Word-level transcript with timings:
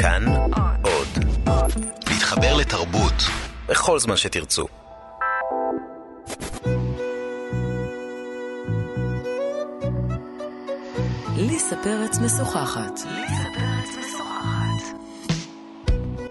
כאן 0.00 0.24
עוד. 0.82 1.24
להתחבר 2.10 2.56
לתרבות 2.56 3.14
בכל 3.68 3.98
זמן 3.98 4.16
שתרצו. 4.16 4.66
ליסה 11.36 11.76
פרץ 11.82 12.18
משוחחת. 12.18 13.00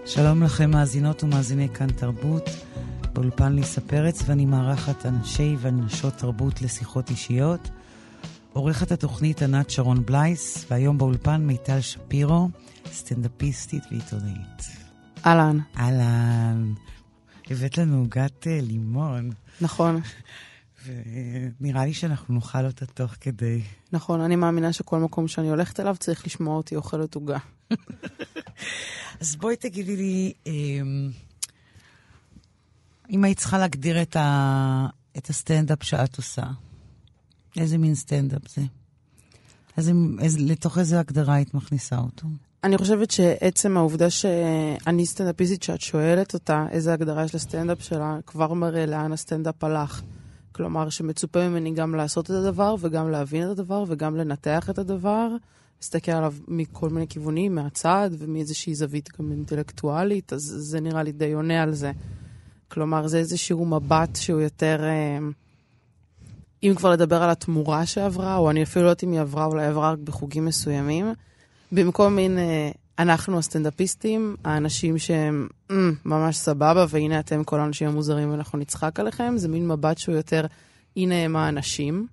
שלום 0.06 0.42
לכם, 0.42 0.70
מאזינות 0.70 1.24
ומאזיני 1.24 1.68
כאן 1.68 1.90
תרבות. 1.90 2.50
באולפן 3.12 3.52
ליסה 3.52 3.80
פרץ, 3.80 4.22
ואני 4.26 4.46
מארחת 4.46 5.06
אנשי 5.06 5.56
ונשות 5.60 6.14
תרבות 6.14 6.62
לשיחות 6.62 7.10
אישיות. 7.10 7.70
עורכת 8.58 8.92
התוכנית 8.92 9.42
ענת 9.42 9.70
שרון 9.70 10.06
בלייס, 10.06 10.66
והיום 10.70 10.98
באולפן 10.98 11.40
מיטל 11.40 11.80
שפירו, 11.80 12.48
סטנדאפיסטית 12.92 13.82
ועיתונאית. 13.90 14.62
אהלן. 15.26 15.58
אהלן. 15.76 16.72
הבאת 17.50 17.78
לנו 17.78 17.98
עוגת 17.98 18.46
אה, 18.46 18.60
לימון, 18.62 19.30
נכון, 19.60 20.00
ונראה 21.60 21.84
לי 21.84 21.94
שאנחנו 21.94 22.34
נאכל 22.34 22.66
אותה 22.66 22.86
תוך 22.86 23.14
כדי. 23.20 23.62
נכון. 23.92 24.20
אני 24.20 24.36
מאמינה 24.36 24.72
שכל 24.72 24.98
מקום 24.98 25.28
שאני 25.28 25.48
הולכת 25.48 25.80
אליו 25.80 25.96
צריך 26.00 26.26
לשמוע 26.26 26.56
אותי 26.56 26.76
אוכלת 26.76 27.14
עוגה. 27.14 27.38
אז 29.20 29.36
בואי 29.36 29.56
תגידי 29.56 29.96
לי, 29.96 30.32
אמ, 30.46 31.10
אם 33.10 33.24
היית 33.24 33.38
צריכה 33.38 33.58
להגדיר 33.58 34.02
את, 34.02 34.16
ה... 34.16 34.86
את 35.16 35.30
הסטנדאפ 35.30 35.82
שאת 35.82 36.16
עושה, 36.16 36.46
איזה 37.58 37.78
מין 37.78 37.94
סטנדאפ 37.94 38.48
זה? 38.48 38.62
איזה, 39.76 39.92
איזה, 40.20 40.38
לתוך 40.40 40.78
איזה 40.78 41.00
הגדרה 41.00 41.34
היית 41.34 41.54
מכניסה 41.54 41.98
אותו? 41.98 42.26
אני 42.64 42.78
חושבת 42.78 43.10
שעצם 43.10 43.76
העובדה 43.76 44.10
שאני 44.10 45.06
סטנדאפיסטית 45.06 45.62
שאת 45.62 45.80
שואלת 45.80 46.34
אותה 46.34 46.66
איזה 46.70 46.92
הגדרה 46.92 47.24
יש 47.24 47.34
לסטנדאפ 47.34 47.82
שלה, 47.82 48.18
כבר 48.26 48.54
מראה 48.54 48.86
לאן 48.86 49.12
הסטנדאפ 49.12 49.64
הלך. 49.64 50.02
כלומר, 50.52 50.90
שמצופה 50.90 51.48
ממני 51.48 51.74
גם 51.74 51.94
לעשות 51.94 52.24
את 52.24 52.30
הדבר, 52.30 52.74
וגם 52.80 53.10
להבין 53.10 53.44
את 53.44 53.48
הדבר, 53.48 53.84
וגם 53.88 54.16
לנתח 54.16 54.70
את 54.70 54.78
הדבר, 54.78 55.28
להסתכל 55.80 56.12
עליו 56.12 56.34
מכל 56.48 56.88
מיני 56.88 57.08
כיוונים, 57.08 57.54
מהצד, 57.54 58.10
ומאיזושהי 58.18 58.74
זווית 58.74 59.08
גם 59.18 59.32
אינטלקטואלית, 59.32 60.32
אז 60.32 60.54
זה 60.58 60.80
נראה 60.80 61.02
לי 61.02 61.12
די 61.12 61.32
עונה 61.32 61.62
על 61.62 61.74
זה. 61.74 61.92
כלומר, 62.68 63.06
זה 63.06 63.18
איזשהו 63.18 63.66
מבט 63.66 64.16
שהוא 64.16 64.40
יותר... 64.40 64.80
אה, 64.84 65.18
אם 66.62 66.72
כבר 66.76 66.90
לדבר 66.90 67.22
על 67.22 67.30
התמורה 67.30 67.86
שעברה, 67.86 68.36
או 68.36 68.50
אני 68.50 68.62
אפילו 68.62 68.84
לא 68.84 68.90
יודעת 68.90 69.04
אם 69.04 69.12
היא 69.12 69.20
עברה, 69.20 69.44
אולי 69.44 69.66
עברה 69.66 69.92
רק 69.92 69.98
בחוגים 69.98 70.44
מסוימים, 70.44 71.12
במקום 71.72 72.16
מין, 72.16 72.38
אה, 72.38 72.70
אנחנו 72.98 73.38
הסטנדאפיסטים, 73.38 74.36
האנשים 74.44 74.98
שהם 74.98 75.48
mm, 75.72 75.74
ממש 76.04 76.36
סבבה, 76.36 76.86
והנה 76.88 77.20
אתם 77.20 77.44
כל 77.44 77.60
האנשים 77.60 77.88
המוזרים 77.88 78.30
ואנחנו 78.30 78.58
נצחק 78.58 79.00
עליכם, 79.00 79.34
זה 79.36 79.48
מין 79.48 79.68
מבט 79.68 79.98
שהוא 79.98 80.14
יותר, 80.14 80.46
הנה 80.96 81.14
הם 81.14 81.36
האנשים, 81.36 82.06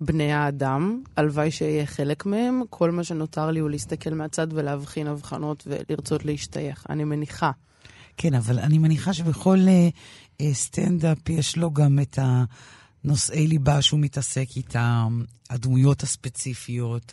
בני 0.00 0.32
האדם, 0.32 1.02
הלוואי 1.16 1.50
שאהיה 1.50 1.86
חלק 1.86 2.26
מהם, 2.26 2.62
כל 2.70 2.90
מה 2.90 3.04
שנותר 3.04 3.50
לי 3.50 3.60
הוא 3.60 3.70
להסתכל 3.70 4.14
מהצד 4.14 4.46
ולהבחין 4.50 5.06
הבחנות 5.06 5.66
ולרצות 5.66 6.24
להשתייך, 6.24 6.86
אני 6.90 7.04
מניחה. 7.04 7.50
כן, 8.16 8.34
אבל 8.34 8.58
אני 8.58 8.78
מניחה 8.78 9.12
שבכל 9.12 9.58
אה, 9.68 9.88
אה, 10.40 10.54
סטנדאפ 10.54 11.28
יש 11.28 11.56
לו 11.56 11.70
גם 11.70 11.98
את 11.98 12.18
הנושאי 13.04 13.46
ליבה 13.46 13.82
שהוא 13.82 14.00
מתעסק 14.00 14.48
איתם, 14.56 15.22
הדמויות 15.50 16.02
הספציפיות, 16.02 17.12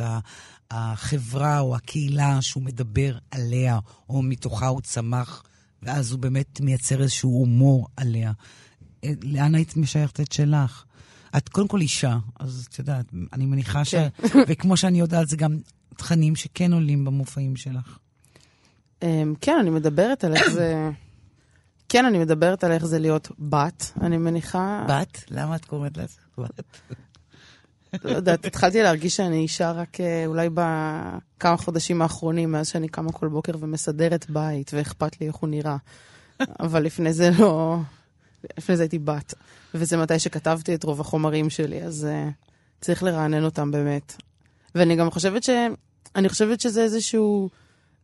החברה 0.71 1.59
או 1.59 1.75
הקהילה 1.75 2.41
שהוא 2.41 2.63
מדבר 2.63 3.17
עליה, 3.31 3.79
או 4.09 4.21
מתוכה 4.21 4.67
הוא 4.67 4.81
צמח, 4.81 5.43
ואז 5.83 6.11
הוא 6.11 6.19
באמת 6.19 6.61
מייצר 6.61 7.01
איזשהו 7.01 7.29
הומור 7.31 7.87
עליה. 7.97 8.31
אה, 9.03 9.11
לאן 9.23 9.55
היית 9.55 9.77
משייכת 9.77 10.19
את 10.19 10.31
שלך? 10.31 10.83
את 11.37 11.49
קודם 11.49 11.67
כל 11.67 11.81
אישה, 11.81 12.17
אז 12.39 12.67
את 12.69 12.79
יודעת, 12.79 13.05
אני 13.33 13.45
מניחה 13.45 13.85
ש... 13.85 13.95
וכמו 14.47 14.77
שאני 14.77 14.99
יודעת, 14.99 15.29
זה 15.29 15.37
גם 15.37 15.57
תכנים 15.97 16.35
שכן 16.35 16.73
עולים 16.73 17.05
במופעים 17.05 17.55
שלך. 17.55 17.97
אמ, 19.03 19.33
כן, 19.41 19.57
אני 19.61 19.69
מדברת 19.69 20.23
על 20.23 20.35
איך 20.35 20.49
זה... 20.57 20.89
כן, 21.91 22.05
אני 22.05 22.17
מדברת 22.17 22.63
על 22.63 22.71
איך 22.71 22.85
זה 22.85 22.99
להיות 22.99 23.31
בת, 23.39 23.91
אני 24.01 24.17
מניחה. 24.17 24.85
בת? 24.89 25.23
למה 25.29 25.55
את 25.55 25.65
קוראת 25.65 25.97
לזה 25.97 26.17
בת? 26.37 26.61
לא 28.03 28.11
יודעת, 28.11 28.45
התחלתי 28.45 28.83
להרגיש 28.83 29.15
שאני 29.15 29.37
אישה 29.37 29.71
רק 29.71 29.99
אה, 30.01 30.23
אולי 30.25 30.49
בכמה 30.53 31.57
חודשים 31.57 32.01
האחרונים, 32.01 32.51
מאז 32.51 32.67
שאני 32.67 32.87
קמה 32.87 33.11
כל 33.11 33.27
בוקר 33.27 33.51
ומסדרת 33.59 34.29
בית, 34.29 34.71
ואכפת 34.73 35.21
לי 35.21 35.27
איך 35.27 35.35
הוא 35.35 35.49
נראה. 35.49 35.77
אבל 36.59 36.83
לפני 36.83 37.13
זה 37.13 37.29
לא... 37.39 37.77
לפני 38.57 38.77
זה 38.77 38.83
הייתי 38.83 38.99
בת. 38.99 39.33
וזה 39.73 39.97
מתי 39.97 40.19
שכתבתי 40.19 40.75
את 40.75 40.83
רוב 40.83 41.01
החומרים 41.01 41.49
שלי, 41.49 41.83
אז 41.83 42.07
uh, 42.09 42.31
צריך 42.81 43.03
לרענן 43.03 43.43
אותם 43.43 43.71
באמת. 43.71 44.15
ואני 44.75 44.95
גם 44.95 45.11
חושבת 45.11 45.43
ש... 45.43 45.49
אני 46.15 46.29
חושבת 46.29 46.61
שזה 46.61 46.83
איזשהו 46.83 47.49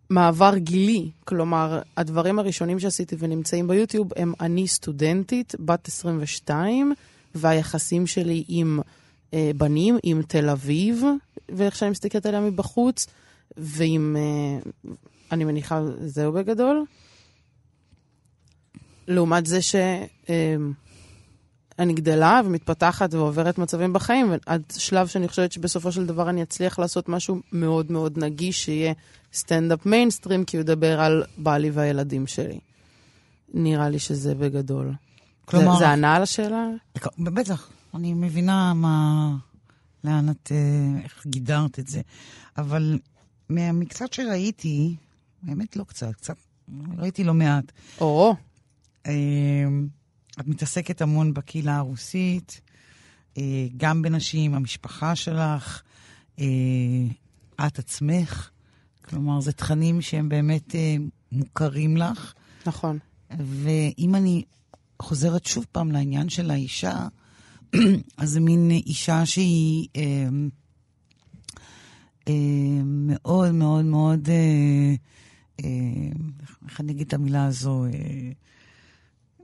מעבר 0.10 0.58
גילי. 0.58 1.12
כלומר, 1.26 1.82
הדברים 1.98 2.40
הראשונים 2.40 2.80
שעשיתי 2.80 3.16
ונמצאים 3.20 3.68
ביוטיוב 3.68 4.10
הם 4.16 4.34
אני 4.40 4.68
סטודנטית, 4.68 5.56
בת 5.60 5.88
22, 5.88 6.94
והיחסים 7.36 8.08
שלי 8.08 8.44
עם 8.48 8.80
אה, 9.34 9.52
בנים, 9.58 9.98
עם 10.04 10.22
תל 10.22 10.50
אביב, 10.50 11.04
ואיך 11.50 11.76
שאני 11.76 11.92
מסתכלת 11.92 12.26
עליה 12.26 12.42
מבחוץ, 12.42 13.08
ועם... 13.58 14.18
אה, 14.20 14.92
אני 15.32 15.46
מניחה, 15.46 15.82
זהו 16.06 16.32
בגדול. 16.34 16.86
לעומת 19.08 19.46
זה 19.46 19.60
שאני 21.78 21.94
גדלה 21.94 22.42
ומתפתחת 22.46 23.14
ועוברת 23.14 23.58
מצבים 23.58 23.94
בחיים, 23.94 24.32
עד 24.46 24.62
שלב 24.78 25.08
שאני 25.08 25.28
חושבת 25.28 25.52
שבסופו 25.52 25.92
של 25.92 26.06
דבר 26.06 26.30
אני 26.30 26.44
אצליח 26.44 26.80
לעשות 26.80 27.10
משהו 27.10 27.40
מאוד 27.52 27.92
מאוד 27.92 28.20
נגיש, 28.20 28.66
שיהיה 28.66 28.94
סטנדאפ 29.34 29.86
מיינסטרים, 29.86 30.46
כי 30.46 30.58
הוא 30.58 30.62
ידבר 30.62 31.02
על 31.02 31.24
בעלי 31.38 31.70
והילדים 31.70 32.28
שלי. 32.28 32.60
נראה 33.54 33.90
לי 33.90 34.00
שזה 34.00 34.36
בגדול. 34.36 34.94
כלומר- 35.46 35.74
זה, 35.74 35.80
זה 35.80 35.90
ענה 35.92 36.16
על 36.16 36.24
השאלה? 36.24 36.68
בטח, 37.20 37.70
אני 37.96 38.14
מבינה 38.14 38.74
מה... 38.74 39.30
לאן 40.04 40.30
את... 40.30 40.52
אה, 40.52 41.04
איך 41.04 41.28
גידרת 41.28 41.80
את 41.80 41.88
זה. 41.88 42.02
אבל 42.58 43.00
מקצת 43.50 44.14
שראיתי, 44.14 44.96
באמת 45.44 45.76
לא 45.76 45.84
קצת, 45.84 46.12
קצת, 46.12 46.36
ראיתי 46.98 47.24
לא 47.24 47.34
מעט. 47.34 47.72
או, 48.02 48.36
אה, 49.06 49.14
את 50.40 50.48
מתעסקת 50.48 51.02
המון 51.02 51.34
בקהילה 51.34 51.78
הרוסית, 51.78 52.62
אה, 53.38 53.68
גם 53.78 54.02
בנשים, 54.02 54.54
המשפחה 54.54 55.16
שלך, 55.16 55.82
אה, 56.40 56.46
את 57.68 57.80
עצמך. 57.80 58.50
כלומר, 59.06 59.40
זה 59.40 59.52
תכנים 59.52 60.02
שהם 60.02 60.30
באמת 60.30 60.76
אה, 60.76 60.96
מוכרים 61.32 61.98
לך. 61.98 62.34
נכון. 62.66 63.00
ואם 63.40 64.16
אני 64.16 64.44
חוזרת 65.02 65.46
שוב 65.46 65.66
פעם 65.72 65.92
לעניין 65.92 66.30
של 66.30 66.52
האישה, 66.52 67.08
אז 68.18 68.30
זה 68.30 68.40
מין 68.40 68.72
אישה 68.72 69.26
שהיא 69.26 69.88
אה, 69.96 70.28
אה, 72.28 72.34
מאוד 72.86 73.52
מאוד 73.52 73.86
מאוד, 73.86 74.30
אה, 74.30 74.96
אה, 75.64 75.70
איך 76.70 76.82
אני 76.82 76.92
אגיד 76.92 77.08
את 77.08 77.14
המילה 77.14 77.46
הזו? 77.46 77.86
אה, 77.86 78.32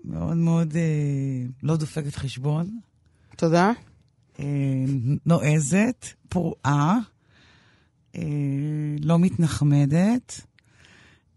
מאוד 0.03 0.37
מאוד 0.37 0.75
אה, 0.75 1.45
לא 1.63 1.77
דופקת 1.77 2.15
חשבון, 2.15 2.79
תודה. 3.35 3.71
אה, 4.39 4.45
נועזת, 5.25 6.07
פרועה, 6.29 6.97
אה, 8.15 8.21
לא 8.99 9.19
מתנחמדת, 9.19 10.41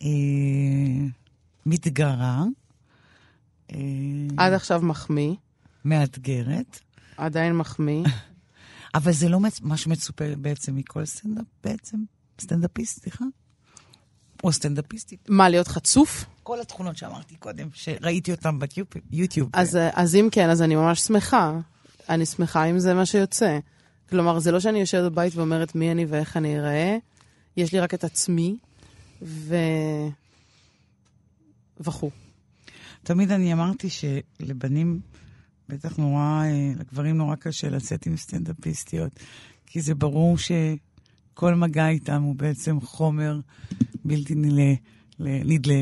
אה, 0.03 0.09
מתגרה. 1.67 2.45
אה, 3.73 3.79
עד 4.37 4.53
עכשיו 4.53 4.81
מחמיא, 4.83 5.35
מאתגרת, 5.85 6.81
עדיין 7.17 7.57
מחמיא. 7.57 8.05
אבל 8.95 9.13
זה 9.13 9.29
לא 9.29 9.41
מה 9.63 9.77
שמצופה 9.77 10.25
בעצם 10.39 10.77
מכל 10.77 11.05
סטנדאפ, 11.05 11.45
בעצם, 11.65 11.99
סטנדאפיסט, 12.41 13.03
סליחה? 13.03 13.25
או 14.45 14.53
סטנדאפיסטית. 14.53 15.21
מה, 15.29 15.49
להיות 15.49 15.69
חצוף? 15.69 16.25
כל 16.43 16.61
התכונות 16.61 16.97
שאמרתי 16.97 17.37
קודם, 17.37 17.69
שראיתי 17.73 18.33
אותן 18.33 18.59
ביוטיוב. 19.11 19.51
אז, 19.53 19.79
אז 19.93 20.15
אם 20.15 20.29
כן, 20.33 20.51
אז 20.51 20.63
אני 20.63 20.77
ממש 20.77 21.01
שמחה. 21.01 21.59
אני 22.09 22.27
שמחה 22.27 22.65
אם 22.65 22.79
זה 22.79 22.95
מה 22.95 23.07
שיוצא. 23.07 23.59
כלומר, 24.11 24.39
זה 24.39 24.53
לא 24.53 24.61
שאני 24.61 24.81
יושבת 24.81 25.13
בבית 25.13 25.37
ואומרת 25.37 25.75
מי 25.75 25.93
אני 25.93 26.05
ואיך 26.05 26.37
אני 26.37 26.59
אראה, 26.59 26.97
יש 27.57 27.73
לי 27.73 27.81
רק 27.81 27.95
את 27.95 28.05
עצמי, 28.05 28.57
ו... 29.23 29.57
וכו'. 31.81 32.11
תמיד 33.03 33.31
אני 33.31 33.53
אמרתי 33.53 33.89
שלבנים, 33.91 35.01
בטח 35.69 35.97
נורא, 35.97 36.43
אה, 36.45 36.73
לגברים 36.79 37.17
נורא 37.17 37.37
קשה 37.37 37.69
לצאת 37.69 38.07
עם 38.07 38.17
סטנדאפיסטיות, 38.17 39.13
כי 39.67 39.81
זה 39.81 39.95
ברור 39.95 40.37
שכל 40.39 41.55
מגע 41.55 41.89
איתם 41.89 42.23
הוא 42.23 42.35
בעצם 42.35 42.81
חומר 42.81 43.41
בלתי 44.07 44.35
נדלה, 44.35 44.75
נדלה 45.21 45.75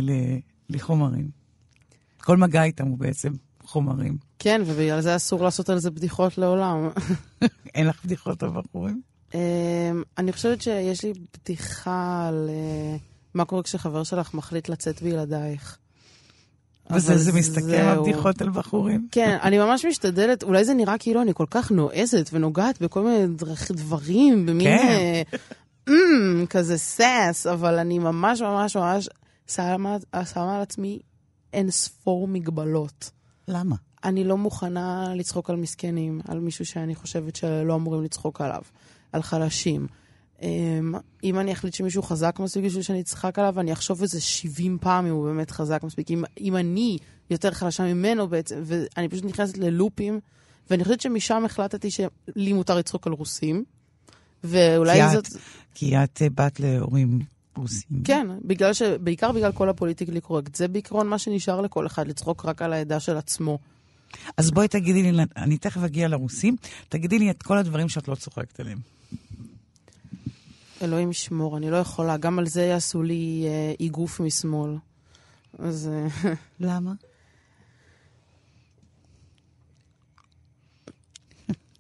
לחומרים. 0.71 1.29
כל 2.21 2.37
מגע 2.37 2.63
איתם 2.63 2.87
הוא 2.87 2.99
בעצם 2.99 3.33
חומרים. 3.63 4.17
כן, 4.39 4.63
ובגלל 4.67 5.01
זה 5.01 5.17
אסור 5.17 5.43
לעשות 5.43 5.71
על 5.71 5.79
זה 5.79 5.91
בדיחות 5.91 6.39
לעולם. 6.39 6.89
אין 7.75 7.87
לך 7.87 8.05
בדיחות 8.05 8.43
על 8.43 8.51
בחורים? 8.51 9.01
אמ, 9.35 9.39
אני 10.19 10.33
חושבת 10.33 10.63
שיש 10.63 11.05
לי 11.05 11.13
בדיחה 11.35 12.27
על 12.29 12.51
אה, 12.51 12.97
מה 13.35 13.45
קורה 13.45 13.63
כשחבר 13.63 14.05
שלך 14.05 14.35
מחליט 14.35 14.69
לצאת 14.69 15.03
בילדייך. 15.03 15.79
וזה 16.91 17.17
זה 17.17 17.33
מסתכם, 17.33 17.85
הבדיחות 17.87 18.43
על 18.43 18.51
בחורים? 18.51 19.09
כן, 19.11 19.39
אני 19.43 19.59
ממש 19.59 19.85
משתדלת, 19.85 20.43
אולי 20.43 20.65
זה 20.65 20.75
נראה 20.75 20.99
כאילו 20.99 21.23
אני 21.23 21.35
כל 21.35 21.47
כך 21.51 21.71
נועזת 21.71 22.31
ונוגעת 22.33 22.83
בכל 22.83 23.05
מיני 23.05 23.27
דברים, 23.71 24.47
במין 24.47 24.79
כן. 24.79 25.23
Mm, 25.89 26.47
כזה 26.51 26.79
סאס, 26.79 27.47
אבל 27.47 27.79
אני 27.79 27.99
ממש 27.99 28.41
ממש 28.41 28.77
ממש 28.77 29.09
שמה, 29.47 29.97
שמה 30.25 30.57
על 30.57 30.63
עצמי 30.63 31.01
אין 31.53 31.71
ספור 31.71 32.29
מגבלות. 32.29 33.11
למה? 33.49 33.77
אני 34.05 34.25
לא 34.25 34.37
מוכנה 34.37 35.15
לצחוק 35.15 35.51
על 35.51 35.57
מסכנים, 35.57 36.21
על 36.29 36.41
מישהו 36.41 36.65
שאני 36.65 36.95
חושבת 36.95 37.37
שלא 37.37 37.75
אמורים 37.75 38.03
לצחוק 38.03 38.41
עליו, 38.41 38.63
על 39.13 39.23
חלשים. 39.23 39.87
אמ, 40.43 40.95
אם 41.25 41.39
אני 41.39 41.53
אחליט 41.53 41.75
שמישהו 41.75 42.03
חזק 42.03 42.37
מספיק 42.41 42.65
בשביל 42.65 42.83
שאני 42.83 43.01
אצחק 43.01 43.39
עליו, 43.39 43.61
אני 43.61 43.73
אחשוב 43.73 44.03
איזה 44.03 44.21
70 44.21 44.79
פעם 44.81 45.07
אם 45.07 45.13
הוא 45.13 45.25
באמת 45.25 45.51
חזק 45.51 45.81
מספיק. 45.85 46.11
אם, 46.11 46.25
אם 46.41 46.57
אני 46.57 46.99
יותר 47.31 47.51
חלשה 47.51 47.95
ממנו 47.95 48.29
בעצם, 48.29 48.63
ואני 48.65 49.09
פשוט 49.09 49.25
נכנסת 49.25 49.59
ללופים, 49.59 50.21
ואני 50.71 50.85
חושבת 50.85 51.01
שמשם 51.01 51.45
החלטתי 51.45 51.91
שלי 51.91 52.53
מותר 52.53 52.77
לצחוק 52.77 53.07
על 53.07 53.13
רוסים, 53.13 53.65
ואולי 54.45 55.03
כי 55.03 55.09
זאת... 55.09 55.27
את, 55.27 55.33
כי 55.75 55.97
את 55.97 56.23
אה, 56.23 56.27
בת 56.35 56.61
להורים 56.61 57.21
רוסים. 57.57 58.03
כן, 58.05 58.27
בגלל 58.45 58.73
ש... 58.73 58.83
בעיקר 58.83 59.33
בגלל 59.33 59.53
כל 59.53 59.69
הפוליטיקלי 59.69 60.21
קורקט. 60.21 60.55
זה 60.55 60.69
בעיקרון 60.69 61.09
מה 61.09 61.19
שנשאר 61.19 61.61
לכל 61.61 61.87
אחד, 61.87 62.09
לצחוק 62.09 62.45
רק 62.45 62.63
על 62.63 62.73
העדה 62.73 63.01
של 63.01 63.17
עצמו. 63.17 63.59
אז 64.37 64.51
בואי 64.51 64.69
תגידי 64.69 65.13
לי, 65.13 65.23
אני 65.37 65.59
תכף 65.59 65.83
אגיע 65.83 66.09
לרוסים, 66.09 66.57
תגידי 66.89 67.19
לי 67.19 67.31
את 67.31 67.43
כל 67.43 67.59
הדברים 67.59 67.89
שאת 67.89 68.09
לא 68.09 68.15
צוחקת 68.15 68.61
עליהם. 68.61 68.79
אלוהים 70.83 71.11
ישמור, 71.11 71.57
אני 71.57 71.71
לא 71.71 71.77
יכולה. 71.77 72.17
גם 72.17 72.39
על 72.39 72.47
זה 72.47 72.63
יעשו 72.63 73.03
לי 73.03 73.45
אה, 73.47 73.75
איגוף 73.81 74.21
משמאל. 74.21 74.77
אז... 75.59 75.91
אה, 75.93 76.33
למה? 76.61 76.93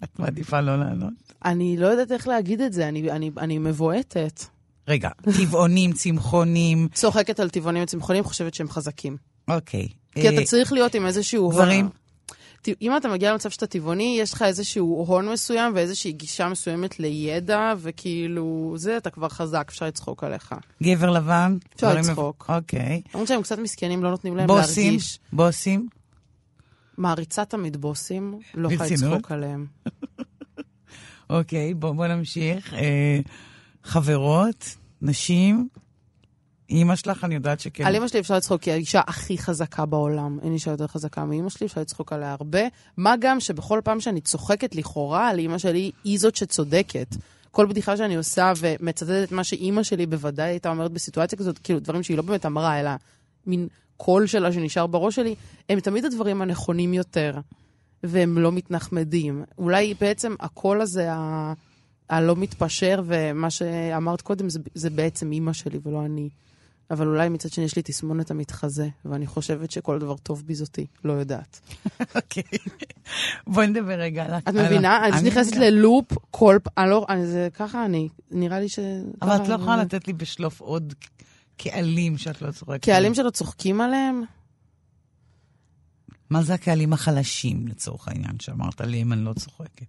את 0.05 0.19
מעדיפה 0.19 0.60
לא 0.60 0.76
לענות? 0.76 1.23
אני 1.44 1.76
לא 1.76 1.87
יודעת 1.87 2.12
איך 2.12 2.29
להגיד 2.29 2.61
את 2.61 2.73
זה, 2.73 2.88
אני, 2.88 3.11
אני, 3.11 3.31
אני 3.38 3.58
מבועטת. 3.58 4.44
רגע, 4.88 5.08
טבעונים, 5.38 5.93
צמחונים. 5.93 6.88
צוחקת 6.94 7.41
על 7.41 7.50
טבעונים 7.50 7.82
וצמחונים, 7.82 8.25
חושבת 8.25 8.55
שהם 8.55 8.69
חזקים. 8.69 9.17
אוקיי. 9.49 9.88
כי 10.14 10.29
אתה 10.29 10.38
אה, 10.38 10.44
צריך 10.44 10.73
להיות 10.73 10.94
עם 10.94 11.06
איזשהו... 11.06 11.49
גברים? 11.49 11.88
אם 12.82 12.96
אתה 12.96 13.08
מגיע 13.08 13.32
למצב 13.32 13.50
שאתה 13.50 13.67
טבעוני, 13.67 14.17
יש 14.20 14.32
לך 14.32 14.43
איזשהו 14.43 15.05
הון 15.08 15.29
מסוים 15.29 15.73
ואיזושהי 15.75 16.12
גישה 16.12 16.49
מסוימת 16.49 17.00
לידע, 17.00 17.73
וכאילו, 17.79 18.75
זה, 18.76 18.96
אתה 18.96 19.11
כבר 19.11 19.29
חזק, 19.29 19.64
אפשר 19.69 19.87
לצחוק 19.87 20.25
עליך. 20.25 20.55
גבר 20.82 21.11
לבן? 21.11 21.56
אפשר 21.75 21.94
לצחוק. 21.94 22.46
אוקיי. 22.49 23.02
למרות 23.14 23.29
שהם 23.29 23.43
קצת 23.43 23.58
מסכנים, 23.58 24.05
לא 24.05 24.11
נותנים 24.11 24.37
להם 24.37 24.46
בוסים? 24.46 24.85
להרגיש. 24.85 25.19
בוסים? 25.32 25.88
מעריצה 26.99 27.44
תמיד 27.44 27.76
בוסים, 27.76 28.38
לא 28.55 28.69
יכולה 28.73 28.91
לצחוק 28.91 29.32
עליהם. 29.32 29.67
אוקיי, 31.38 31.75
בואו 31.75 32.06
נמשיך. 32.06 32.75
אה, 32.75 33.20
חברות, 33.84 34.76
נשים, 35.02 35.69
אימא 36.70 36.96
שלך, 36.96 37.25
אני 37.25 37.34
יודעת 37.34 37.60
שכן. 37.60 37.86
על 37.86 37.94
אימא 37.94 38.08
שלי 38.08 38.20
אפשר 38.20 38.36
לצחוק, 38.36 38.62
כי 38.62 38.70
היא 38.70 38.75
האישה 38.75 39.00
הכי 39.06 39.38
חזקה 39.38 39.86
בעולם. 39.86 40.38
אין 40.42 40.52
אישה 40.52 40.70
יותר 40.70 40.86
חזקה 40.86 41.25
מאימא 41.25 41.48
שלי, 41.48 41.66
אפשר 41.66 41.81
לצחוק 41.81 42.12
עליה 42.12 42.32
הרבה. 42.32 42.60
מה 42.96 43.14
גם 43.20 43.40
שבכל 43.40 43.81
פעם 43.84 44.00
שאני 44.00 44.20
צוחקת 44.20 44.75
לכאורה 44.75 45.28
על 45.28 45.38
אימא 45.38 45.58
שלי, 45.58 45.90
היא 46.04 46.19
זאת 46.19 46.36
שצודקת. 46.36 47.16
כל 47.50 47.66
בדיחה 47.66 47.96
שאני 47.96 48.16
עושה 48.16 48.52
ומצטטת 48.58 49.32
מה 49.32 49.44
שאימא 49.44 49.82
שלי 49.82 50.06
בוודאי 50.06 50.50
הייתה 50.50 50.70
אומרת 50.70 50.92
בסיטואציה 50.92 51.38
כזאת, 51.38 51.58
כאילו 51.58 51.81
דברים 51.81 52.02
שהיא 52.02 52.16
לא 52.16 52.22
באמת 52.22 52.46
אמרה, 52.46 52.81
אלא 52.81 52.90
מין 53.46 53.69
קול 53.96 54.26
שלה 54.26 54.52
שנשאר 54.52 54.86
בראש 54.86 55.14
שלי, 55.14 55.34
הם 55.69 55.81
תמיד 55.81 56.04
הדברים 56.04 56.42
הנכונים 56.42 56.94
יותר, 56.94 57.38
והם 58.04 58.38
לא 58.38 58.52
מתנחמדים. 58.52 59.44
אולי 59.58 59.94
בעצם 60.00 60.34
הקול 60.40 60.80
הזה, 60.80 61.12
ה... 61.12 61.52
הלא 62.08 62.36
מתפשר, 62.36 63.02
ומה 63.06 63.50
שאמרת 63.50 64.20
קודם, 64.20 64.48
זה, 64.48 64.60
זה 64.74 64.90
בעצם 64.90 65.32
אימא 65.32 65.52
שלי 65.52 65.78
ולא 65.84 66.04
אני. 66.04 66.28
אבל 66.90 67.06
אולי 67.06 67.28
מצד 67.28 67.52
שני 67.52 67.64
יש 67.64 67.76
לי 67.76 67.82
תסמונת 67.82 68.30
המתחזה, 68.30 68.88
ואני 69.04 69.26
חושבת 69.26 69.70
שכל 69.70 69.98
דבר 69.98 70.16
טוב 70.16 70.42
בי 70.46 70.54
זאתי, 70.54 70.86
לא 71.04 71.12
יודעת. 71.12 71.60
אוקיי. 72.16 72.42
בואי 73.46 73.66
נדבר 73.66 73.92
רגע 73.92 74.24
על... 74.24 74.34
את 74.34 74.48
מבינה? 74.48 75.06
אני 75.06 75.28
נכנסת 75.28 75.56
ללופ 75.56 76.12
כל 76.30 76.58
פעם, 76.62 76.88
לא, 76.88 77.06
זה 77.24 77.48
ככה 77.54 77.84
אני, 77.84 78.08
נראה 78.30 78.60
לי 78.60 78.68
ש... 78.68 78.78
אבל 79.22 79.36
את 79.36 79.48
לא 79.48 79.54
יכולה 79.54 79.76
לתת 79.76 80.06
לי 80.06 80.12
בשלוף 80.12 80.60
עוד 80.60 80.94
קהלים 81.56 82.18
שאת 82.18 82.42
לא 82.42 82.50
צוחקת. 82.50 82.84
קהלים 82.84 83.14
שלא 83.14 83.30
צוחקים 83.30 83.80
עליהם? 83.80 84.22
מה 86.30 86.42
זה 86.42 86.54
הקהלים 86.54 86.92
החלשים, 86.92 87.68
לצורך 87.68 88.08
העניין, 88.08 88.40
שאמרת 88.40 88.80
עליהם 88.80 89.12
אני 89.12 89.24
לא 89.24 89.32
צוחקת? 89.32 89.86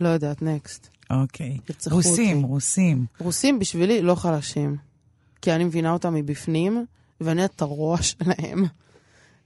לא 0.00 0.08
יודעת, 0.08 0.42
נקסט. 0.42 0.88
אוקיי. 1.10 1.58
רוסים, 1.90 2.36
אותי. 2.36 2.46
רוסים. 2.48 3.06
רוסים 3.20 3.58
בשבילי 3.58 4.02
לא 4.02 4.14
חלשים. 4.14 4.76
כי 5.42 5.52
אני 5.52 5.64
מבינה 5.64 5.92
אותם 5.92 6.14
מבפנים, 6.14 6.86
ואני 7.20 7.44
את 7.44 7.62
הרוע 7.62 8.02
שלהם. 8.02 8.64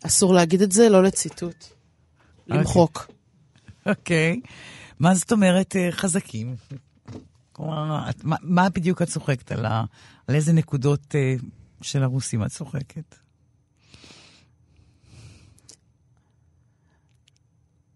אסור 0.05 0.35
להגיד 0.35 0.63
את 0.63 0.73
זה, 0.73 0.89
לא 0.89 1.03
לציטוט. 1.03 1.65
אוקיי. 2.39 2.59
למחוק. 2.59 3.11
אוקיי. 3.87 4.41
מה 4.99 5.15
זאת 5.15 5.33
אומרת 5.33 5.77
אה, 5.77 5.93
חזקים? 5.93 6.57
כלומר, 7.53 8.05
מה, 8.23 8.37
מה 8.43 8.69
בדיוק 8.69 9.03
את 9.03 9.09
צוחקת 9.09 9.53
על, 9.53 9.67
ה, 9.67 9.85
על 10.27 10.35
איזה 10.35 10.53
נקודות 10.53 11.15
uh, 11.15 11.45
של 11.83 12.03
הרוסים 12.03 12.45
את 12.45 12.51
צוחקת? 12.51 13.15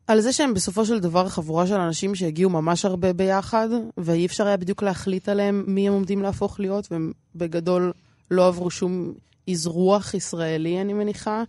על 0.06 0.20
זה 0.20 0.32
שהם 0.32 0.54
בסופו 0.54 0.86
של 0.86 1.00
דבר 1.00 1.28
חבורה 1.28 1.66
של 1.66 1.74
אנשים 1.74 2.14
שהגיעו 2.14 2.50
ממש 2.50 2.84
הרבה 2.84 3.12
ביחד, 3.12 3.68
ואי 3.96 4.26
אפשר 4.26 4.46
היה 4.46 4.56
בדיוק 4.56 4.82
להחליט 4.82 5.28
עליהם 5.28 5.64
מי 5.66 5.88
הם 5.88 5.94
עומדים 5.94 6.22
להפוך 6.22 6.60
להיות, 6.60 6.88
והם 6.90 7.12
בגדול 7.34 7.92
לא 8.30 8.48
עברו 8.48 8.70
שום 8.70 9.12
אזרוח 9.50 10.14
ישראלי, 10.14 10.80
אני 10.80 10.92
מניחה, 10.92 11.42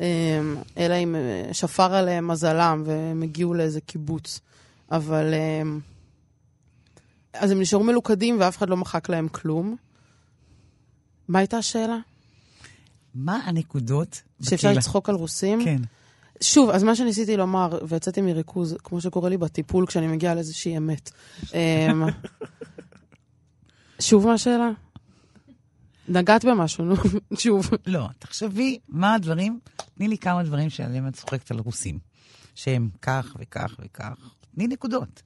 אמ, 0.00 0.06
אלא 0.76 0.94
אם 0.94 1.14
אה, 1.14 1.54
שפר 1.54 1.94
עליהם 1.94 2.28
מזלם 2.28 2.82
והם 2.86 3.22
הגיעו 3.22 3.54
לאיזה 3.54 3.80
קיבוץ. 3.80 4.40
אבל... 4.90 5.34
אמ, 5.34 5.80
אז 7.32 7.50
הם 7.50 7.60
נשארו 7.60 7.84
מלוכדים 7.84 8.36
ואף 8.40 8.58
אחד 8.58 8.70
לא 8.70 8.76
מחק 8.76 9.08
להם 9.08 9.28
כלום. 9.28 9.76
מה 11.30 11.38
הייתה 11.38 11.58
השאלה? 11.58 11.98
מה 13.14 13.36
הנקודות? 13.36 14.22
שאפשר 14.42 14.72
לצחוק 14.72 15.08
על 15.08 15.14
רוסים? 15.14 15.64
כן. 15.64 15.82
שוב, 16.40 16.70
אז 16.70 16.82
מה 16.82 16.96
שניסיתי 16.96 17.36
לומר, 17.36 17.78
ויצאתי 17.88 18.20
מריכוז, 18.20 18.76
כמו 18.84 19.00
שקורה 19.00 19.28
לי 19.28 19.36
בטיפול 19.36 19.86
כשאני 19.86 20.06
מגיעה 20.06 20.34
לאיזושהי 20.34 20.76
אמת. 20.76 21.10
אמ, 21.54 22.02
שוב 24.00 24.26
מה 24.26 24.32
השאלה? 24.32 24.70
נגעת 26.08 26.44
במשהו, 26.44 26.84
נו, 26.84 26.94
שוב. 27.42 27.70
לא, 27.86 28.06
תחשבי 28.18 28.78
מה 28.88 29.14
הדברים, 29.14 29.60
תני 29.94 30.08
לי 30.08 30.18
כמה 30.18 30.42
דברים 30.42 30.70
שעליהם 30.70 31.08
את 31.08 31.16
צוחקת 31.16 31.50
על 31.50 31.58
רוסים. 31.58 31.98
שהם 32.54 32.88
כך 33.02 33.36
וכך 33.38 33.76
וכך. 33.78 34.34
תני 34.54 34.66
נקודות. 34.66 35.22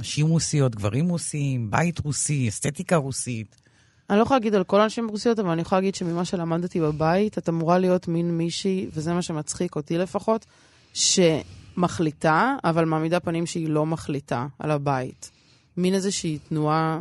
נשים 0.00 0.26
רוסיות, 0.26 0.74
גברים 0.74 1.08
רוסים, 1.08 1.70
בית 1.70 1.98
רוסי, 1.98 2.48
אסתטיקה 2.48 2.96
רוסית. 2.96 3.63
אני 4.10 4.18
לא 4.18 4.22
יכולה 4.22 4.38
להגיד 4.38 4.54
על 4.54 4.64
כל 4.64 4.80
הנשים 4.80 5.08
רוסיות, 5.08 5.38
אבל 5.38 5.50
אני 5.50 5.62
יכולה 5.62 5.80
להגיד 5.80 5.94
שממה 5.94 6.24
שלמדתי 6.24 6.80
בבית, 6.80 7.38
את 7.38 7.48
אמורה 7.48 7.78
להיות 7.78 8.08
מין 8.08 8.38
מישהי, 8.38 8.86
וזה 8.92 9.12
מה 9.12 9.22
שמצחיק 9.22 9.76
אותי 9.76 9.98
לפחות, 9.98 10.46
שמחליטה, 10.94 12.56
אבל 12.64 12.84
מעמידה 12.84 13.20
פנים 13.20 13.46
שהיא 13.46 13.68
לא 13.68 13.86
מחליטה 13.86 14.46
על 14.58 14.70
הבית. 14.70 15.30
מין 15.76 15.94
איזושהי 15.94 16.38
תנועה... 16.38 17.00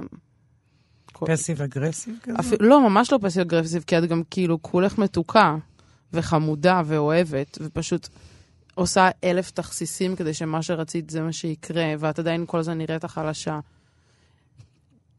פסיב 1.14 1.62
אגרסיב 1.62 2.16
כזה? 2.24 2.40
אפ... 2.40 2.46
לא, 2.60 2.90
ממש 2.90 3.12
לא 3.12 3.20
פסיב 3.22 3.42
אגרסיב, 3.42 3.84
כי 3.88 3.98
את 3.98 4.06
גם 4.06 4.22
כאילו 4.30 4.62
כולך 4.62 4.98
מתוקה 4.98 5.56
וחמודה 6.14 6.82
ואוהבת, 6.86 7.58
ופשוט 7.62 8.08
עושה 8.76 9.10
אלף 9.24 9.52
תכסיסים 9.52 10.16
כדי 10.16 10.34
שמה 10.34 10.62
שרצית 10.62 11.10
זה 11.10 11.22
מה 11.22 11.32
שיקרה, 11.32 11.94
ואת 12.00 12.20
עדיין 12.20 12.46
כל 12.48 12.60
הזמן 12.60 12.78
נראית 12.78 13.04
החלשה. 13.04 13.60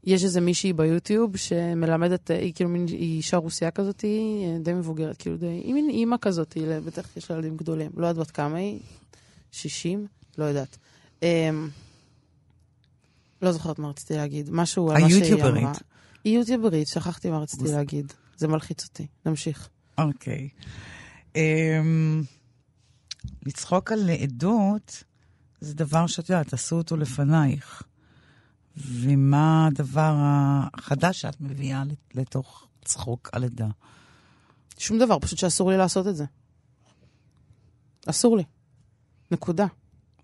יש 0.06 0.24
איזה 0.24 0.40
מישהי 0.40 0.72
ביוטיוב 0.72 1.36
שמלמדת, 1.36 2.30
היא 2.30 2.54
כאילו 2.54 2.70
מין, 2.70 2.86
אישה 2.88 3.36
רוסייה 3.36 3.70
כזאת, 3.70 4.00
היא 4.00 4.58
די 4.58 4.72
מבוגרת, 4.72 5.16
כאילו 5.16 5.36
די, 5.36 5.46
היא 5.46 5.74
מין 5.74 5.90
אימא 5.90 6.16
כזאת, 6.20 6.56
בטח 6.86 7.16
יש 7.16 7.30
לה 7.30 7.36
ילדים 7.36 7.56
גדולים. 7.56 7.90
לא 7.96 8.06
יודעת 8.06 8.26
בת 8.26 8.30
כמה 8.30 8.56
היא, 8.56 8.80
60? 9.52 10.06
לא 10.38 10.44
יודעת. 10.44 10.78
אמ, 11.22 11.68
לא 13.42 13.52
זוכרת 13.52 13.78
מה 13.78 13.88
רציתי 13.88 14.14
להגיד. 14.14 14.48
משהו 14.52 14.90
על 14.90 15.02
מה 15.02 15.10
שהיא 15.10 15.34
אמרה. 15.34 15.72
היא 16.24 16.38
יוטיוברית, 16.38 16.88
שכחתי 16.88 17.30
מה 17.30 17.38
רציתי 17.38 17.64
להגיד. 17.64 18.12
זה 18.36 18.48
מלחיץ 18.48 18.84
אותי. 18.84 19.06
נמשיך. 19.26 19.68
אוקיי. 19.98 20.48
אמ, 21.36 22.22
לצחוק 23.46 23.92
על 23.92 24.10
עדות 24.10 25.04
זה 25.60 25.74
דבר 25.74 26.06
שאת 26.06 26.30
יודעת, 26.30 26.52
עשו 26.52 26.76
אותו 26.76 26.96
לפנייך. 26.96 27.82
ומה 28.76 29.66
הדבר 29.66 30.14
החדש 30.18 31.20
שאת 31.20 31.40
מביאה 31.40 31.82
לתוך 32.14 32.66
צחוק 32.84 33.30
על 33.32 33.44
עדה? 33.44 33.68
שום 34.78 34.98
דבר, 34.98 35.18
פשוט 35.18 35.38
שאסור 35.38 35.70
לי 35.70 35.76
לעשות 35.76 36.06
את 36.06 36.16
זה. 36.16 36.24
אסור 38.06 38.36
לי. 38.36 38.44
נקודה. 39.30 39.66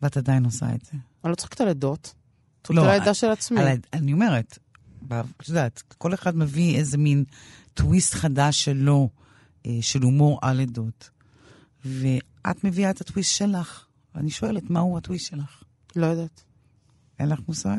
ואת 0.02 0.16
עדיין 0.16 0.45
עושה 0.45 0.75
את 0.75 0.85
זה. 0.85 0.92
אני 1.25 1.30
לא 1.30 1.35
צוחקת 1.35 1.61
על 1.61 1.69
עדות. 1.69 2.14
לא, 2.71 2.83
על 2.83 2.88
העדה 2.88 3.14
של 3.14 3.30
עצמי. 3.30 3.61
על, 3.61 3.78
אני 3.92 4.12
אומרת, 4.12 4.59
את 5.07 5.49
יודעת, 5.49 5.83
כל 5.99 6.14
אחד 6.14 6.37
מביא 6.37 6.76
איזה 6.76 6.99
מין 6.99 7.25
טוויסט 7.75 8.14
חדש 8.14 8.64
שלו, 8.64 9.09
אה, 9.66 9.78
של 9.80 10.02
הומור 10.02 10.38
על 10.42 10.61
עדות. 10.61 11.11
ואת 11.85 12.64
מביאה 12.64 12.90
את 12.90 13.00
הטוויסט 13.00 13.33
שלך. 13.37 13.85
אני 14.14 14.30
שואלת, 14.30 14.71
מהו 14.71 14.99
הטוויסט 14.99 15.26
שלך? 15.26 15.62
לא 15.97 16.07
יודעת. 16.07 16.42
אין 17.19 17.28
לך 17.28 17.40
מושג? 17.49 17.78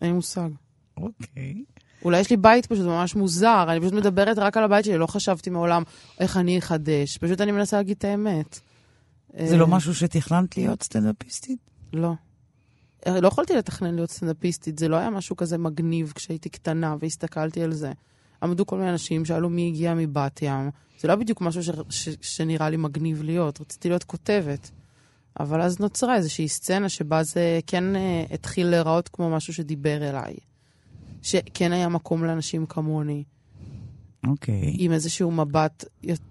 אין 0.00 0.10
לי 0.10 0.12
מושג. 0.12 0.48
אוקיי. 0.96 1.64
אולי 2.04 2.20
יש 2.20 2.30
לי 2.30 2.36
בית 2.36 2.66
פשוט 2.66 2.86
ממש 2.86 3.14
מוזר, 3.14 3.66
אני 3.68 3.80
פשוט 3.80 3.92
מדברת 3.92 4.38
רק 4.38 4.56
על 4.56 4.64
הבית 4.64 4.84
שלי, 4.84 4.98
לא 4.98 5.06
חשבתי 5.06 5.50
מעולם 5.50 5.82
איך 6.20 6.36
אני 6.36 6.58
אחדש. 6.58 7.18
פשוט 7.18 7.40
אני 7.40 7.52
מנסה 7.52 7.76
להגיד 7.76 7.96
את 7.98 8.04
האמת. 8.04 8.60
זה 9.46 9.56
לא 9.56 9.64
אה, 9.64 9.70
משהו 9.70 9.94
שתכננת 9.94 10.56
להיות 10.56 10.82
סטנדאפיסטית? 10.82 11.58
לא. 11.92 12.12
אה, 13.06 13.20
לא 13.20 13.28
יכולתי 13.28 13.54
לתכנן 13.54 13.94
להיות 13.94 14.10
סטנדאפיסטית, 14.10 14.78
זה 14.78 14.88
לא 14.88 14.96
היה 14.96 15.10
משהו 15.10 15.36
כזה 15.36 15.58
מגניב 15.58 16.12
כשהייתי 16.14 16.48
קטנה 16.48 16.96
והסתכלתי 17.00 17.62
על 17.62 17.72
זה. 17.72 17.92
עמדו 18.42 18.66
כל 18.66 18.78
מיני 18.78 18.90
אנשים, 18.90 19.24
שאלו 19.24 19.50
מי 19.50 19.66
הגיע 19.66 19.94
מבת 19.94 20.42
ים. 20.42 20.70
זה 21.00 21.08
לא 21.08 21.14
בדיוק 21.14 21.40
משהו 21.40 21.62
ש... 21.62 21.70
ש... 21.90 22.08
שנראה 22.20 22.70
לי 22.70 22.76
מגניב 22.76 23.22
להיות, 23.22 23.60
רציתי 23.60 23.88
להיות 23.88 24.04
כותבת. 24.04 24.70
אבל 25.40 25.62
אז 25.62 25.80
נוצרה 25.80 26.16
איזושהי 26.16 26.48
סצנה 26.48 26.88
שבה 26.88 27.22
זה 27.22 27.60
כן 27.66 27.84
uh, 27.96 28.34
התחיל 28.34 28.66
להיראות 28.66 29.08
כמו 29.08 29.30
משהו 29.30 29.54
שדיבר 29.54 30.08
אליי. 30.10 30.34
שכן 31.22 31.72
היה 31.72 31.88
מקום 31.88 32.24
לאנשים 32.24 32.66
כמוני. 32.66 33.24
אוקיי. 34.26 34.62
Okay. 34.62 34.76
עם 34.78 34.92
איזשהו 34.92 35.30
מבט 35.30 35.84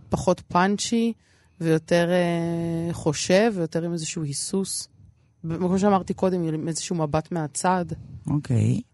פחות 0.10 0.40
פאנצ'י 0.40 1.14
ויותר 1.62 2.10
uh, 2.10 2.94
חושב 2.94 3.54
ויותר 3.56 3.84
עם 3.84 3.94
איזשהו 3.94 4.24
היסוס. 4.24 4.88
כמו 5.42 5.80
שאמרתי 5.80 6.14
קודם, 6.14 6.44
עם 6.44 6.68
איזשהו 6.68 6.96
מבט 6.96 7.32
מהצד. 7.32 7.86
אוקיי. 8.28 8.78
Okay. 8.78 8.94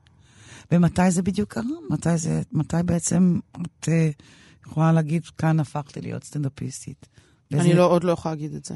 ומתי 0.71 1.11
זה 1.11 1.21
בדיוק 1.21 1.53
קרה? 1.53 1.63
מתי, 1.89 2.17
זה, 2.17 2.41
מתי 2.51 2.77
בעצם 2.85 3.39
את 3.61 3.85
uh, 3.85 4.23
יכולה 4.65 4.91
להגיד, 4.91 5.25
כאן 5.25 5.59
הפכתי 5.59 6.01
להיות 6.01 6.23
סטנדאפיסטית? 6.23 7.07
אני 7.53 7.73
לא, 7.73 7.91
עוד 7.91 8.03
לא 8.03 8.11
יכולה 8.11 8.35
להגיד 8.35 8.53
את 8.53 8.65
זה. 8.65 8.75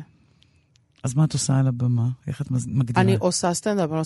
אז 1.03 1.15
מה 1.15 1.23
את 1.23 1.33
עושה 1.33 1.59
על 1.59 1.67
הבמה? 1.67 2.07
איך 2.27 2.41
את 2.41 2.51
מגדירה? 2.51 3.01
אני 3.01 3.15
עושה 3.15 3.53
סטנדאפ, 3.53 3.89
לא 3.89 4.01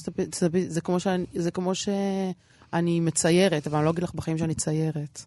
זה 0.67 0.81
כמו, 0.81 0.99
שאני, 0.99 1.25
זה 1.35 1.51
כמו 1.51 1.75
שאני 1.75 2.99
מציירת, 2.99 3.67
אבל 3.67 3.77
אני 3.77 3.85
לא 3.85 3.89
אגיד 3.89 4.03
לך 4.03 4.13
בחיים 4.13 4.37
שאני 4.37 4.55
ציירת. 4.55 5.25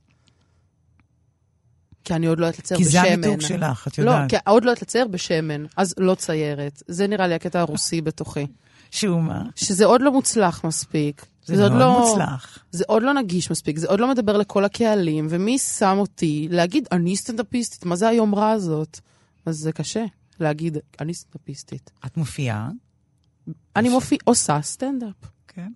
כי 2.05 2.15
אני 2.15 2.27
עוד 2.27 2.39
לא 2.41 2.47
יודעת 2.47 2.59
לצייר 2.59 2.81
בשמן. 2.81 2.91
כי 2.91 3.09
זה 3.09 3.12
המיתוג 3.12 3.41
שלך, 3.41 3.89
את 3.89 3.99
לא, 3.99 4.11
יודעת. 4.11 4.33
לא, 4.33 4.39
כי 4.39 4.45
עוד 4.47 4.65
לא 4.65 4.71
יודעת 4.71 4.83
לצייר 4.83 5.07
בשמן, 5.07 5.65
אז 5.77 5.95
לא 5.99 6.15
ציירת. 6.15 6.83
זה 6.87 7.07
נראה 7.07 7.27
לי 7.27 7.35
הקטע 7.35 7.61
הרוסי 7.61 8.00
בתוכי. 8.00 8.47
שהוא 8.91 9.23
מה? 9.23 9.43
שזה 9.57 9.85
עוד 9.85 10.00
לא 10.00 10.12
מוצלח 10.12 10.65
מספיק. 10.65 11.27
זה, 11.45 11.57
זה 11.57 11.62
מאוד 11.62 11.73
לא, 11.73 12.00
מוצלח. 12.00 12.59
זה 12.71 12.85
עוד 12.87 13.03
לא 13.03 13.15
נגיש 13.15 13.50
מספיק, 13.50 13.79
זה 13.79 13.87
עוד 13.87 14.00
לא 14.00 14.11
מדבר 14.11 14.37
לכל 14.37 14.65
הקהלים, 14.65 15.27
ומי 15.31 15.59
שם 15.59 15.97
אותי 15.99 16.49
להגיד, 16.50 16.89
אני 16.93 17.17
סטנדאפיסטית, 17.17 17.85
מה 17.85 17.97
זה 17.97 18.09
היומרה 18.09 18.50
הזאת? 18.50 19.00
אז 19.47 19.57
זה 19.57 19.73
קשה. 19.73 20.05
להגיד, 20.40 20.78
אני 21.00 21.14
סטנדאפיסטית. 21.14 21.90
את 22.06 22.16
מופיעה? 22.16 22.70
אני 23.76 23.88
מופיעה, 23.88 24.20
עושה 24.25 24.62
סטנדאפ. 24.62 25.14
כן. 25.49 25.73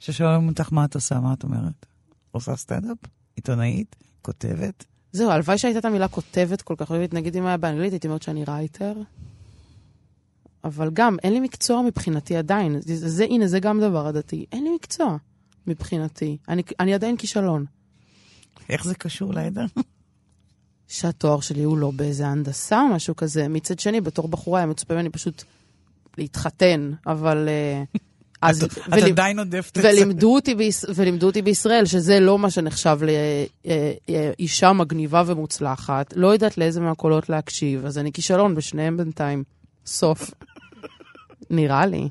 כששואלים 0.00 0.48
אותך 0.48 0.72
מה 0.72 0.84
את 0.84 0.94
עושה, 0.94 1.20
מה 1.20 1.32
את 1.32 1.42
אומרת? 1.42 1.86
עושה 2.30 2.56
סטנדאפ? 2.56 2.98
עיתונאית? 3.36 3.96
כותבת? 4.22 4.84
זהו, 5.12 5.30
הלוואי 5.30 5.58
שהייתה 5.58 5.78
את 5.78 5.84
המילה 5.84 6.08
כותבת 6.08 6.62
כל 6.62 6.74
כך 6.78 6.90
אוהבת. 6.90 7.14
נגיד 7.14 7.36
אם 7.36 7.46
היה 7.46 7.56
באנגלית, 7.56 7.92
הייתי 7.92 8.06
אומרת 8.06 8.22
שאני 8.22 8.44
writer. 8.44 8.94
אבל 10.64 10.90
גם, 10.92 11.16
אין 11.22 11.32
לי 11.32 11.40
מקצוע 11.40 11.82
מבחינתי 11.82 12.36
עדיין. 12.36 12.80
זה, 12.80 13.08
זה, 13.08 13.24
הנה, 13.24 13.46
זה 13.46 13.60
גם 13.60 13.80
דבר 13.80 14.06
עדתי. 14.06 14.46
אין 14.52 14.64
לי 14.64 14.70
מקצוע 14.74 15.16
מבחינתי. 15.66 16.38
אני, 16.48 16.62
אני 16.80 16.94
עדיין 16.94 17.16
כישלון. 17.16 17.64
איך 18.68 18.84
זה 18.84 18.94
קשור 18.94 19.34
לעדה? 19.34 19.64
שהתואר 20.88 21.40
שלי 21.40 21.62
הוא 21.62 21.78
לא 21.78 21.90
באיזה 21.90 22.26
הנדסה 22.26 22.80
או 22.80 22.88
משהו 22.88 23.16
כזה. 23.16 23.48
מצד 23.48 23.78
שני, 23.78 24.00
בתור 24.00 24.28
בחורה 24.28 24.60
היה 24.60 24.66
מצופה 24.66 24.94
ממני 24.94 25.10
פשוט 25.10 25.42
להתחתן, 26.18 26.92
אבל... 27.06 27.48
אה, 27.48 27.82
אז, 28.42 28.64
את, 28.64 28.78
ול... 28.92 28.98
את 28.98 29.02
עדיין 29.02 29.38
עודפת 29.38 29.78
את 29.78 29.82
זה. 29.82 29.88
ולימדו 29.88 30.34
אותי, 30.34 30.54
ביש... 30.54 30.84
ולימדו 30.94 31.26
אותי 31.26 31.42
בישראל 31.42 31.84
שזה 31.84 32.20
לא 32.20 32.38
מה 32.38 32.50
שנחשב 32.50 32.98
לאישה 34.08 34.72
מגניבה 34.72 35.22
ומוצלחת. 35.26 36.12
לא 36.16 36.28
יודעת 36.28 36.58
לאיזה 36.58 36.80
מהקולות 36.80 37.28
להקשיב, 37.28 37.86
אז 37.86 37.98
אני 37.98 38.12
כישלון 38.12 38.54
בשניהם 38.54 38.96
בינתיים. 38.96 39.44
סוף. 39.86 40.30
נראה 41.50 41.86
לי. 41.86 42.08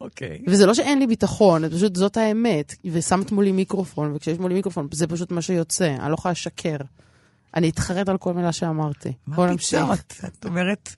אוקיי. 0.00 0.38
Okay. 0.40 0.50
וזה 0.50 0.66
לא 0.66 0.74
שאין 0.74 0.98
לי 0.98 1.06
ביטחון, 1.06 1.68
פשוט 1.68 1.96
זאת 1.96 2.16
האמת. 2.16 2.74
ושמת 2.84 3.32
מולי 3.32 3.52
מיקרופון, 3.52 4.12
וכשיש 4.14 4.38
מולי 4.38 4.54
מיקרופון, 4.54 4.88
זה 4.92 5.06
פשוט 5.06 5.30
מה 5.30 5.42
שיוצא, 5.42 5.96
אני 6.00 6.10
לא 6.10 6.14
יכולה 6.14 6.32
לשקר. 6.32 6.76
אני 7.54 7.68
אתחרט 7.68 8.08
על 8.08 8.18
כל 8.18 8.34
מילה 8.34 8.52
שאמרתי. 8.52 9.12
מה 9.26 9.36
פתאום? 9.58 9.92
את 10.24 10.44
אומרת 10.44 10.94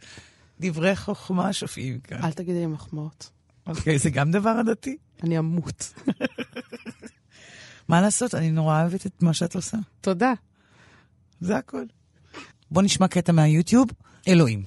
דברי 0.61 0.97
חוכמה 0.97 1.53
שופעים 1.53 2.01
כאן. 2.01 2.25
אל 2.25 2.33
תגידי 2.33 2.59
לי 2.59 2.67
מחמאות. 2.67 3.31
אוקיי, 3.67 3.99
זה 3.99 4.11
גם 4.11 4.31
דבר 4.31 4.51
עדתי? 4.51 4.97
אני 5.23 5.39
אמות. 5.39 5.93
מה 7.89 8.01
לעשות, 8.01 8.35
אני 8.35 8.51
נורא 8.51 8.81
אוהבת 8.81 9.07
את 9.07 9.23
מה 9.23 9.35
שאת 9.35 9.55
עושה. 9.55 9.77
תודה. 10.01 10.33
זה 11.41 11.57
הכל. 11.57 11.85
בוא 12.71 12.83
נשמע 12.83 13.09
קטע 13.09 13.33
מהיוטיוב, 13.33 13.89
אלוהים. 14.29 14.63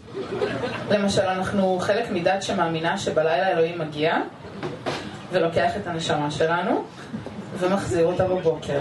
למשל, 0.89 1.21
אנחנו 1.21 1.79
חלק 1.81 2.09
מדת 2.11 2.43
שמאמינה 2.43 2.97
שבלילה 2.97 3.51
אלוהים 3.51 3.79
מגיע 3.79 4.15
ולוקח 5.31 5.71
את 5.77 5.87
הנשמה 5.87 6.31
שלנו, 6.31 6.85
ומחזיר 7.59 8.05
אותה 8.05 8.27
בבוקר. 8.27 8.79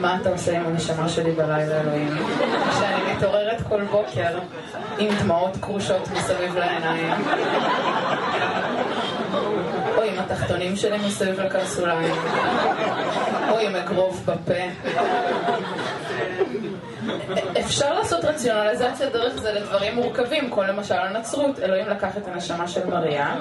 מה 0.00 0.16
אתה 0.20 0.30
עושה 0.30 0.58
עם 0.58 0.66
הנשמה 0.66 1.08
שלי 1.08 1.32
בלילה, 1.32 1.80
אלוהים? 1.80 2.16
כשאני 2.70 3.12
מתעוררת 3.12 3.60
כל 3.68 3.84
בוקר 3.84 4.38
עם 4.98 5.14
דמעות 5.22 5.56
כרושות 5.62 6.08
מסביב 6.12 6.56
לעיניים. 6.56 7.14
או 9.96 10.02
עם 10.02 10.18
התחתונים 10.18 10.76
שלי 10.76 10.98
מסביב 11.06 11.40
לקרסוליים. 11.40 12.14
או 13.50 13.58
עם 13.58 13.76
אגרוף 13.76 14.20
בפה. 14.24 14.62
אפשר 17.60 17.94
לעשות 17.94 18.24
רציונליזציה 18.24 19.08
דרך 19.10 19.36
זה 19.40 19.52
לדברים 19.52 19.94
מורכבים, 19.94 20.50
כמו 20.50 20.62
למשל 20.62 20.94
הנצרות. 20.94 21.58
אלוהים 21.58 21.88
לקח 21.88 22.16
את 22.16 22.28
הנשמה 22.28 22.68
של 22.68 22.86
מריה, 22.86 23.34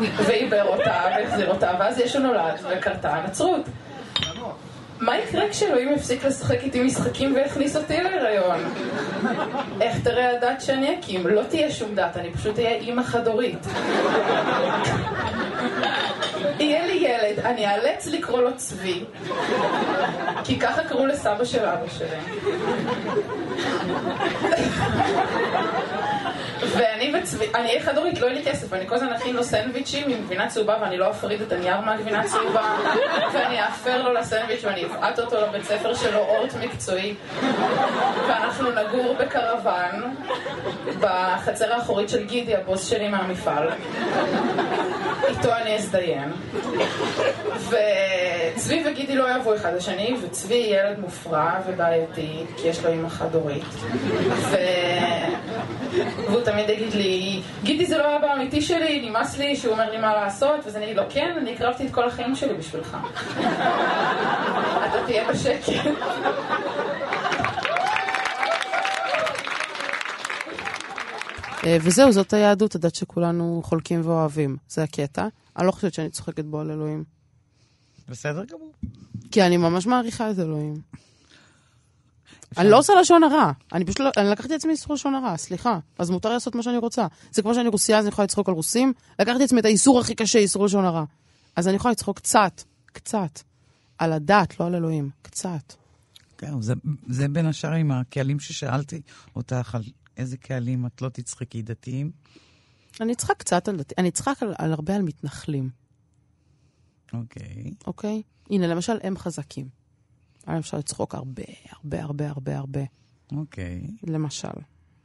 ועיבר 0.00 0.64
אותה, 0.64 1.02
והחזיר 1.16 1.50
אותה, 1.50 1.70
ואז 1.78 2.00
ישו 2.00 2.18
נולד, 2.18 2.60
וקרתה 2.70 3.08
הנצרות. 3.08 3.60
מה 5.00 5.18
יקרה 5.18 5.48
כשאלוהים 5.50 5.92
יפסיק 5.92 6.24
לשחק 6.24 6.62
איתי 6.62 6.82
משחקים 6.82 7.34
ויכניס 7.34 7.76
אותי 7.76 8.02
להיריון? 8.02 8.74
איך 9.80 10.00
תראה 10.04 10.30
הדת 10.30 10.60
שאני 10.60 10.98
אקים? 10.98 11.26
לא 11.26 11.42
תהיה 11.42 11.70
שום 11.70 11.94
דת, 11.94 12.16
אני 12.16 12.32
פשוט 12.32 12.58
אהיה 12.58 12.70
אימא 12.70 13.02
חד-הורית. 13.02 13.66
יהיה 16.58 16.86
לי 16.86 16.92
ילד, 16.92 17.38
אני 17.44 17.66
אאלץ 17.66 18.06
לקרוא 18.06 18.42
לו 18.42 18.56
צבי, 18.56 19.04
כי 20.44 20.58
ככה 20.58 20.84
קראו 20.84 21.06
לסבא 21.06 21.44
של 21.44 21.64
אבא 21.64 21.88
שלי. 21.88 22.18
ואני 26.76 27.12
וצבי, 27.18 27.44
אני 27.54 27.68
אהיה 27.68 27.82
חד-הורית, 27.82 28.20
לא 28.20 28.26
יהיה 28.26 28.38
לי 28.38 28.44
כסף, 28.44 28.72
אני 28.72 28.86
כל 28.88 28.94
הזמן 28.94 29.12
אכין 29.12 29.36
לו 29.36 29.44
סנדוויצ'ים 29.44 30.10
עם 30.10 30.22
גבינה 30.22 30.48
צהובה 30.48 30.76
ואני 30.80 30.96
לא 30.96 31.10
אפריד 31.10 31.40
את 31.40 31.52
הנייר 31.52 31.80
מהגבינה 31.80 32.20
הצהובה 32.20 32.76
ואני 33.32 33.64
אפר 33.64 34.02
לו 34.02 34.12
לסנדוויץ' 34.12 34.64
ואני 34.64 34.84
אבעט 34.84 35.18
אותו 35.18 35.40
לבית 35.40 35.64
ספר 35.64 35.94
שלו 35.94 36.18
אורט 36.18 36.54
מקצועי 36.60 37.14
ואנחנו 38.28 38.70
נגור 38.70 39.16
בקרוון 39.18 40.14
בחצר 41.00 41.72
האחורית 41.72 42.08
של 42.08 42.26
גידי, 42.26 42.56
הבוס 42.56 42.88
שלי 42.88 43.08
מהמפעל 43.08 43.68
איתו 45.28 45.52
אני 45.52 45.76
אזדיין. 45.76 46.32
וצבי 47.68 48.82
וגידי 48.86 49.14
לא 49.14 49.30
אוהבו 49.30 49.54
אחד 49.54 49.74
לשני, 49.76 50.16
וצבי 50.22 50.54
ילד 50.54 50.98
מופרע 50.98 51.50
ובעייתי, 51.66 52.44
כי 52.56 52.68
יש 52.68 52.84
לו 52.84 52.90
אימא 52.90 53.08
חד-הורית. 53.08 53.64
ו... 54.28 54.56
והוא 56.30 56.40
תמיד 56.40 56.70
יגיד 56.70 56.94
לי, 56.94 57.40
גידי 57.62 57.86
זה 57.86 57.98
לא 57.98 58.16
אבא 58.16 58.32
אמיתי 58.32 58.62
שלי, 58.62 59.08
נמאס 59.08 59.38
לי 59.38 59.56
שהוא 59.56 59.72
אומר 59.72 59.90
לי 59.90 59.98
מה 59.98 60.14
לעשות, 60.14 60.60
ואז 60.64 60.76
אני 60.76 60.84
אגיד 60.84 60.96
לו, 60.96 61.02
כן, 61.10 61.34
אני 61.40 61.52
הקרבתי 61.52 61.86
את 61.86 61.92
כל 61.92 62.08
החיים 62.08 62.36
שלי 62.36 62.54
בשבילך. 62.54 62.96
אתה 64.86 64.98
תהיה 65.06 65.24
בשקט. 65.32 65.72
וזהו, 71.80 72.12
זאת 72.12 72.32
היהדות, 72.32 72.74
הדת 72.74 72.94
שכולנו 72.94 73.62
חולקים 73.64 74.00
ואוהבים. 74.04 74.56
זה 74.68 74.82
הקטע. 74.82 75.28
אני 75.56 75.66
לא 75.66 75.72
חושבת 75.72 75.94
שאני 75.94 76.10
צוחקת 76.10 76.44
בו 76.44 76.60
על 76.60 76.70
אלוהים. 76.70 77.04
בסדר 78.08 78.44
גמור. 78.44 78.72
כי 79.30 79.42
אני 79.42 79.56
ממש 79.56 79.86
מעריכה 79.86 80.30
את 80.30 80.38
אלוהים. 80.38 80.80
אני 82.58 82.70
לא 82.70 82.78
עושה 82.78 82.92
לשון 83.00 83.22
הרע. 83.22 83.52
אני 83.72 83.84
פשוט 83.84 84.00
לא... 84.00 84.10
אני 84.16 84.30
לקחתי 84.30 84.52
לעצמי 84.52 84.72
איסור 84.72 84.94
לשון 84.94 85.14
הרע, 85.14 85.36
סליחה. 85.36 85.78
אז 85.98 86.10
מותר 86.10 86.32
לעשות 86.32 86.54
מה 86.54 86.62
שאני 86.62 86.76
רוצה. 86.76 87.06
זה 87.30 87.42
כמו 87.42 87.54
שאני 87.54 87.68
רוסיה, 87.68 87.98
אז 87.98 88.04
אני 88.04 88.12
יכולה 88.12 88.24
לצחוק 88.24 88.48
על 88.48 88.54
רוסים. 88.54 88.92
לקחתי 89.18 89.38
לעצמי 89.38 89.60
את 89.60 89.64
האיסור 89.64 90.00
הכי 90.00 90.14
קשה, 90.14 90.38
איסור 90.38 90.64
לשון 90.64 90.84
הרע. 90.84 91.04
אז 91.56 91.68
אני 91.68 91.76
יכולה 91.76 91.92
לצחוק 91.92 92.16
קצת, 92.16 92.62
קצת. 92.86 93.40
על 93.98 94.12
הדת, 94.12 94.60
לא 94.60 94.66
על 94.66 94.74
אלוהים. 94.74 95.10
קצת. 95.22 95.72
כן, 96.38 96.60
זה, 96.60 96.74
זה 97.08 97.28
בין 97.28 97.46
השאר 97.46 97.72
עם 97.72 97.90
הקהלים 97.90 98.40
ששאלתי 98.40 99.00
אותך 99.36 99.74
על 99.74 99.82
איזה 100.16 100.36
קהלים 100.36 100.86
את 100.86 101.02
לא 101.02 101.08
תצחקי 101.08 101.62
דתיים. 101.62 102.10
אני 103.00 103.12
אצחק 103.12 103.36
קצת 103.38 103.68
על 103.68 103.76
דתי, 103.76 103.94
אני 103.98 104.08
אצחק 104.08 104.42
על, 104.42 104.54
על 104.58 104.72
הרבה 104.72 104.96
על 104.96 105.02
מתנחלים, 105.02 105.70
אוקיי. 107.12 107.74
אוקיי? 107.86 108.22
הנה, 108.50 108.66
למשל, 108.66 108.98
הם 109.02 109.18
חזקים. 109.18 109.68
היה 110.46 110.58
אפשר 110.58 110.78
לצחוק 110.78 111.14
הרבה, 111.14 111.42
הרבה, 111.70 112.02
הרבה, 112.02 112.28
הרבה, 112.28 112.58
הרבה. 112.58 112.80
אוקיי. 113.32 113.86
למשל. 114.02 114.48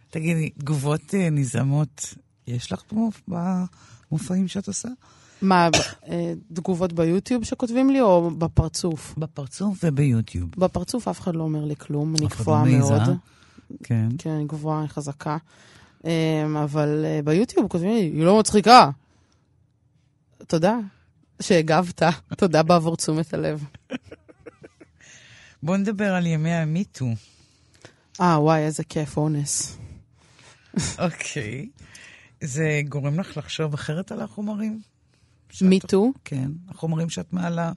תגידי, 0.10 0.50
תגובות 0.50 1.14
אה, 1.14 1.30
נזעמות 1.30 2.16
יש 2.48 2.72
לך 2.72 2.84
במופ... 2.92 3.22
במופעים 3.28 4.48
שאת 4.48 4.68
עושה? 4.68 4.90
מה, 5.42 5.70
אה, 6.08 6.34
תגובות 6.54 6.94
ביוטיוב 6.94 7.44
שכותבים 7.44 7.90
לי, 7.90 8.02
או 8.02 8.32
בפרצוף? 8.32 9.14
בפרצוף 9.18 9.80
וביוטיוב. 9.84 10.50
בפרצוף 10.58 11.08
אף 11.08 11.20
אחד 11.20 11.36
לא 11.36 11.44
אומר 11.44 11.66
לי 11.66 11.76
כלום, 11.76 12.16
אני 12.16 12.26
אף 12.26 12.32
אחד 12.32 12.40
לא 12.40 12.44
גבוהה 12.44 12.64
מעיזה. 12.64 13.14
כן. 13.84 14.08
כן, 14.18 14.30
אני 14.30 14.46
גבוהה, 14.46 14.80
אני 14.80 14.88
חזקה. 14.88 15.38
אמ, 16.06 16.58
אבל 16.58 17.06
אה, 17.06 17.20
ביוטיוב 17.24 17.68
כותבים 17.68 17.90
לי, 17.90 18.02
היא 18.02 18.24
לא 18.24 18.40
מצחיקה. 18.40 18.90
תודה 20.48 20.78
שהגבת, 21.42 22.02
תודה 22.38 22.64
בעבור 22.64 22.98
תשומת 22.98 23.34
הלב. 23.34 23.64
בוא 25.64 25.78
נדבר 25.78 26.14
על 26.14 26.26
ימי 26.26 26.54
המיטו. 26.54 27.06
אה, 28.22 28.40
וואי, 28.42 28.62
איזה 28.62 28.84
כיף, 28.84 29.18
אונס. 29.18 29.78
אוקיי. 31.06 31.70
זה 32.42 32.82
גורם 32.90 33.20
לך 33.20 33.38
לחשוב 33.38 33.74
אחרת 33.74 34.12
על 34.12 34.22
החומרים? 34.22 34.82
מיטו? 35.62 36.12
כן, 36.26 36.52
החומרים 36.70 37.10
שאת 37.10 37.34
מעלה. 37.34 37.72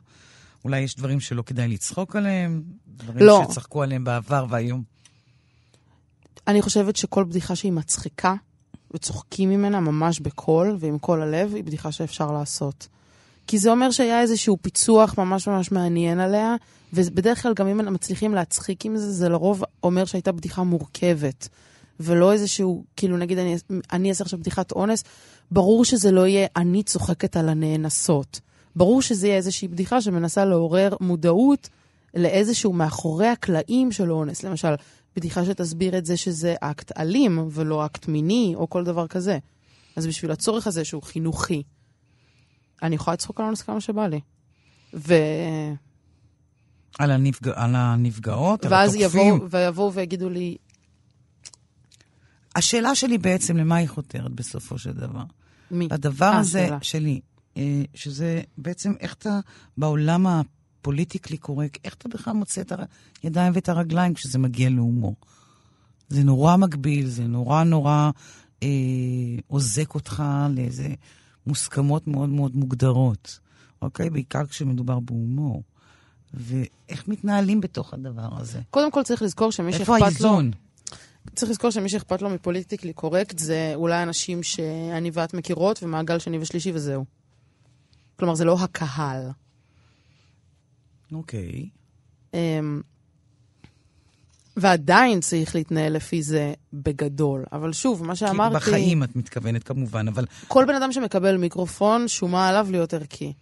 אולי 0.65 0.81
יש 0.81 0.97
דברים 0.97 1.21
שלא 1.21 1.43
כדאי 1.43 1.69
לצחוק 1.69 2.17
עליהם? 2.17 2.63
דברים 2.87 3.27
לא. 3.27 3.47
שצחקו 3.51 3.83
עליהם 3.83 4.05
בעבר 4.05 4.47
והיום. 4.51 4.83
אני 6.49 6.63
חושבת 6.63 6.97
שכל 6.97 7.25
בדיחה 7.25 7.57
שהיא 7.57 7.73
מצחיקה, 7.73 8.35
וצוחקים 8.95 9.51
ממנה 9.51 9.81
ממש 9.81 10.21
בקול 10.21 10.77
ועם 10.81 10.99
כל 10.99 11.23
הלב, 11.23 11.55
היא 11.55 11.65
בדיחה 11.65 11.93
שאפשר 11.93 12.33
לעשות. 12.33 12.89
כי 13.47 13.59
זה 13.59 13.71
אומר 13.71 13.91
שהיה 13.91 14.21
איזשהו 14.21 14.57
פיצוח 14.63 15.19
ממש 15.19 15.49
ממש 15.49 15.73
מעניין 15.73 16.21
עליה, 16.21 16.57
ובדרך 16.93 17.43
כלל 17.43 17.55
גם 17.55 17.69
אם 17.69 17.93
מצליחים 17.93 18.35
להצחיק 18.35 18.85
עם 18.85 18.97
זה, 18.97 19.13
זה 19.13 19.29
לרוב 19.29 19.63
אומר 19.83 20.05
שהייתה 20.05 20.33
בדיחה 20.33 20.63
מורכבת. 20.63 21.49
ולא 22.01 22.33
איזשהו, 22.33 22.85
כאילו 22.97 23.17
נגיד 23.17 23.39
אני, 23.39 23.57
אני 23.93 24.09
אעשה 24.09 24.25
עכשיו 24.25 24.39
בדיחת 24.39 24.73
אונס, 24.73 25.05
ברור 25.51 25.85
שזה 25.85 26.11
לא 26.11 26.27
יהיה 26.27 26.47
אני 26.57 26.83
צוחקת 26.83 27.37
על 27.37 27.49
הנאנסות. 27.49 28.41
ברור 28.77 29.03
שזה 29.03 29.27
יהיה 29.27 29.37
איזושהי 29.37 29.69
בדיחה 29.69 30.01
שמנסה 30.01 30.45
לעורר 30.45 30.97
מודעות 31.01 31.69
לאיזשהו 32.15 32.73
מאחורי 32.73 33.27
הקלעים 33.27 33.93
של 33.93 34.13
אונס. 34.13 34.43
למשל, 34.43 34.75
בדיחה 35.17 35.45
שתסביר 35.45 35.99
את 35.99 36.07
זה 36.07 36.17
שזה 36.17 36.55
אקט 36.61 36.99
אלים 36.99 37.49
ולא 37.51 37.87
אקט 37.87 38.09
מיני 38.09 38.53
או 38.57 38.71
כל 38.71 38.85
דבר 38.85 39.07
כזה. 39.07 39.39
אז 39.97 40.07
בשביל 40.07 40.31
הצורך 40.31 40.67
הזה 40.67 40.85
שהוא 40.85 41.03
חינוכי, 41.03 41.63
אני 42.83 42.95
יכולה 42.95 43.15
לצחוק 43.15 43.41
על 43.41 43.47
אונס 43.47 43.63
כמה 43.63 43.81
שבא 43.81 44.07
לי. 44.07 44.21
ו... 44.95 45.15
על, 46.99 47.11
הנפג... 47.11 47.49
על 47.49 47.75
הנפגעות, 47.75 48.65
על 48.65 48.73
ואז 48.73 48.95
התוקפים. 48.95 49.35
יבואו, 49.35 49.51
ויבואו 49.51 49.93
ויגידו 49.93 50.31
לי, 50.31 50.57
השאלה 52.57 52.95
שלי 52.95 53.19
בעצם, 53.19 53.57
למה 53.57 53.77
היא 53.77 53.89
חותרת 53.89 54.33
בסופו 54.33 54.79
של 54.79 54.93
דבר? 54.93 55.23
מי? 55.71 55.89
הדבר 55.91 56.27
אה, 56.27 56.39
הזה 56.39 56.65
שאלה. 56.67 56.79
שלי, 56.83 57.21
אה, 57.57 57.83
שזה 57.95 58.43
בעצם 58.59 58.93
איך 59.01 59.15
אתה 59.15 59.41
בעולם 59.79 60.27
הפוליטיקלי 60.85 61.37
קורקט, 61.37 61.81
איך 61.85 61.95
אתה 61.95 62.09
בכלל 62.09 62.33
מוצא 62.33 62.61
את 62.61 62.73
הידיים 63.23 63.53
ואת 63.55 63.69
הרגליים 63.69 64.15
כשזה 64.15 64.39
מגיע 64.39 64.71
להומור. 64.71 65.17
זה 66.09 66.23
נורא 66.23 66.57
מגביל, 66.57 67.07
זה 67.07 67.23
נורא 67.23 67.65
נורא 67.65 68.11
אה, 68.63 68.69
עוזק 69.47 69.95
אותך 69.95 70.23
לאיזה 70.51 70.89
מוסכמות 71.47 72.07
מאוד 72.07 72.29
מאוד 72.29 72.57
מוגדרות, 72.57 73.39
אוקיי? 73.83 74.11
בעיקר 74.11 74.47
כשמדובר 74.47 75.01
בהומור. 75.01 75.63
ואיך 76.35 77.09
מתנהלים 77.09 77.61
בתוך 77.61 77.95
הדבר 77.95 78.29
הזה? 78.41 78.61
קודם 78.71 78.91
כל 78.91 79.03
צריך 79.03 79.23
לזכור 79.23 79.53
שמי 79.53 79.73
איפה 79.73 79.79
שאכפת 79.79 79.99
לו... 80.01 80.07
האיזון? 80.07 80.51
צריך 81.35 81.51
לזכור 81.51 81.71
שמי 81.71 81.89
שאכפת 81.89 82.23
לו 82.23 82.31
מפוליטיקלי 82.31 82.93
קורקט 82.93 83.39
זה 83.39 83.73
אולי 83.75 84.03
אנשים 84.03 84.43
שאני 84.43 85.11
ואת 85.13 85.35
מכירות 85.35 85.83
ומעגל 85.83 86.19
שני 86.19 86.39
ושלישי 86.39 86.73
וזהו. 86.75 87.05
כלומר, 88.17 88.35
זה 88.35 88.45
לא 88.45 88.57
הקהל. 88.61 89.31
אוקיי. 91.15 91.69
אמ, 92.35 92.81
ועדיין 94.57 95.21
צריך 95.21 95.55
להתנהל 95.55 95.93
לפי 95.93 96.23
זה 96.23 96.55
בגדול. 96.73 97.45
אבל 97.53 97.73
שוב, 97.73 98.05
מה 98.07 98.13
כי 98.13 98.19
שאמרתי... 98.19 98.57
בחיים 98.57 99.03
את 99.03 99.17
מתכוונת 99.17 99.65
כמובן, 99.65 100.09
אבל 100.09 100.27
כל 100.49 100.65
בן 100.65 100.75
אדם 100.75 100.93
שמקבל 100.93 101.37
מיקרופון, 101.37 102.09
שומה 102.09 102.49
עליו 102.49 102.67
להיות 102.71 102.95
ערכי. 102.95 103.33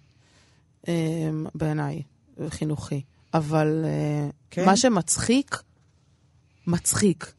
אמ, 0.88 1.46
בעיניי, 1.54 2.02
חינוכי. 2.48 3.02
אבל 3.35 3.85
אה, 3.85 4.30
כן. 4.50 4.64
מה 4.64 4.76
שמצחיק, 4.76 5.62
מצחיק. 6.66 7.32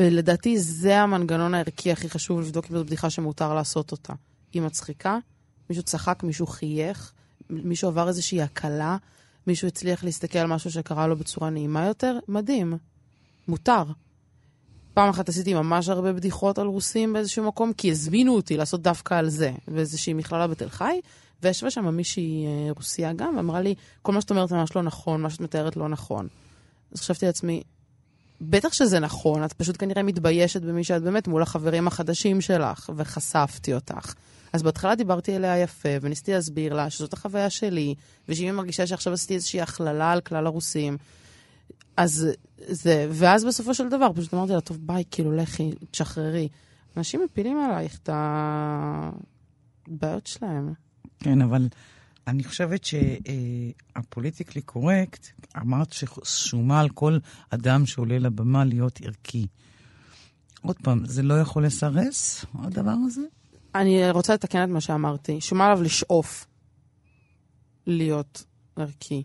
ולדעתי 0.00 0.58
זה 0.58 1.00
המנגנון 1.00 1.54
הערכי 1.54 1.92
הכי 1.92 2.10
חשוב 2.10 2.40
לבדוק 2.40 2.66
אם 2.70 2.76
זו 2.76 2.84
בדיחה 2.84 3.10
שמותר 3.10 3.54
לעשות 3.54 3.92
אותה. 3.92 4.12
היא 4.52 4.62
מצחיקה, 4.62 5.18
מישהו 5.70 5.82
צחק, 5.82 6.22
מישהו 6.22 6.46
חייך, 6.46 7.12
מישהו 7.50 7.88
עבר 7.88 8.08
איזושהי 8.08 8.42
הקלה, 8.42 8.96
מישהו 9.46 9.68
הצליח 9.68 10.04
להסתכל 10.04 10.38
על 10.38 10.46
משהו 10.46 10.70
שקרה 10.70 11.06
לו 11.06 11.16
בצורה 11.16 11.50
נעימה 11.50 11.86
יותר, 11.86 12.18
מדהים. 12.28 12.76
מותר. 13.48 13.82
פעם 14.94 15.08
אחת 15.08 15.28
עשיתי 15.28 15.54
ממש 15.54 15.88
הרבה 15.88 16.12
בדיחות 16.12 16.58
על 16.58 16.66
רוסים 16.66 17.12
באיזשהו 17.12 17.44
מקום, 17.44 17.72
כי 17.72 17.90
הזמינו 17.90 18.34
אותי 18.34 18.56
לעשות 18.56 18.82
דווקא 18.82 19.14
על 19.14 19.28
זה, 19.28 19.52
באיזושהי 19.68 20.14
מכללה 20.14 20.46
בתל 20.46 20.68
חי, 20.68 21.00
וישבה 21.42 21.70
שם 21.70 21.94
מישהי 21.94 22.46
אה, 22.46 22.72
רוסיה 22.76 23.12
גם, 23.12 23.36
ואמרה 23.36 23.60
לי, 23.60 23.74
כל 24.02 24.12
מה 24.12 24.20
שאת 24.20 24.30
אומרת 24.30 24.52
ממש 24.52 24.76
לא 24.76 24.82
נכון, 24.82 25.22
מה 25.22 25.30
שאת 25.30 25.40
מתארת 25.40 25.76
לא 25.76 25.88
נכון. 25.88 26.28
אז 26.92 27.00
חשבתי 27.00 27.26
לעצמי, 27.26 27.62
בטח 28.40 28.72
שזה 28.72 28.98
נכון, 28.98 29.44
את 29.44 29.52
פשוט 29.52 29.76
כנראה 29.78 30.02
מתביישת 30.02 30.62
במי 30.62 30.84
שאת 30.84 31.02
באמת 31.02 31.28
מול 31.28 31.42
החברים 31.42 31.86
החדשים 31.86 32.40
שלך, 32.40 32.90
וחשפתי 32.96 33.74
אותך. 33.74 34.14
אז 34.52 34.62
בהתחלה 34.62 34.94
דיברתי 34.94 35.36
אליה 35.36 35.58
יפה, 35.58 35.88
וניסיתי 36.00 36.32
להסביר 36.32 36.74
לה 36.74 36.90
שזאת 36.90 37.12
החוויה 37.12 37.50
שלי, 37.50 37.94
ושאם 38.28 38.44
היא 38.44 38.52
מרגישה 38.52 38.86
שעכשיו 38.86 39.12
עשיתי 39.12 39.34
איזושהי 39.34 39.60
הכללה 39.60 40.12
על 40.12 40.20
כלל 40.20 40.46
הרוסים, 40.46 40.96
אז 41.96 42.26
זה, 42.58 43.08
ואז 43.12 43.44
בסופו 43.44 43.74
של 43.74 43.88
דבר 43.88 44.12
פשוט 44.12 44.34
אמרתי 44.34 44.52
לה, 44.52 44.60
טוב, 44.60 44.78
ביי, 44.80 45.04
כאילו, 45.10 45.32
לכי, 45.36 45.70
תשחררי. 45.90 46.48
אנשים 46.96 47.20
מפילים 47.24 47.58
עלייך 47.58 47.98
את 48.02 48.08
הבעיות 49.88 50.26
שלהם. 50.26 50.72
כן, 51.18 51.42
אבל 51.42 51.68
אני 52.26 52.44
חושבת 52.44 52.84
שהפוליטיקלי 52.84 54.62
קורקט, 54.62 55.26
אמרת 55.56 55.92
ששומה 55.92 56.80
על 56.80 56.88
כל 56.88 57.18
אדם 57.50 57.86
שעולה 57.86 58.18
לבמה 58.18 58.64
להיות 58.64 59.00
ערכי. 59.04 59.46
עוד 60.62 60.76
פעם, 60.82 61.06
זה 61.06 61.22
לא 61.22 61.40
יכול 61.40 61.66
לסרס, 61.66 62.44
הדבר 62.54 62.94
הזה? 63.06 63.22
אני 63.74 64.10
רוצה 64.10 64.34
לתקן 64.34 64.64
את 64.64 64.68
מה 64.68 64.80
שאמרתי. 64.80 65.40
שומה 65.40 65.66
עליו 65.66 65.82
לשאוף 65.82 66.46
להיות 67.86 68.44
ערכי, 68.76 69.22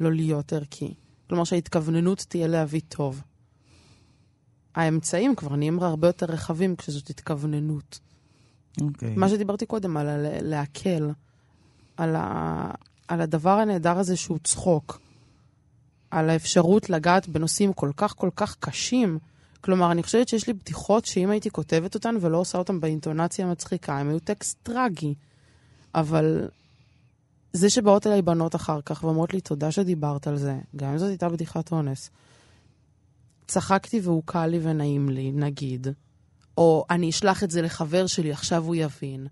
לא 0.00 0.12
להיות 0.12 0.52
ערכי. 0.52 0.94
כלומר 1.28 1.44
שההתכווננות 1.44 2.26
תהיה 2.28 2.46
להביא 2.46 2.80
טוב. 2.88 3.22
האמצעים 4.74 5.34
כבר 5.34 5.56
נהיים 5.56 5.82
הרבה 5.82 6.08
יותר 6.08 6.26
רחבים 6.26 6.76
כשזאת 6.76 7.10
התכווננות. 7.10 8.00
אוקיי. 8.80 9.14
מה 9.16 9.28
שדיברתי 9.28 9.66
קודם, 9.66 9.96
על 9.96 10.08
ה- 10.08 10.40
להקל, 10.40 11.10
על, 11.96 12.16
ה, 12.16 12.70
על 13.08 13.20
הדבר 13.20 13.58
הנהדר 13.58 13.98
הזה 13.98 14.16
שהוא 14.16 14.38
צחוק, 14.44 15.00
על 16.10 16.30
האפשרות 16.30 16.90
לגעת 16.90 17.28
בנושאים 17.28 17.72
כל 17.72 17.90
כך 17.96 18.14
כל 18.16 18.30
כך 18.36 18.56
קשים. 18.60 19.18
כלומר, 19.64 19.92
אני 19.92 20.02
חושבת 20.02 20.28
שיש 20.28 20.46
לי 20.46 20.52
בדיחות 20.52 21.04
שאם 21.04 21.30
הייתי 21.30 21.50
כותבת 21.50 21.94
אותן 21.94 22.16
ולא 22.20 22.36
עושה 22.36 22.58
אותן 22.58 22.80
באינטונציה 22.80 23.46
המצחיקה, 23.46 23.98
הן 23.98 24.08
היו 24.08 24.18
טקסט 24.18 24.58
טרגי. 24.62 25.14
אבל 25.94 26.48
זה 27.52 27.70
שבאות 27.70 28.06
אליי 28.06 28.22
בנות 28.22 28.54
אחר 28.54 28.80
כך 28.80 29.04
ואומרות 29.04 29.34
לי, 29.34 29.40
תודה 29.40 29.70
שדיברת 29.70 30.26
על 30.26 30.36
זה, 30.36 30.58
גם 30.76 30.92
אם 30.92 30.98
זאת 30.98 31.08
הייתה 31.08 31.28
בדיחת 31.28 31.72
אונס. 31.72 32.10
צחקתי 33.46 34.00
והוא 34.00 34.22
קל 34.26 34.46
לי 34.46 34.58
ונעים 34.62 35.08
לי, 35.08 35.32
נגיד. 35.32 35.86
או 36.58 36.84
אני 36.90 37.10
אשלח 37.10 37.44
את 37.44 37.50
זה 37.50 37.62
לחבר 37.62 38.06
שלי, 38.06 38.32
עכשיו 38.32 38.64
הוא 38.64 38.74
יבין. 38.74 39.26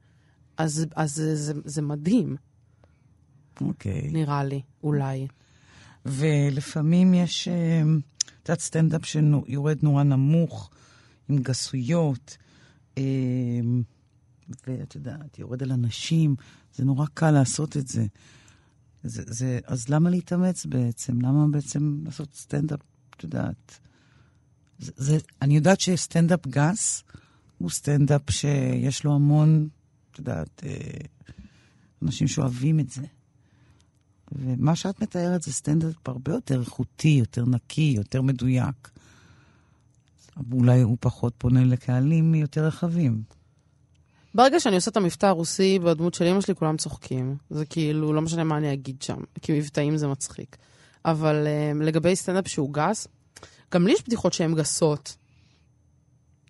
אז, 0.56 0.86
אז 0.96 1.14
זה, 1.14 1.36
זה, 1.36 1.52
זה 1.64 1.82
מדהים, 1.82 2.36
אוקיי. 3.60 4.10
נראה 4.12 4.44
לי, 4.44 4.62
אולי. 4.82 5.26
ולפעמים 6.06 7.14
יש, 7.14 7.48
אה, 7.48 7.82
יודעת, 8.50 8.60
סטנדאפ 8.60 9.06
שיורד 9.06 9.78
נורא 9.82 10.02
נמוך, 10.02 10.70
עם 11.28 11.38
גסויות, 11.38 12.36
אה, 12.98 13.02
ואת 14.66 14.94
יודעת, 14.94 15.38
יורד 15.38 15.62
על 15.62 15.72
אנשים, 15.72 16.36
זה 16.74 16.84
נורא 16.84 17.06
קל 17.14 17.30
לעשות 17.30 17.76
את 17.76 17.88
זה. 17.88 18.06
זה, 19.02 19.22
זה. 19.26 19.58
אז 19.66 19.88
למה 19.88 20.10
להתאמץ 20.10 20.66
בעצם? 20.66 21.20
למה 21.20 21.46
בעצם 21.50 22.00
לעשות 22.04 22.34
סטנדאפ, 22.34 22.80
את 23.16 23.24
יודעת? 23.24 23.78
זה, 24.78 24.92
זה, 24.96 25.18
אני 25.42 25.56
יודעת 25.56 25.80
שסטנדאפ 25.80 26.46
גס 26.46 27.02
הוא 27.58 27.70
סטנדאפ 27.70 28.30
שיש 28.30 29.04
לו 29.04 29.14
המון, 29.14 29.68
את 30.10 30.18
יודעת, 30.18 30.62
אה, 30.66 31.06
אנשים 32.02 32.28
שאוהבים 32.28 32.80
את 32.80 32.90
זה. 32.90 33.02
ומה 34.32 34.76
שאת 34.76 35.02
מתארת 35.02 35.42
זה 35.42 35.52
סטנדאפ 35.52 36.08
הרבה 36.08 36.32
יותר 36.32 36.60
איכותי, 36.60 37.08
יותר 37.08 37.44
נקי, 37.44 37.92
יותר 37.96 38.22
מדויק. 38.22 38.90
אולי 40.52 40.80
הוא 40.80 40.96
פחות 41.00 41.34
פונה 41.38 41.64
לקהלים 41.64 42.34
יותר 42.34 42.66
רחבים. 42.66 43.22
ברגע 44.34 44.60
שאני 44.60 44.74
עושה 44.74 44.90
את 44.90 44.96
המבטא 44.96 45.26
הרוסי 45.26 45.78
בדמות 45.78 46.14
של 46.14 46.24
אמא 46.24 46.40
שלי, 46.40 46.54
כולם 46.54 46.76
צוחקים. 46.76 47.36
זה 47.50 47.66
כאילו, 47.66 48.12
לא 48.12 48.22
משנה 48.22 48.44
מה 48.44 48.56
אני 48.56 48.72
אגיד 48.72 49.02
שם, 49.02 49.16
כי 49.42 49.58
מבטאים 49.58 49.96
זה 49.96 50.08
מצחיק. 50.08 50.56
אבל 51.04 51.46
um, 51.46 51.82
לגבי 51.82 52.16
סטנדאפ 52.16 52.48
שהוא 52.48 52.74
גס, 52.74 53.08
גם 53.74 53.86
לי 53.86 53.92
יש 53.92 54.02
בדיחות 54.06 54.32
שהן 54.32 54.54
גסות. 54.54 55.16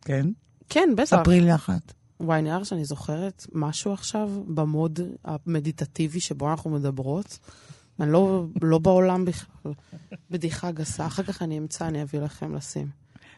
כן? 0.00 0.26
כן, 0.68 0.88
בטח. 0.96 1.22
ספרי 1.22 1.40
לי 1.40 1.54
אחת. 1.54 1.92
וואי, 2.20 2.42
נראה 2.42 2.64
שאני 2.64 2.84
זוכרת 2.84 3.46
משהו 3.52 3.92
עכשיו 3.92 4.30
במוד 4.46 5.00
המדיטטיבי 5.24 6.20
שבו 6.20 6.50
אנחנו 6.50 6.70
מדברות. 6.70 7.38
אני 8.00 8.12
לא, 8.12 8.46
לא 8.62 8.78
בעולם 8.78 9.24
בכלל. 9.24 9.72
בדיחה 10.30 10.70
גסה. 10.70 11.06
אחר 11.06 11.22
כך 11.22 11.42
אני 11.42 11.58
אמצא, 11.58 11.86
אני 11.86 12.02
אביא 12.02 12.20
לכם 12.20 12.54
לשים. 12.54 12.86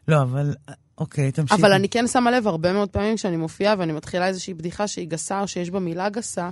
לא, 0.09 0.23
אבל, 0.23 0.55
אוקיי, 0.99 1.33
תמשיכי. 1.33 1.61
אבל 1.61 1.73
אני 1.73 1.89
כן 1.89 2.07
שמה 2.07 2.31
לב 2.31 2.47
הרבה 2.47 2.73
מאוד 2.73 2.89
פעמים 2.89 3.17
כשאני 3.17 3.37
מופיעה 3.37 3.75
ואני 3.79 3.93
מתחילה 3.93 4.27
איזושהי 4.27 4.55
בדיחה 4.55 4.89
שהיא 4.89 5.09
גסה 5.09 5.41
או 5.41 5.49
שיש 5.49 5.71
בה 5.71 5.81
מילה 5.81 6.09
גסה, 6.09 6.51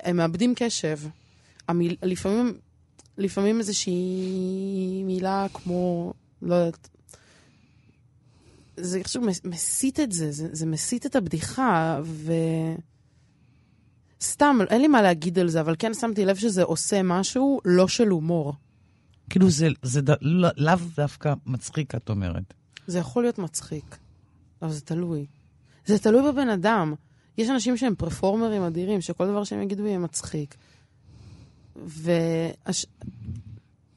הם 0.00 0.16
מאבדים 0.16 0.54
קשב. 0.56 0.98
המיל... 1.68 1.96
לפעמים, 2.02 2.54
לפעמים 3.18 3.58
איזושהי 3.58 5.02
מילה 5.06 5.46
כמו, 5.54 6.12
לא 6.42 6.54
יודעת, 6.54 6.88
זה 8.76 8.98
איכשהו 8.98 9.22
מס- 9.22 9.44
מסיט 9.44 10.00
את 10.00 10.12
זה, 10.12 10.32
זה, 10.32 10.48
זה 10.52 10.66
מסיט 10.66 11.06
את 11.06 11.16
הבדיחה, 11.16 12.00
ו... 12.04 12.32
סתם, 14.22 14.58
אין 14.70 14.80
לי 14.80 14.88
מה 14.88 15.02
להגיד 15.02 15.38
על 15.38 15.48
זה, 15.48 15.60
אבל 15.60 15.74
כן 15.78 15.94
שמתי 15.94 16.24
לב 16.24 16.36
שזה 16.36 16.62
עושה 16.62 17.02
משהו 17.02 17.60
לא 17.64 17.88
של 17.88 18.08
הומור. 18.08 18.54
כאילו, 19.30 19.50
זה, 19.50 19.68
זה 19.82 20.00
ד... 20.00 20.10
לא, 20.20 20.48
לאו 20.56 20.74
דווקא 20.96 21.34
מצחיק, 21.46 21.94
את 21.94 22.10
אומרת. 22.10 22.54
זה 22.86 22.98
יכול 22.98 23.22
להיות 23.22 23.38
מצחיק, 23.38 23.96
אבל 24.62 24.72
זה 24.72 24.80
תלוי. 24.80 25.26
זה 25.86 25.98
תלוי 25.98 26.32
בבן 26.32 26.48
אדם. 26.48 26.94
יש 27.38 27.50
אנשים 27.50 27.76
שהם 27.76 27.94
פרפורמרים 27.94 28.62
אדירים, 28.62 29.00
שכל 29.00 29.26
דבר 29.26 29.44
שהם 29.44 29.62
יגידו 29.62 29.86
יהיה 29.86 29.98
מצחיק. 29.98 30.54
והש... 31.76 32.86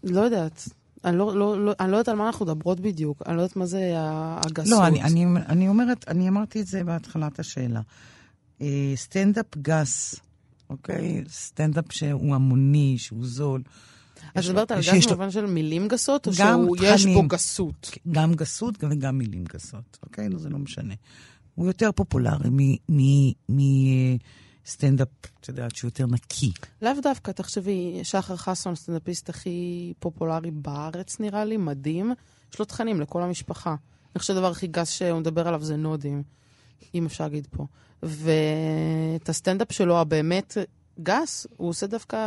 לא 0.04 0.22
יודעת. 0.22 0.70
אני 1.06 1.18
לא, 1.18 1.36
לא, 1.38 1.66
לא, 1.66 1.74
אני 1.80 1.92
לא 1.92 1.98
יודעת 1.98 2.10
על 2.10 2.16
מה 2.16 2.28
אנחנו 2.28 2.46
מדברות 2.46 2.80
בדיוק. 2.80 3.22
אני 3.26 3.38
לא 3.38 3.42
יודעת 3.42 3.56
מה 3.56 3.66
זה 3.66 3.92
הגסות. 3.98 4.72
לא, 4.72 4.88
אני, 4.88 5.04
אני, 5.04 5.26
אני 5.50 5.68
אומרת, 5.68 6.06
אני 6.08 6.30
אמרתי 6.30 6.62
את 6.62 6.68
זה 6.68 6.84
בהתחלת 6.84 7.40
השאלה. 7.40 7.82
אה, 8.62 8.94
סטנדאפ 8.96 9.46
גס, 9.58 10.16
אוקיי? 10.70 11.24
סטנדאפ 11.30 11.86
שהוא 11.92 12.36
המוני, 12.36 12.96
שהוא 12.98 13.26
זול. 13.26 13.62
אז 14.36 14.44
יש 14.44 14.50
את 14.50 14.52
מדברת 14.52 14.72
לו- 14.72 14.78
על 14.78 14.84
גס 14.84 15.06
לו 15.06 15.12
במובן 15.12 15.32
של 15.32 15.46
מילים 15.46 15.88
גסות, 15.88 16.28
או 16.28 16.32
גם 16.40 16.66
שיש 16.80 17.02
בו 17.06 17.12
תכנים. 17.12 17.28
גסות? 17.28 17.92
גם 18.12 18.34
גסות 18.34 18.76
וגם 18.80 19.18
מילים 19.18 19.44
גסות, 19.54 19.98
אוקיי? 20.04 20.30
לא, 20.30 20.40
זה 20.40 20.50
לא 20.50 20.58
משנה. 20.58 20.94
הוא 21.56 21.68
יותר 21.68 21.92
פופולרי 21.92 22.50
מ- 22.52 22.76
מ- 23.50 24.16
מסטנדאפ, 24.66 25.08
את 25.40 25.48
יודעת, 25.48 25.76
שהוא 25.76 25.88
יותר 25.88 26.06
נקי. 26.06 26.52
לאו 26.82 26.92
דווקא, 27.02 27.32
תחשבי, 27.32 28.00
שחר 28.04 28.36
חסון, 28.36 28.74
הסטנדאפיסט 28.74 29.30
הכי 29.30 29.94
פופולרי 30.00 30.52
בארץ, 30.52 31.20
נראה 31.20 31.46
לי, 31.46 31.58
מדהים. 31.58 32.14
יש 32.54 32.60
לו 32.60 32.66
תכנים 32.66 33.02
לכל 33.02 33.24
המשפחה. 33.24 33.70
אני 33.70 34.20
חושבת 34.20 34.36
שהדבר 34.36 34.52
הכי 34.52 34.68
גס 34.68 34.90
שהוא 34.90 35.20
מדבר 35.20 35.48
עליו 35.48 35.64
זה 35.64 35.76
נודים, 35.76 36.24
אם 36.96 37.06
אפשר 37.06 37.24
להגיד 37.24 37.48
פה. 37.52 37.66
ואת 38.04 39.30
הסטנדאפ 39.30 39.72
שלו, 39.72 40.00
הבאמת 40.00 40.58
גס, 41.00 41.48
הוא 41.58 41.70
עושה 41.70 41.88
דווקא 41.88 42.18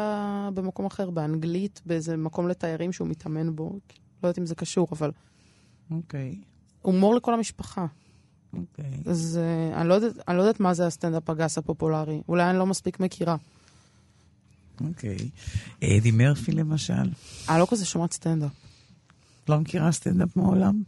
במקום 0.55 0.87
אחר, 0.87 1.11
באנגלית, 1.11 1.83
באיזה 1.87 2.17
מקום 2.17 2.49
לתיירים 2.49 2.93
שהוא 2.93 3.09
מתאמן 3.09 3.57
בו. 3.57 3.79
לא 4.23 4.29
יודעת 4.29 4.39
אם 4.39 4.47
זה 4.47 4.55
קשור, 4.55 4.89
אבל 4.93 5.11
אוקיי, 5.91 6.41
הומור 6.83 7.15
לכל 7.15 7.35
המשפחה. 7.35 7.87
אוקיי. 8.53 8.91
אז 9.07 9.41
אה, 9.73 9.77
אני, 9.77 9.89
לא 9.89 9.95
יודעת, 9.95 10.13
אני 10.29 10.37
לא 10.37 10.43
יודעת 10.43 10.61
מה 10.61 10.75
זה 10.75 10.87
הסטנדאפ 10.87 11.31
הגס 11.31 11.59
הפופולרי. 11.59 12.21
אולי 12.29 12.51
אני 12.51 12.59
לא 12.59 12.67
מספיק 12.67 13.01
מכירה. 13.01 13.37
אוקיי. 14.81 15.31
אדי 15.85 16.11
מרפי 16.11 16.53
למשל, 16.53 17.11
אני 17.49 17.59
לא 17.59 17.67
כזה 17.71 17.85
שומעת 17.85 18.13
סטנדאפ. 18.13 18.51
לא 19.49 19.61
מכירה 19.61 19.93
סטנדאפ 19.93 20.37
מעולם? 20.37 20.83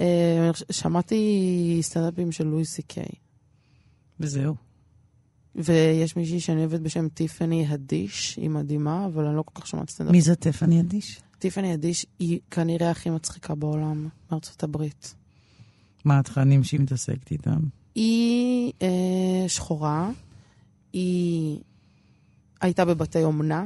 אה, 0.00 0.50
שמעתי 0.70 1.78
סטנדאפים 1.82 2.32
של 2.32 2.46
לואי 2.46 2.64
סי 2.64 2.82
קיי, 2.82 3.08
וזהו. 4.20 4.54
ויש 5.54 6.16
מישהי 6.16 6.40
שאני 6.40 6.60
אוהבת 6.60 6.80
בשם 6.80 7.08
טיפני 7.08 7.66
הדיש, 7.68 8.36
היא 8.36 8.50
מדהימה, 8.50 9.06
אבל 9.06 9.24
אני 9.26 9.36
לא 9.36 9.42
כל 9.42 9.60
כך 9.60 9.66
שומעת 9.66 9.90
סטנדאפ. 9.90 10.12
מי 10.12 10.22
זה 10.22 10.34
טיפני 10.34 10.80
הדיש? 10.80 11.20
טיפני 11.38 11.72
הדיש 11.72 12.06
היא 12.18 12.40
כנראה 12.50 12.90
הכי 12.90 13.10
מצחיקה 13.10 13.54
בעולם, 13.54 14.08
מארצות 14.30 14.62
הברית. 14.62 15.14
מה 16.08 16.18
התכנים 16.18 16.64
שהיא 16.64 16.80
מתעסקת 16.80 17.30
איתם? 17.30 17.58
היא 17.94 18.72
אה, 18.82 19.48
שחורה, 19.48 20.10
היא 20.92 21.60
הייתה 22.60 22.84
בבתי 22.84 23.24
אומנה, 23.24 23.64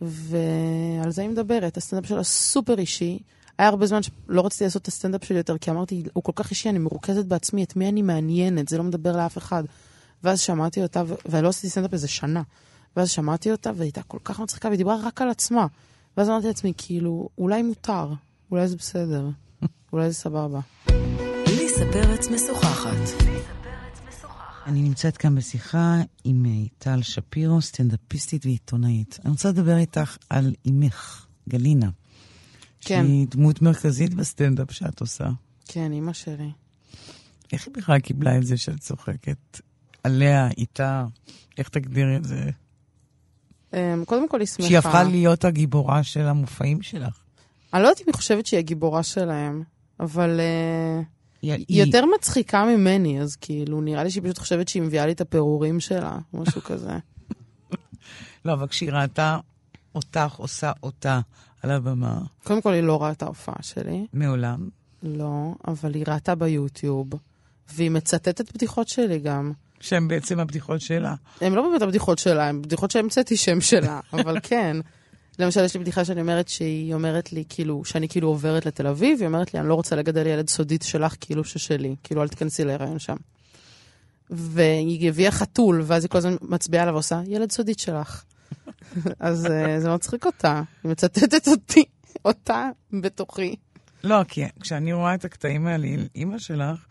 ועל 0.00 1.10
זה 1.10 1.22
היא 1.22 1.30
מדברת. 1.30 1.76
הסטנדאפ 1.76 2.08
שלה 2.08 2.22
סופר 2.22 2.78
אישי. 2.78 3.18
היה 3.58 3.68
הרבה 3.68 3.86
זמן 3.86 4.02
שלא 4.02 4.46
רציתי 4.46 4.64
לעשות 4.64 4.82
את 4.82 4.88
הסטנדאפ 4.88 5.24
שלי 5.24 5.38
יותר, 5.38 5.58
כי 5.58 5.70
אמרתי, 5.70 6.02
הוא 6.12 6.24
כל 6.24 6.32
כך 6.34 6.50
אישי, 6.50 6.68
אני 6.68 6.78
מרוכזת 6.78 7.24
בעצמי, 7.24 7.64
את 7.64 7.76
מי 7.76 7.88
אני 7.88 8.02
מעניינת, 8.02 8.68
זה 8.68 8.78
לא 8.78 8.84
מדבר 8.84 9.16
לאף 9.16 9.38
אחד. 9.38 9.64
ואז 10.24 10.40
שמעתי 10.40 10.82
אותה, 10.82 11.02
ו- 11.06 11.14
ולא 11.26 11.48
עשיתי 11.48 11.68
סטנדאפ 11.68 11.92
איזה 11.92 12.08
שנה. 12.08 12.42
ואז 12.96 13.10
שמעתי 13.10 13.52
אותה, 13.52 13.70
והיא 13.70 13.82
הייתה 13.82 14.02
כל 14.02 14.18
כך 14.24 14.40
מצחיקה, 14.40 14.68
והיא 14.68 14.78
דיברה 14.78 14.96
רק 15.02 15.22
על 15.22 15.30
עצמה. 15.30 15.66
ואז 16.16 16.28
אמרתי 16.28 16.46
לעצמי, 16.46 16.72
כאילו, 16.76 17.28
אולי 17.38 17.62
מותר, 17.62 18.12
אולי 18.50 18.68
זה 18.68 18.76
בסדר, 18.76 19.28
אולי 19.92 20.10
זה 20.10 20.14
סבבה. 20.14 20.60
ליסה 21.78 21.92
פרץ 21.92 22.28
משוחחת. 22.28 23.24
אני 24.66 24.82
נמצאת 24.82 25.16
כאן 25.16 25.34
בשיחה 25.34 25.96
עם 26.24 26.46
אה, 26.46 26.66
מיטל 26.78 27.02
שפירו, 27.02 27.62
סטנדאפיסטית 27.62 28.46
ועיתונאית. 28.46 29.18
אני 29.24 29.30
רוצה 29.30 29.48
לדבר 29.48 29.76
איתך 29.76 30.16
על 30.30 30.54
אימך, 30.64 31.26
גלינה. 31.48 31.90
כן. 32.80 33.04
שהיא 33.06 33.26
דמות 33.30 33.62
מרכזית 33.62 34.14
בסטנדאפ 34.14 34.70
שאת 34.70 35.00
עושה. 35.00 35.28
כן, 35.68 35.92
אימא 35.92 36.12
שלי. 36.12 36.50
איך 37.52 37.66
היא 37.66 37.74
בכלל 37.74 37.98
קיבלה 37.98 38.36
את 38.38 38.46
זה 38.46 38.56
שאת 38.56 38.80
צוחקת? 38.80 39.60
עליה, 40.04 40.48
איתה, 40.58 41.06
איך 41.58 41.68
תגדירי 41.68 42.16
את 42.16 42.24
זה? 42.24 42.50
אמ, 43.72 44.04
קודם 44.04 44.28
כל, 44.28 44.40
היא 44.40 44.48
שמחה. 44.48 44.68
שהיא 44.68 44.78
הפכה 44.78 45.02
להיות 45.02 45.44
הגיבורה 45.44 46.02
של 46.02 46.26
המופעים 46.26 46.82
שלך. 46.82 47.18
אני 47.74 47.82
לא 47.82 47.88
יודעת 47.88 48.00
אם 48.00 48.06
היא 48.06 48.14
חושבת 48.14 48.46
שהיא 48.46 48.58
הגיבורה 48.58 49.02
שלהם, 49.02 49.62
אבל 50.00 50.40
uh, 50.40 51.17
היא, 51.42 51.64
יותר 51.68 52.04
מצחיקה 52.14 52.64
ממני, 52.64 53.20
אז 53.20 53.36
כאילו, 53.36 53.80
נראה 53.80 54.04
לי 54.04 54.10
שהיא 54.10 54.22
פשוט 54.22 54.38
חושבת 54.38 54.68
שהיא 54.68 54.82
מביאה 54.82 55.06
לי 55.06 55.12
את 55.12 55.20
הפירורים 55.20 55.80
שלה, 55.80 56.18
משהו 56.34 56.62
כזה. 56.62 56.92
לא, 58.44 58.52
אבל 58.52 58.66
כשהיא 58.66 58.92
ראתה 58.92 59.38
אותך 59.94 60.34
עושה 60.36 60.72
אותה 60.82 61.20
על 61.62 61.70
הבמה, 61.70 62.18
קודם 62.44 62.62
כל, 62.62 62.72
היא 62.72 62.82
לא 62.82 63.02
ראתה 63.02 63.26
הופעה 63.26 63.62
שלי, 63.62 64.06
מעולם, 64.12 64.68
לא, 65.02 65.54
אבל 65.68 65.94
היא 65.94 66.04
ראתה 66.08 66.34
ביוטיוב, 66.34 67.08
והיא 67.74 67.90
מצטטת 67.90 68.54
בדיחות 68.54 68.88
שלי 68.88 69.18
גם. 69.18 69.52
שהן 69.80 70.08
בעצם 70.08 70.40
הבדיחות 70.40 70.80
שלה. 70.80 71.14
הן 71.40 71.52
לא 71.52 71.62
באמת 71.62 71.82
הבדיחות 71.82 72.18
שלה, 72.18 72.48
הן 72.48 72.62
בדיחות 72.62 72.90
שהמצאתי 72.90 73.36
שם 73.36 73.60
שלה, 73.60 74.00
אבל 74.12 74.36
כן. 74.42 74.76
למשל, 75.38 75.64
יש 75.64 75.74
לי 75.74 75.80
בדיחה 75.80 76.04
שאני 76.04 76.20
אומרת 76.20 76.48
שהיא 76.48 76.94
אומרת 76.94 77.32
לי, 77.32 77.44
כאילו, 77.48 77.84
שאני 77.84 78.08
כאילו 78.08 78.28
עוברת 78.28 78.66
לתל 78.66 78.86
אביב, 78.86 79.18
היא 79.18 79.26
אומרת 79.26 79.54
לי, 79.54 79.60
אני 79.60 79.68
לא 79.68 79.74
רוצה 79.74 79.96
לגדל 79.96 80.26
ילד 80.26 80.48
סודית 80.48 80.82
שלך 80.82 81.14
כאילו 81.20 81.44
ששלי, 81.44 81.96
כאילו, 82.04 82.22
אל 82.22 82.28
תיכנסי 82.28 82.64
להיריון 82.64 82.98
שם. 82.98 83.16
והיא 84.30 85.08
הביאה 85.08 85.30
חתול, 85.30 85.82
ואז 85.84 86.04
היא 86.04 86.10
כל 86.10 86.18
הזמן 86.18 86.36
מצביעה 86.42 86.82
עליו 86.82 86.94
ועושה, 86.94 87.20
ילד 87.26 87.52
סודית 87.52 87.78
שלך. 87.78 88.24
אז 89.20 89.46
uh, 89.46 89.48
זה 89.78 89.94
מצחיק 89.94 90.26
אותה, 90.26 90.62
היא 90.84 90.90
מצטטת 90.90 91.48
אותי, 91.48 91.84
אותה 92.24 92.68
בתוכי. 92.92 93.56
לא, 94.04 94.24
כי 94.28 94.44
כשאני 94.60 94.92
רואה 94.92 95.14
את 95.14 95.24
הקטעים 95.24 95.66
האלה 95.66 95.86
עם 95.86 96.06
אימא 96.14 96.38
שלך, 96.38 96.86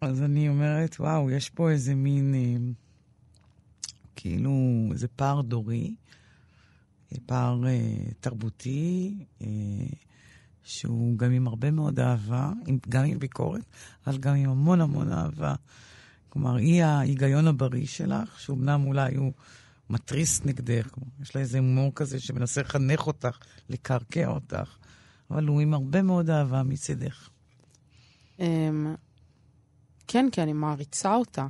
אז 0.00 0.22
אני 0.22 0.48
אומרת, 0.48 0.96
וואו, 1.00 1.30
יש 1.30 1.50
פה 1.50 1.70
איזה 1.70 1.94
מין, 1.94 2.34
אה, 2.34 2.72
כאילו, 4.16 4.50
איזה 4.92 5.08
פער 5.08 5.40
דורי, 5.40 5.84
אה, 5.84 6.05
פער 7.26 7.66
אה, 7.66 7.80
תרבותי, 8.20 9.14
אה, 9.42 9.46
שהוא 10.62 11.18
גם 11.18 11.32
עם 11.32 11.48
הרבה 11.48 11.70
מאוד 11.70 12.00
אהבה, 12.00 12.52
עם, 12.66 12.78
גם 12.88 13.04
עם 13.04 13.18
ביקורת, 13.18 13.64
אבל 14.06 14.18
גם 14.18 14.34
עם 14.34 14.50
המון 14.50 14.80
המון 14.80 15.12
אהבה. 15.12 15.54
כלומר, 16.28 16.56
היא 16.56 16.84
ההיגיון 16.84 17.46
הבריא 17.46 17.86
שלך, 17.86 18.40
שאומנם 18.40 18.86
אולי 18.86 19.14
הוא 19.14 19.32
מתריס 19.90 20.44
נגדך, 20.44 20.88
יש 21.22 21.34
לה 21.34 21.40
איזה 21.40 21.58
הומור 21.58 21.92
כזה 21.94 22.20
שמנסה 22.20 22.60
לחנך 22.60 23.06
אותך, 23.06 23.38
לקרקע 23.68 24.26
אותך, 24.26 24.76
אבל 25.30 25.46
הוא 25.46 25.60
עם 25.60 25.74
הרבה 25.74 26.02
מאוד 26.02 26.30
אהבה 26.30 26.62
מצידך. 26.62 27.28
Um, 28.38 28.42
כן, 30.06 30.26
כי 30.32 30.42
אני 30.42 30.52
מעריצה 30.52 31.14
אותה. 31.14 31.46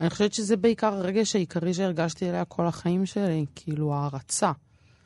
אני 0.00 0.10
חושבת 0.10 0.32
שזה 0.32 0.56
בעיקר 0.56 0.94
הרגש 0.94 1.36
העיקרי 1.36 1.74
שהרגשתי 1.74 2.30
אליה 2.30 2.44
כל 2.44 2.66
החיים 2.66 3.06
שלי, 3.06 3.46
כאילו 3.54 3.94
הערצה. 3.94 4.52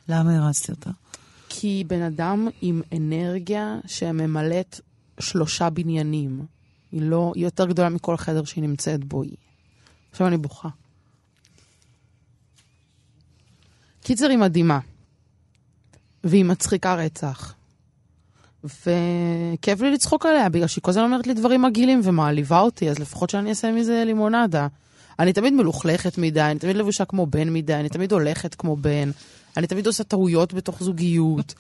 למה 0.09 0.37
הרצתי 0.37 0.73
אותה? 0.73 0.91
כי 1.49 1.85
בן 1.87 2.03
אדם 2.03 2.49
עם 2.61 2.83
אנרגיה 2.97 3.79
שממלאת 3.87 4.81
שלושה 5.21 5.71
בניינים. 5.71 6.47
היא 6.93 7.03
לא, 7.03 7.33
היא 7.35 7.45
יותר 7.45 7.67
גדולה 7.67 7.89
מכל 7.89 8.17
חדר 8.17 8.45
שהיא 8.45 8.63
נמצאת 8.63 9.05
בו. 9.05 9.23
היא... 9.23 9.37
עכשיו 10.11 10.27
אני 10.27 10.37
בוכה. 10.37 10.69
קיצר, 14.03 14.29
היא 14.29 14.39
מדהימה. 14.39 14.79
והיא 16.25 16.45
מצחיקה 16.45 16.95
רצח. 16.95 17.55
וכיף 18.65 19.81
לי 19.81 19.91
לצחוק 19.91 20.27
עליה, 20.27 20.49
בגלל 20.49 20.67
שהיא 20.67 20.83
כל 20.83 20.91
הזמן 20.91 21.05
אומרת 21.05 21.27
לי 21.27 21.35
דברים 21.35 21.63
מגעילים 21.63 22.01
ומעליבה 22.05 22.61
אותי, 22.61 22.91
אז 22.91 22.99
לפחות 22.99 23.31
שאני 23.31 23.51
אעשה 23.51 23.73
מזה 23.73 24.03
לימונדה. 24.07 24.67
אני 25.19 25.33
תמיד 25.33 25.53
מלוכלכת 25.53 26.19
מדי, 26.19 26.43
אני 26.43 26.59
תמיד 26.59 26.77
לבושה 26.77 27.05
כמו 27.05 27.27
בן 27.27 27.53
מדי, 27.53 27.75
אני 27.75 27.89
תמיד 27.89 28.13
הולכת 28.13 28.55
כמו 28.55 28.77
בן, 28.77 29.11
אני 29.57 29.67
תמיד 29.67 29.87
עושה 29.87 30.05
טעויות 30.05 30.55
בתוך 30.55 30.83
זוגיות. 30.83 31.55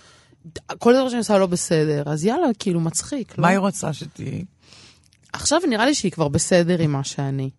כל 0.79 0.95
דבר 0.95 1.09
שאני 1.09 1.19
עושה 1.19 1.39
לא 1.39 1.47
בסדר, 1.47 2.03
אז 2.07 2.25
יאללה, 2.25 2.47
כאילו, 2.59 2.81
מצחיק. 2.81 3.39
מה 3.39 3.47
לא? 3.47 3.53
היא 3.53 3.59
רוצה 3.59 3.93
שתהיי? 3.93 4.45
עכשיו 5.33 5.61
נראה 5.69 5.87
לי 5.87 5.95
שהיא 5.95 6.13
כבר 6.13 6.29
בסדר 6.29 6.79
עם 6.79 6.93
מה 6.93 7.05
שאני. 7.05 7.51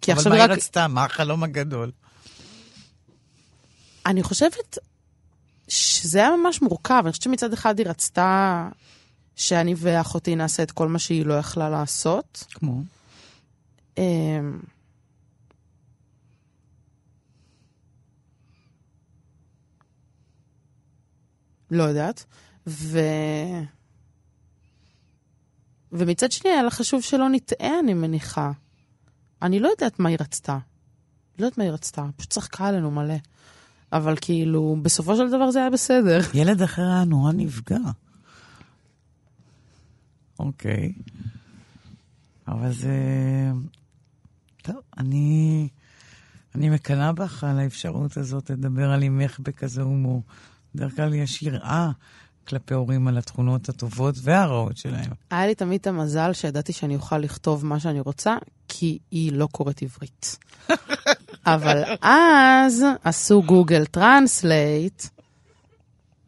כי 0.00 0.12
אבל 0.12 0.28
מה 0.28 0.34
היא 0.34 0.44
רק... 0.44 0.50
רצתה? 0.50 0.88
מה 0.88 1.04
החלום 1.04 1.42
הגדול? 1.42 1.90
אני 4.06 4.22
חושבת 4.22 4.78
שזה 5.68 6.18
היה 6.18 6.30
ממש 6.36 6.62
מורכב. 6.62 7.00
אני 7.04 7.10
חושבת 7.10 7.22
שמצד 7.22 7.52
אחד 7.52 7.78
היא 7.78 7.86
רצתה 7.86 8.68
שאני 9.36 9.74
ואחותי 9.76 10.36
נעשה 10.36 10.62
את 10.62 10.70
כל 10.70 10.88
מה 10.88 10.98
שהיא 10.98 11.26
לא 11.26 11.34
יכלה 11.34 11.70
לעשות. 11.70 12.44
כמו? 12.50 12.82
לא 21.72 21.82
יודעת. 21.82 22.24
ו... 22.66 22.98
ומצד 25.92 26.32
שני, 26.32 26.50
היה 26.50 26.62
לה 26.62 26.70
חשוב 26.70 27.02
שלא 27.02 27.28
נטעה, 27.28 27.78
אני 27.80 27.94
מניחה. 27.94 28.52
אני 29.42 29.60
לא 29.60 29.68
יודעת 29.68 29.98
מה 29.98 30.08
היא 30.08 30.16
רצתה. 30.20 30.58
לא 31.38 31.44
יודעת 31.46 31.58
מה 31.58 31.64
היא 31.64 31.72
רצתה, 31.72 32.06
פשוט 32.16 32.30
צחקה 32.30 32.66
עלינו 32.66 32.90
מלא. 32.90 33.14
אבל 33.92 34.14
כאילו, 34.20 34.76
בסופו 34.82 35.16
של 35.16 35.30
דבר 35.30 35.50
זה 35.50 35.58
היה 35.58 35.70
בסדר. 35.70 36.20
ילד 36.34 36.62
אחר 36.62 36.82
היה 36.82 37.04
נורא 37.04 37.32
נפגע. 37.32 37.78
אוקיי. 40.38 40.92
אבל 42.48 42.72
זה... 42.72 42.96
טוב, 44.62 44.76
אני... 44.98 45.68
אני 46.54 46.70
מקנאה 46.70 47.12
בך 47.12 47.44
על 47.44 47.58
האפשרות 47.58 48.16
הזאת 48.16 48.50
לדבר 48.50 48.90
על 48.90 49.02
אימך 49.02 49.40
בכזה 49.40 49.82
הומור. 49.82 50.22
בדרך 50.74 50.96
כלל 50.96 51.14
יש 51.14 51.42
יראה 51.42 51.90
כלפי 52.48 52.74
הורים 52.74 53.08
על 53.08 53.18
התכונות 53.18 53.68
הטובות 53.68 54.14
והרעות 54.22 54.76
שלהם. 54.76 55.10
היה 55.30 55.46
לי 55.46 55.54
תמיד 55.54 55.80
את 55.80 55.86
המזל 55.86 56.32
שידעתי 56.32 56.72
שאני 56.72 56.94
אוכל 56.96 57.18
לכתוב 57.18 57.66
מה 57.66 57.80
שאני 57.80 58.00
רוצה, 58.00 58.36
כי 58.68 58.98
היא 59.10 59.32
לא 59.32 59.48
קוראת 59.52 59.82
עברית. 59.82 60.38
אבל 61.46 61.82
אז 62.00 62.84
עשו 63.04 63.42
Google 63.42 63.84
Translate, 63.84 65.02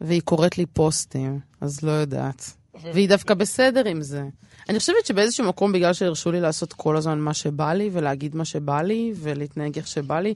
והיא 0.01 0.21
קוראת 0.21 0.57
לי 0.57 0.65
פוסטים, 0.65 1.39
אז 1.61 1.81
לא 1.81 1.91
יודעת. 1.91 2.53
והיא 2.93 3.09
דווקא 3.09 3.33
בסדר 3.33 3.87
עם 3.87 4.01
זה. 4.01 4.23
אני 4.69 4.79
חושבת 4.79 5.05
שבאיזשהו 5.05 5.47
מקום, 5.47 5.71
בגלל 5.71 5.93
שהרשו 5.93 6.31
לי 6.31 6.41
לעשות 6.41 6.73
כל 6.73 6.97
הזמן 6.97 7.19
מה 7.19 7.33
שבא 7.33 7.73
לי, 7.73 7.89
ולהגיד 7.93 8.35
מה 8.35 8.45
שבא 8.45 8.81
לי, 8.81 9.13
ולהתנהג 9.15 9.77
איך 9.77 9.87
שבא 9.87 10.19
לי, 10.19 10.33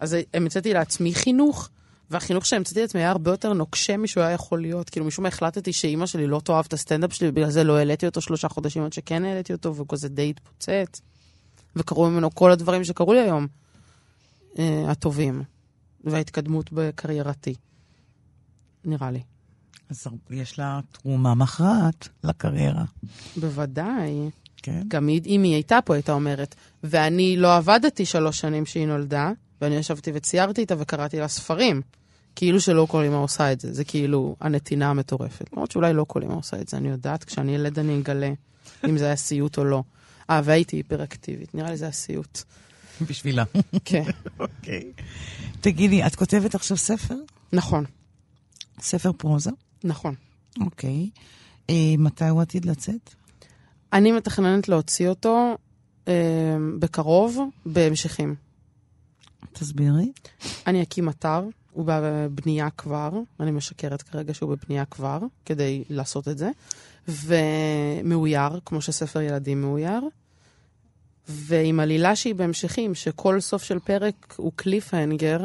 אז 0.00 0.16
המצאתי 0.34 0.72
לעצמי 0.72 1.14
חינוך, 1.14 1.68
והחינוך 2.10 2.46
שהמצאתי 2.46 2.80
לעצמי 2.80 3.00
היה 3.00 3.10
הרבה 3.10 3.30
יותר 3.30 3.52
נוקשה 3.52 3.96
משהוא 3.96 4.24
היה 4.24 4.32
יכול 4.32 4.60
להיות. 4.60 4.90
כאילו, 4.90 5.06
משום 5.06 5.22
מה 5.22 5.28
החלטתי 5.28 5.72
שאימא 5.72 6.06
שלי 6.06 6.26
לא 6.26 6.40
תאהב 6.44 6.64
את 6.68 6.72
הסטנדאפ 6.72 7.12
שלי, 7.12 7.28
ובגלל 7.28 7.50
זה 7.50 7.64
לא 7.64 7.76
העליתי 7.76 8.06
אותו 8.06 8.20
שלושה 8.20 8.48
חודשים 8.48 8.84
עד 8.84 8.92
שכן 8.92 9.24
העליתי 9.24 9.52
אותו, 9.52 9.76
וכזה 9.76 10.08
די 10.08 10.30
התפוצץ. 10.30 11.00
וקרו 11.76 12.10
ממנו 12.10 12.34
כל 12.34 12.50
הדברים 12.50 12.84
שקרו 12.84 13.12
לי 13.12 13.20
היום, 13.20 13.46
אה, 14.58 14.90
הטובים, 14.90 15.42
וההתקדמות 16.04 16.72
בקריירתי, 16.72 17.54
נראה 18.84 19.10
לי. 19.10 19.22
אז 19.90 20.06
יש 20.30 20.58
לה 20.58 20.80
תרומה 20.92 21.34
מכרעת 21.34 22.08
לקריירה. 22.24 22.84
בוודאי. 23.36 24.30
כן. 24.56 24.82
גם 24.88 25.06
היא, 25.06 25.20
אם 25.26 25.42
היא 25.42 25.54
הייתה 25.54 25.78
פה, 25.84 25.94
הייתה 25.94 26.12
אומרת, 26.12 26.54
ואני 26.84 27.36
לא 27.36 27.56
עבדתי 27.56 28.06
שלוש 28.06 28.40
שנים 28.40 28.66
שהיא 28.66 28.86
נולדה, 28.86 29.30
ואני 29.60 29.76
ישבתי 29.76 30.10
וציירתי 30.14 30.60
איתה 30.60 30.74
וקראתי 30.78 31.20
לה 31.20 31.28
ספרים. 31.28 31.82
כאילו 32.36 32.60
שלא 32.60 32.86
כל 32.90 33.04
אמא 33.04 33.16
עושה 33.16 33.52
את 33.52 33.60
זה, 33.60 33.72
זה 33.72 33.84
כאילו 33.84 34.36
הנתינה 34.40 34.90
המטורפת. 34.90 35.52
למרות 35.52 35.70
שאולי 35.70 35.92
לא 35.92 36.04
כל 36.08 36.22
אמא 36.22 36.34
עושה 36.34 36.60
את 36.60 36.68
זה, 36.68 36.76
אני 36.76 36.88
יודעת, 36.88 37.24
כשאני 37.24 37.54
ילד 37.54 37.78
אני 37.78 37.98
אגלה 37.98 38.32
אם 38.88 38.98
זה 38.98 39.06
היה 39.06 39.16
סיוט 39.16 39.58
או 39.58 39.64
לא. 39.64 39.82
אה, 40.30 40.40
והייתי 40.44 40.76
היפראקטיבית, 40.76 41.54
נראה 41.54 41.70
לי 41.70 41.76
זה 41.76 41.84
היה 41.84 41.92
סיוט. 41.92 42.42
בשבילה. 43.08 43.44
כן. 43.84 44.04
אוקיי. 44.38 44.92
תגידי, 45.60 46.06
את 46.06 46.14
כותבת 46.14 46.54
עכשיו 46.54 46.76
ספר? 46.76 47.14
נכון. 47.52 47.84
ספר 48.80 49.12
פרוזה? 49.12 49.50
נכון. 49.84 50.14
אוקיי. 50.60 51.10
אה, 51.70 51.94
מתי 51.98 52.24
הוא 52.28 52.42
עתיד 52.42 52.64
לצאת? 52.64 53.14
אני 53.92 54.12
מתכננת 54.12 54.68
להוציא 54.68 55.08
אותו 55.08 55.56
אה, 56.08 56.12
בקרוב, 56.78 57.38
בהמשכים. 57.66 58.34
תסבירי. 59.52 60.12
אני 60.66 60.82
אקים 60.82 61.08
אתר, 61.08 61.42
הוא 61.72 61.84
בבנייה 61.88 62.70
כבר, 62.70 63.10
אני 63.40 63.50
משקרת 63.50 64.02
כרגע 64.02 64.34
שהוא 64.34 64.56
בבנייה 64.56 64.84
כבר, 64.84 65.18
כדי 65.44 65.84
לעשות 65.90 66.28
את 66.28 66.38
זה, 66.38 66.50
ומאויר, 67.08 68.60
כמו 68.64 68.80
שספר 68.80 69.20
ילדים 69.20 69.60
מאויר, 69.60 70.00
ועם 71.28 71.80
עלילה 71.80 72.16
שהיא 72.16 72.34
בהמשכים, 72.34 72.94
שכל 72.94 73.40
סוף 73.40 73.62
של 73.62 73.78
פרק 73.78 74.34
הוא 74.36 74.52
cliffhanger, 74.56 75.40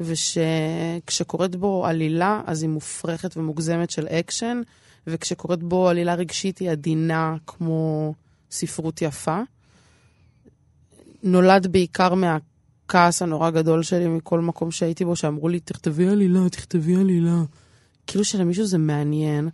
ושכשקורית 0.00 1.56
בו 1.56 1.86
עלילה, 1.86 2.42
אז 2.46 2.62
היא 2.62 2.70
מופרכת 2.70 3.36
ומוגזמת 3.36 3.90
של 3.90 4.06
אקשן, 4.06 4.60
וכשקורית 5.06 5.62
בו 5.62 5.88
עלילה 5.88 6.14
רגשית 6.14 6.58
היא 6.58 6.70
עדינה 6.70 7.36
כמו 7.46 8.14
ספרות 8.50 9.02
יפה. 9.02 9.40
נולד 11.22 11.66
בעיקר 11.66 12.14
מה... 12.14 12.38
הכעס 12.90 13.22
הנורא 13.22 13.50
גדול 13.50 13.82
שלי 13.82 14.08
מכל 14.08 14.40
מקום 14.40 14.70
שהייתי 14.70 15.04
בו, 15.04 15.16
שאמרו 15.16 15.48
לי, 15.48 15.60
תכתבי 15.60 16.08
עלילה, 16.08 16.48
תכתבי 16.48 16.96
עלילה. 16.96 17.42
כאילו 18.06 18.24
שלמישהו 18.24 18.66
זה 18.66 18.78
מעניין. 18.78 19.48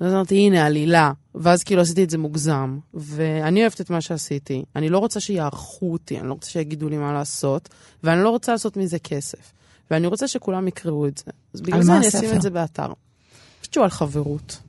אז 0.00 0.12
אמרתי, 0.12 0.34
הנה, 0.34 0.66
עלילה. 0.66 1.12
ואז 1.34 1.64
כאילו 1.64 1.80
עשיתי 1.80 2.04
את 2.04 2.10
זה 2.10 2.18
מוגזם. 2.18 2.78
ואני 2.94 3.60
אוהבת 3.60 3.80
את 3.80 3.90
מה 3.90 4.00
שעשיתי. 4.00 4.64
אני 4.76 4.88
לא 4.88 4.98
רוצה 4.98 5.20
שיערכו 5.20 5.92
אותי, 5.92 6.20
אני 6.20 6.28
לא 6.28 6.32
רוצה 6.32 6.50
שיגידו 6.50 6.88
לי 6.88 6.98
מה 6.98 7.12
לעשות, 7.12 7.68
ואני 8.04 8.22
לא 8.22 8.30
רוצה 8.30 8.52
לעשות 8.52 8.76
מזה 8.76 8.98
כסף. 8.98 9.52
ואני 9.90 10.06
רוצה 10.06 10.28
שכולם 10.28 10.68
יקראו 10.68 11.06
את 11.06 11.18
זה. 11.18 11.30
אז 11.54 11.60
בגלל 11.60 11.82
זה 11.82 11.96
אני 11.96 12.08
אשים 12.08 12.36
את 12.36 12.42
זה 12.42 12.50
באתר. 12.50 12.92
חושבת 13.60 13.74
שהוא 13.74 13.84
על 13.84 13.90
חברות. 13.90 14.60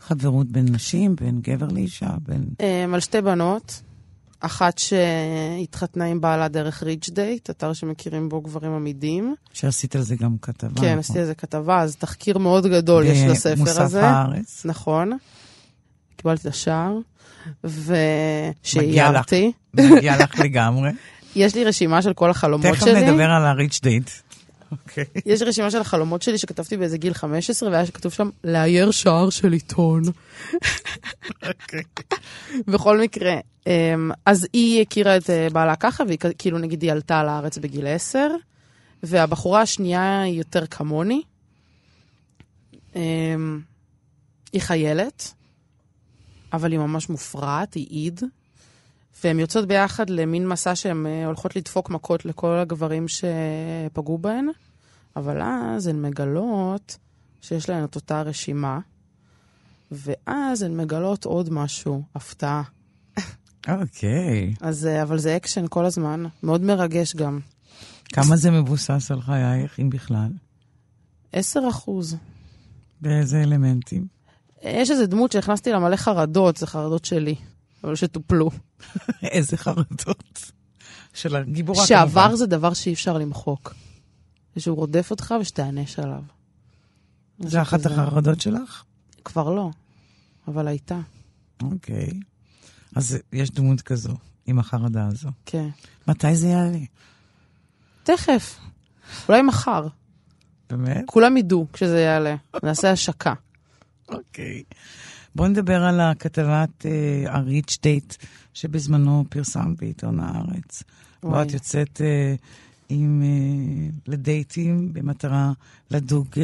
חברות 0.00 0.46
בין 0.46 0.66
נשים, 0.70 1.16
בין 1.16 1.40
גבר 1.40 1.68
לאישה, 1.68 2.10
בין... 2.28 2.44
על 2.94 3.00
שתי 3.00 3.20
בנות. 3.20 3.82
אחת 4.44 4.78
שהתחתנה 4.78 6.04
עם 6.04 6.20
בעלה 6.20 6.48
דרך 6.48 6.82
ריץ' 6.82 7.08
דייט, 7.08 7.50
אתר 7.50 7.72
שמכירים 7.72 8.28
בו 8.28 8.40
גברים 8.40 8.72
עמידים. 8.72 9.34
שעשית 9.52 9.96
על 9.96 10.02
זה 10.02 10.16
גם 10.16 10.36
כתבה. 10.42 10.80
כן, 10.80 10.86
נכון. 10.86 10.98
עשיתי 10.98 11.18
על 11.18 11.24
זה 11.24 11.34
כתבה, 11.34 11.80
אז 11.80 11.96
תחקיר 11.96 12.38
מאוד 12.38 12.66
גדול 12.66 13.04
יש 13.04 13.18
לספר 13.28 13.82
הזה. 13.82 14.06
הארץ. 14.06 14.62
נכון. 14.64 15.12
קיבלתי 16.16 16.48
את 16.48 16.54
השער, 16.54 16.98
ושאיירתי. 17.64 19.52
מגיע 19.74 20.16
לך 20.22 20.38
לגמרי. 20.38 20.90
יש 21.36 21.54
לי 21.54 21.64
רשימה 21.64 22.02
של 22.02 22.12
כל 22.12 22.30
החלומות 22.30 22.66
שלי. 22.66 22.92
תכף 22.94 23.02
נדבר 23.02 23.30
על 23.30 23.46
הריץ' 23.46 23.80
דייט. 23.82 24.10
Okay. 24.72 25.20
יש 25.26 25.42
רשימה 25.42 25.70
של 25.70 25.80
החלומות 25.80 26.22
שלי 26.22 26.38
שכתבתי 26.38 26.76
באיזה 26.76 26.98
גיל 26.98 27.14
15, 27.14 27.70
והיה 27.70 27.86
כתוב 27.86 28.12
שם 28.12 28.30
לאייר 28.44 28.90
שער 28.90 29.30
של 29.30 29.52
עיתון. 29.52 30.02
אוקיי. 31.48 31.82
בכל 32.66 33.00
מקרה, 33.00 33.34
אמ, 33.66 34.10
אז 34.26 34.46
היא 34.52 34.82
הכירה 34.82 35.16
את 35.16 35.30
אה, 35.30 35.48
בעלה 35.52 35.76
ככה, 35.76 36.04
והיא 36.06 36.18
כאילו 36.38 36.58
נגיד 36.58 36.82
היא 36.82 36.92
עלתה 36.92 37.24
לארץ 37.24 37.58
בגיל 37.58 37.86
10, 37.86 38.28
והבחורה 39.02 39.60
השנייה 39.60 40.22
היא 40.22 40.38
יותר 40.38 40.66
כמוני. 40.66 41.22
אמ, 42.96 43.60
היא 44.52 44.60
חיילת, 44.60 45.34
אבל 46.52 46.72
היא 46.72 46.78
ממש 46.78 47.08
מופרעת, 47.08 47.74
היא 47.74 47.86
איד. 47.90 48.20
והן 49.24 49.40
יוצאות 49.40 49.68
ביחד 49.68 50.10
למין 50.10 50.48
מסע 50.48 50.76
שהן 50.76 51.06
אה, 51.06 51.26
הולכות 51.26 51.56
לדפוק 51.56 51.90
מכות 51.90 52.24
לכל 52.24 52.58
הגברים 52.58 53.06
שפגעו 53.08 54.18
בהן, 54.18 54.48
אבל 55.16 55.42
אז 55.42 55.86
הן 55.86 56.02
מגלות 56.02 56.98
שיש 57.40 57.68
להן 57.68 57.84
את 57.84 57.94
אותה 57.94 58.22
רשימה, 58.22 58.78
ואז 59.90 60.62
הן 60.62 60.76
מגלות 60.76 61.24
עוד 61.24 61.52
משהו, 61.52 62.02
הפתעה. 62.14 62.62
אוקיי. 63.68 64.54
Okay. 64.54 64.56
אז, 64.60 64.86
אה, 64.86 65.02
אבל 65.02 65.18
זה 65.18 65.36
אקשן 65.36 65.64
כל 65.70 65.84
הזמן, 65.84 66.24
מאוד 66.42 66.62
מרגש 66.62 67.16
גם. 67.16 67.40
כמה 68.12 68.36
זה 68.36 68.50
מבוסס 68.50 69.10
על 69.10 69.20
חייך, 69.20 69.80
אם 69.80 69.90
בכלל? 69.90 70.28
עשר 71.32 71.60
אחוז. 71.70 72.16
באיזה 73.00 73.42
אלמנטים? 73.42 74.06
יש 74.62 74.90
איזה 74.90 75.06
דמות 75.06 75.32
שהכנסתי 75.32 75.72
לה 75.72 75.78
מלא 75.78 75.96
חרדות, 75.96 76.56
זה 76.56 76.66
חרדות 76.66 77.04
שלי. 77.04 77.34
אבל 77.84 77.94
שטופלו. 77.94 78.50
איזה 79.22 79.56
חרדות. 79.56 80.52
של 81.14 81.36
הגיבורה 81.36 81.86
כמובן. 81.86 81.88
שעבר 81.88 82.36
זה 82.36 82.46
דבר 82.46 82.74
שאי 82.74 82.92
אפשר 82.92 83.18
למחוק. 83.18 83.74
ושהוא 84.56 84.76
רודף 84.76 85.10
אותך 85.10 85.34
ושתענש 85.40 85.98
עליו. 85.98 86.22
זה 87.38 87.62
אחת 87.62 87.86
החרדות 87.86 88.40
שלך? 88.40 88.84
כבר 89.24 89.54
לא, 89.54 89.70
אבל 90.48 90.68
הייתה. 90.68 91.00
אוקיי. 91.62 92.10
אז 92.96 93.18
יש 93.32 93.50
דמות 93.50 93.80
כזו, 93.80 94.14
עם 94.46 94.58
החרדה 94.58 95.06
הזו. 95.06 95.28
כן. 95.46 95.68
מתי 96.08 96.36
זה 96.36 96.48
יעלה? 96.48 96.78
תכף. 98.02 98.58
אולי 99.28 99.42
מחר. 99.42 99.86
באמת? 100.70 101.04
כולם 101.06 101.36
ידעו 101.36 101.66
כשזה 101.72 102.00
יעלה. 102.00 102.36
נעשה 102.62 102.90
השקה. 102.90 103.34
אוקיי. 104.08 104.62
בואו 105.34 105.48
נדבר 105.48 105.84
על 105.84 106.00
הכתבת 106.00 106.86
הריץ' 107.26 107.72
uh, 107.72 107.82
דייט 107.82 108.14
שבזמנו 108.54 109.24
פרסם 109.28 109.74
בעיתון 109.78 110.20
הארץ. 110.20 110.82
בו 111.22 111.42
את 111.42 111.52
יוצאת 111.52 112.00
uh, 112.00 112.40
עם, 112.88 113.22
uh, 113.22 114.00
לדייטים 114.08 114.92
במטרה 114.92 115.52
לדוג 115.90 116.26
uh, 116.34 116.38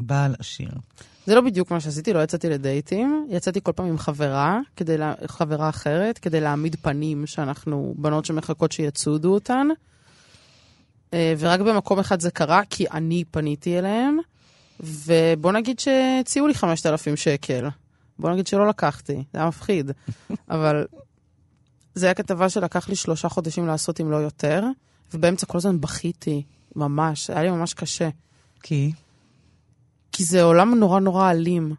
בעל 0.00 0.34
עשיר. 0.38 0.70
זה 1.26 1.34
לא 1.34 1.40
בדיוק 1.40 1.70
מה 1.70 1.80
שעשיתי, 1.80 2.12
לא 2.12 2.22
יצאתי 2.22 2.48
לדייטים. 2.48 3.26
יצאתי 3.30 3.60
כל 3.62 3.72
פעם 3.72 3.86
עם 3.86 3.98
חברה, 3.98 4.60
כדי 4.76 4.98
לה, 4.98 5.14
חברה 5.26 5.68
אחרת, 5.68 6.18
כדי 6.18 6.40
להעמיד 6.40 6.76
פנים 6.82 7.26
שאנחנו 7.26 7.94
בנות 7.98 8.24
שמחכות 8.24 8.72
שיצודו 8.72 9.34
אותן. 9.34 9.68
Uh, 11.10 11.14
ורק 11.38 11.60
במקום 11.60 11.98
אחד 11.98 12.20
זה 12.20 12.30
קרה, 12.30 12.62
כי 12.70 12.84
אני 12.92 13.24
פניתי 13.30 13.78
אליהם, 13.78 14.18
ובוא 14.80 15.52
נגיד 15.52 15.80
שהציעו 15.80 16.46
לי 16.46 16.54
5,000 16.54 17.16
שקל. 17.16 17.68
בוא 18.20 18.30
נגיד 18.30 18.46
שלא 18.46 18.68
לקחתי, 18.68 19.14
זה 19.32 19.38
היה 19.38 19.48
מפחיד. 19.48 19.90
אבל 20.50 20.86
זה 21.94 22.06
היה 22.06 22.14
כתבה 22.14 22.48
שלקח 22.48 22.88
לי 22.88 22.96
שלושה 22.96 23.28
חודשים 23.28 23.66
לעשות, 23.66 24.00
אם 24.00 24.10
לא 24.10 24.16
יותר, 24.16 24.64
ובאמצע 25.14 25.46
כל 25.46 25.58
הזמן 25.58 25.80
בכיתי, 25.80 26.42
ממש, 26.76 27.30
היה 27.30 27.42
לי 27.42 27.50
ממש 27.50 27.74
קשה. 27.74 28.08
כי? 28.62 28.92
כי 30.12 30.24
זה 30.24 30.42
עולם 30.42 30.74
נורא 30.74 31.00
נורא 31.00 31.30
אלים, 31.30 31.74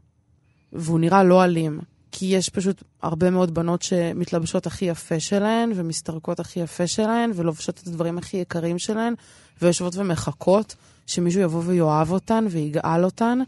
והוא 0.74 1.00
נראה 1.00 1.24
לא 1.24 1.44
אלים. 1.44 1.80
כי 2.12 2.26
יש 2.26 2.50
פשוט 2.50 2.84
הרבה 3.02 3.30
מאוד 3.30 3.54
בנות 3.54 3.82
שמתלבשות 3.82 4.68
הכי 4.68 4.86
יפה 4.86 5.20
שלהן, 5.20 5.72
ומסתרקות 5.76 6.40
הכי 6.40 6.60
יפה 6.60 6.88
שלהן, 6.88 7.32
ולובשות 7.36 7.80
את 7.80 7.88
הדברים 7.88 8.18
הכי 8.18 8.38
יקרים 8.38 8.80
שלהן, 8.80 9.14
ויושבות 9.62 9.96
ומחכות 9.96 10.76
שמישהו 11.08 11.42
יבוא 11.42 11.62
ויאהב 11.66 12.12
אותן 12.12 12.46
ויגאל 12.50 13.06
אותן. 13.06 13.40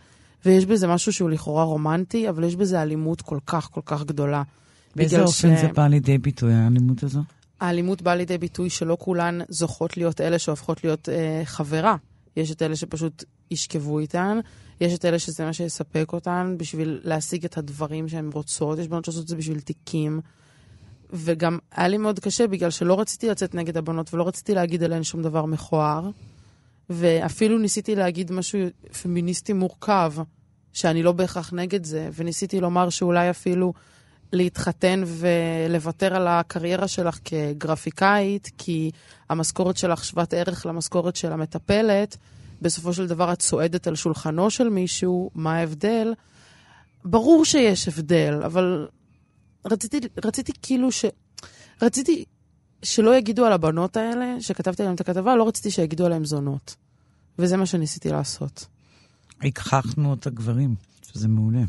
ויש 0.45 0.65
בזה 0.65 0.87
משהו 0.87 1.13
שהוא 1.13 1.29
לכאורה 1.29 1.63
רומנטי, 1.63 2.29
אבל 2.29 2.43
יש 2.43 2.55
בזה 2.55 2.81
אלימות 2.81 3.21
כל 3.21 3.39
כך 3.45 3.69
כל 3.71 3.81
כך 3.85 4.03
גדולה. 4.03 4.43
באיזה 4.95 5.21
אופן 5.21 5.57
ש... 5.57 5.61
זה 5.61 5.67
בא 5.67 5.87
לידי 5.87 6.17
ביטוי, 6.17 6.53
האלימות 6.53 7.03
הזו? 7.03 7.19
האלימות 7.59 8.01
באה 8.01 8.15
לידי 8.15 8.37
ביטוי 8.37 8.69
שלא 8.69 8.97
כולן 8.99 9.39
זוכות 9.49 9.97
להיות 9.97 10.21
אלה 10.21 10.39
שהופכות 10.39 10.83
להיות 10.83 11.09
אה, 11.09 11.41
חברה. 11.45 11.95
יש 12.37 12.51
את 12.51 12.61
אלה 12.61 12.75
שפשוט 12.75 13.23
ישכבו 13.51 13.99
איתן, 13.99 14.39
יש 14.81 14.93
את 14.93 15.05
אלה 15.05 15.19
שזה 15.19 15.45
מה 15.45 15.53
שיספק 15.53 16.13
אותן 16.13 16.55
בשביל 16.59 16.99
להשיג 17.03 17.45
את 17.45 17.57
הדברים 17.57 18.07
שהן 18.07 18.29
רוצות, 18.33 18.79
יש 18.79 18.87
בנות 18.87 19.05
שעושות 19.05 19.23
את 19.23 19.27
זה 19.27 19.35
בשביל 19.35 19.59
תיקים. 19.59 20.21
וגם 21.13 21.57
היה 21.71 21.87
לי 21.87 21.97
מאוד 21.97 22.19
קשה 22.19 22.47
בגלל 22.47 22.69
שלא 22.69 22.99
רציתי 22.99 23.29
לצאת 23.29 23.55
נגד 23.55 23.77
הבנות 23.77 24.13
ולא 24.13 24.27
רציתי 24.27 24.53
להגיד 24.53 24.83
עליהן 24.83 25.03
שום 25.03 25.21
דבר 25.21 25.45
מכוער. 25.45 26.09
ואפילו 26.89 27.59
ניסיתי 27.59 27.95
להגיד 27.95 28.31
משהו 28.31 28.59
פמיניסטי 29.01 29.53
מורכב, 29.53 30.13
שאני 30.73 31.03
לא 31.03 31.11
בהכרח 31.11 31.53
נגד 31.53 31.83
זה, 31.85 32.09
וניסיתי 32.13 32.59
לומר 32.59 32.89
שאולי 32.89 33.29
אפילו 33.29 33.73
להתחתן 34.33 35.03
ולוותר 35.05 36.15
על 36.15 36.27
הקריירה 36.27 36.87
שלך 36.87 37.19
כגרפיקאית, 37.25 38.51
כי 38.57 38.91
המשכורת 39.29 39.77
שלך 39.77 40.05
שוות 40.05 40.33
ערך 40.33 40.65
למשכורת 40.65 41.15
של 41.15 41.31
המטפלת, 41.31 42.17
בסופו 42.61 42.93
של 42.93 43.07
דבר 43.07 43.33
את 43.33 43.39
צועדת 43.39 43.87
על 43.87 43.95
שולחנו 43.95 44.49
של 44.49 44.69
מישהו, 44.69 45.31
מה 45.35 45.55
ההבדל? 45.55 46.13
ברור 47.05 47.45
שיש 47.45 47.87
הבדל, 47.87 48.41
אבל 48.45 48.87
רציתי, 49.65 49.99
רציתי 50.25 50.51
כאילו 50.61 50.91
ש... 50.91 51.05
רציתי 51.81 52.25
שלא 52.83 53.17
יגידו 53.17 53.45
על 53.45 53.53
הבנות 53.53 53.97
האלה, 53.97 54.35
שכתבתי 54.39 54.81
עליהן 54.81 54.95
את 54.95 55.01
הכתבה, 55.01 55.35
לא 55.35 55.47
רציתי 55.47 55.71
שיגידו 55.71 56.05
עליהן 56.05 56.25
זונות. 56.25 56.75
וזה 57.39 57.57
מה 57.57 57.65
שניסיתי 57.65 58.09
לעשות. 58.09 58.65
הגחכנו 59.41 60.13
את 60.13 60.27
הגברים, 60.27 60.75
שזה 61.11 61.27
מעולה. 61.27 61.63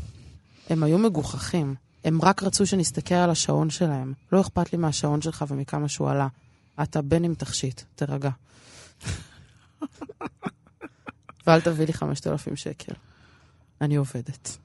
הם 0.69 0.83
היו 0.83 0.97
מגוחכים. 0.97 1.75
הם 2.03 2.21
רק 2.21 2.43
רצו 2.43 2.65
שנסתכל 2.65 3.15
על 3.15 3.29
השעון 3.29 3.69
שלהם. 3.69 4.13
לא 4.31 4.41
אכפת 4.41 4.73
לי 4.73 4.77
מהשעון 4.77 5.21
שלך 5.21 5.45
ומכמה 5.47 5.87
שהוא 5.87 6.09
עלה. 6.09 6.27
אתה 6.83 7.01
בן 7.01 7.23
עם 7.23 7.33
תכשיט, 7.35 7.81
תירגע. 7.95 8.29
ואל 11.47 11.61
תביא 11.61 11.85
לי 11.85 11.93
5,000 11.93 12.55
שקל. 12.55 12.93
אני 13.81 13.95
עובדת. 13.95 14.57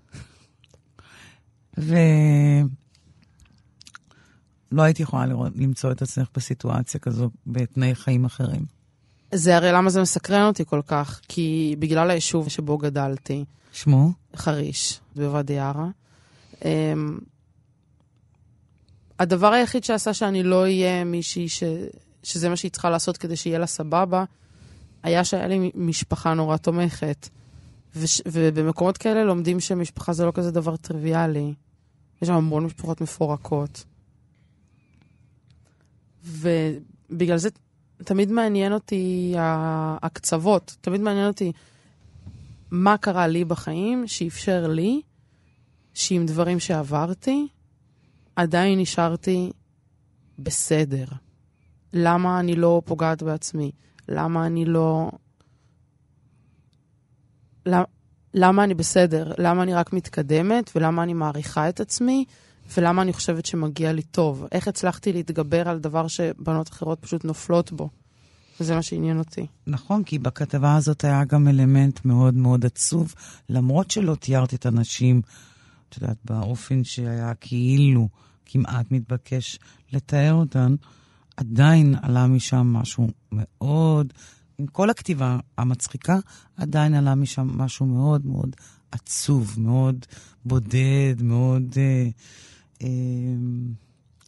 ו... 1.79 1.95
לא 4.72 4.83
הייתי 4.83 5.02
יכולה 5.02 5.26
לראות, 5.26 5.52
למצוא 5.56 5.92
את 5.92 6.02
עצמך 6.02 6.28
בסיטואציה 6.37 7.00
כזו 7.00 7.30
בתנאי 7.46 7.94
חיים 7.94 8.24
אחרים. 8.24 8.64
זה 9.35 9.56
הרי 9.56 9.72
למה 9.72 9.90
זה 9.90 10.02
מסקרן 10.02 10.46
אותי 10.46 10.64
כל 10.64 10.80
כך, 10.87 11.20
כי 11.28 11.76
בגלל 11.78 12.11
היישוב 12.11 12.48
שבו 12.48 12.78
גדלתי. 12.78 13.44
שמו? 13.72 14.12
חריש, 14.37 15.00
בוואדי 15.16 15.59
עארה. 15.59 15.88
Um, 16.52 16.64
הדבר 19.18 19.52
היחיד 19.52 19.85
שעשה 19.85 20.14
שאני 20.14 20.42
לא 20.42 20.61
אהיה 20.61 21.04
מישהי 21.04 21.48
ש... 21.48 21.62
שזה 22.22 22.48
מה 22.48 22.56
שהיא 22.56 22.70
צריכה 22.70 22.90
לעשות 22.90 23.16
כדי 23.16 23.37
שיהיה 23.37 23.59
לה 23.59 23.66
סבבה, 23.66 24.24
היה 25.02 25.24
שהיה 25.24 25.46
לי 25.46 25.70
משפחה 25.74 26.35
נורא 26.35 26.56
תומכת. 26.56 27.28
וש... 27.96 28.22
ובמקומות 28.28 28.98
כאלה 28.98 29.24
לומדים 29.24 29.60
שמשפחה 29.60 30.12
זה 30.12 30.25
לא 30.25 30.33
כזה 30.35 30.50
דבר 30.50 30.77
טריוויאלי. 30.77 31.54
יש 32.23 32.29
שם 32.29 32.35
המון 32.35 32.64
משפחות 32.64 33.00
מפורקות. 33.00 33.85
ובגלל 36.25 37.37
זה 37.37 37.48
תמיד 38.04 38.31
מעניין 38.33 38.73
אותי 38.73 39.35
הקצוות, 40.02 40.77
תמיד 40.81 41.00
מעניין 41.00 41.27
אותי 41.27 41.52
מה 42.71 42.96
קרה 42.98 43.27
לי 43.27 43.44
בחיים 43.44 44.06
שאפשר 44.06 44.66
לי, 44.66 45.00
שעם 45.94 46.27
דברים 46.27 46.60
שעברתי, 46.60 47.48
עדיין 48.37 48.79
נשארתי 48.79 49.52
בסדר. 50.38 51.04
למה 51.92 52.40
אני 52.40 52.56
לא 52.56 52.83
פוגעת 52.85 53.23
בעצמי? 53.23 53.71
למה 54.08 54.46
אני 54.46 54.64
לא... 54.64 55.10
למה... 57.66 57.85
למה 58.35 58.64
אני 58.64 58.75
בסדר, 58.75 59.33
למה 59.38 59.62
אני 59.62 59.75
רק 59.75 59.92
מתקדמת, 59.92 60.71
ולמה 60.77 61.02
אני 61.02 61.14
מעריכה 61.14 61.68
את 61.68 61.81
עצמי, 61.81 62.25
ולמה 62.77 63.02
אני 63.02 63.12
חושבת 63.12 63.46
שמגיע 63.46 63.92
לי 63.92 64.02
טוב. 64.02 64.46
איך 64.52 64.68
הצלחתי 64.68 65.12
להתגבר 65.12 65.68
על 65.68 65.79
דבר 65.79 66.08
שבנות 66.08 66.68
אחרות 66.68 66.98
פשוט 67.00 67.25
נופלות 67.25 67.73
בו. 67.73 67.88
וזה 68.60 68.75
מה 68.75 68.83
שעניין 68.83 69.18
אותי. 69.18 69.46
נכון, 69.66 70.04
כי 70.04 70.18
בכתבה 70.18 70.77
הזאת 70.77 71.04
היה 71.04 71.25
גם 71.25 71.48
אלמנט 71.48 72.04
מאוד 72.04 72.35
מאוד 72.35 72.66
עצוב, 72.66 73.14
למרות 73.48 73.90
שלא 73.90 74.14
תיארת 74.14 74.54
את 74.54 74.66
הנשים, 74.66 75.23
את 75.88 75.96
יודעת, 75.96 76.16
באופן 76.25 76.85
שהיה 76.85 77.35
כאילו 77.35 78.08
כמעט 78.46 78.87
מתבקש 78.90 79.58
לתאר 79.92 80.33
אותן, 80.33 80.75
עדיין 81.37 81.94
עלה 82.02 82.27
משם 82.27 82.66
משהו 82.66 83.08
מאוד, 83.33 84.12
עם 84.58 84.66
כל 84.66 84.90
הכתיבה 84.90 85.38
המצחיקה, 85.58 86.18
עדיין 86.56 86.94
עלה 86.94 87.14
משם 87.14 87.48
משהו 87.58 87.87
מאוד 87.87 88.27
מאוד 88.27 88.56
עצוב, 88.92 89.54
מאוד 89.58 90.06
בודד, 90.44 91.14
מאוד 91.23 91.75
אה, 91.77 92.08
אה, 92.83 92.88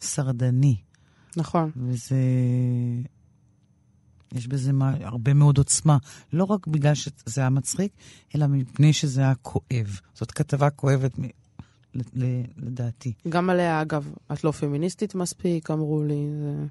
שרדני. 0.00 0.76
נכון. 1.36 1.70
וזה... 1.76 2.16
יש 4.34 4.46
בזה 4.46 4.72
מה, 4.72 4.92
הרבה 5.00 5.34
מאוד 5.34 5.58
עוצמה, 5.58 5.98
לא 6.32 6.44
רק 6.44 6.66
בגלל 6.66 6.94
שזה 6.94 7.40
היה 7.40 7.50
מצחיק, 7.50 7.92
אלא 8.34 8.46
מפני 8.46 8.92
שזה 8.92 9.20
היה 9.20 9.34
כואב. 9.42 10.00
זאת 10.14 10.30
כתבה 10.30 10.70
כואבת 10.70 11.18
מ... 11.18 11.22
לדעתי. 12.56 13.12
גם 13.28 13.50
עליה, 13.50 13.82
אגב, 13.82 14.12
את 14.32 14.44
לא 14.44 14.50
פמיניסטית 14.50 15.14
מספיק, 15.14 15.70
אמרו 15.70 16.02
לי. 16.02 16.26
זה... 16.40 16.66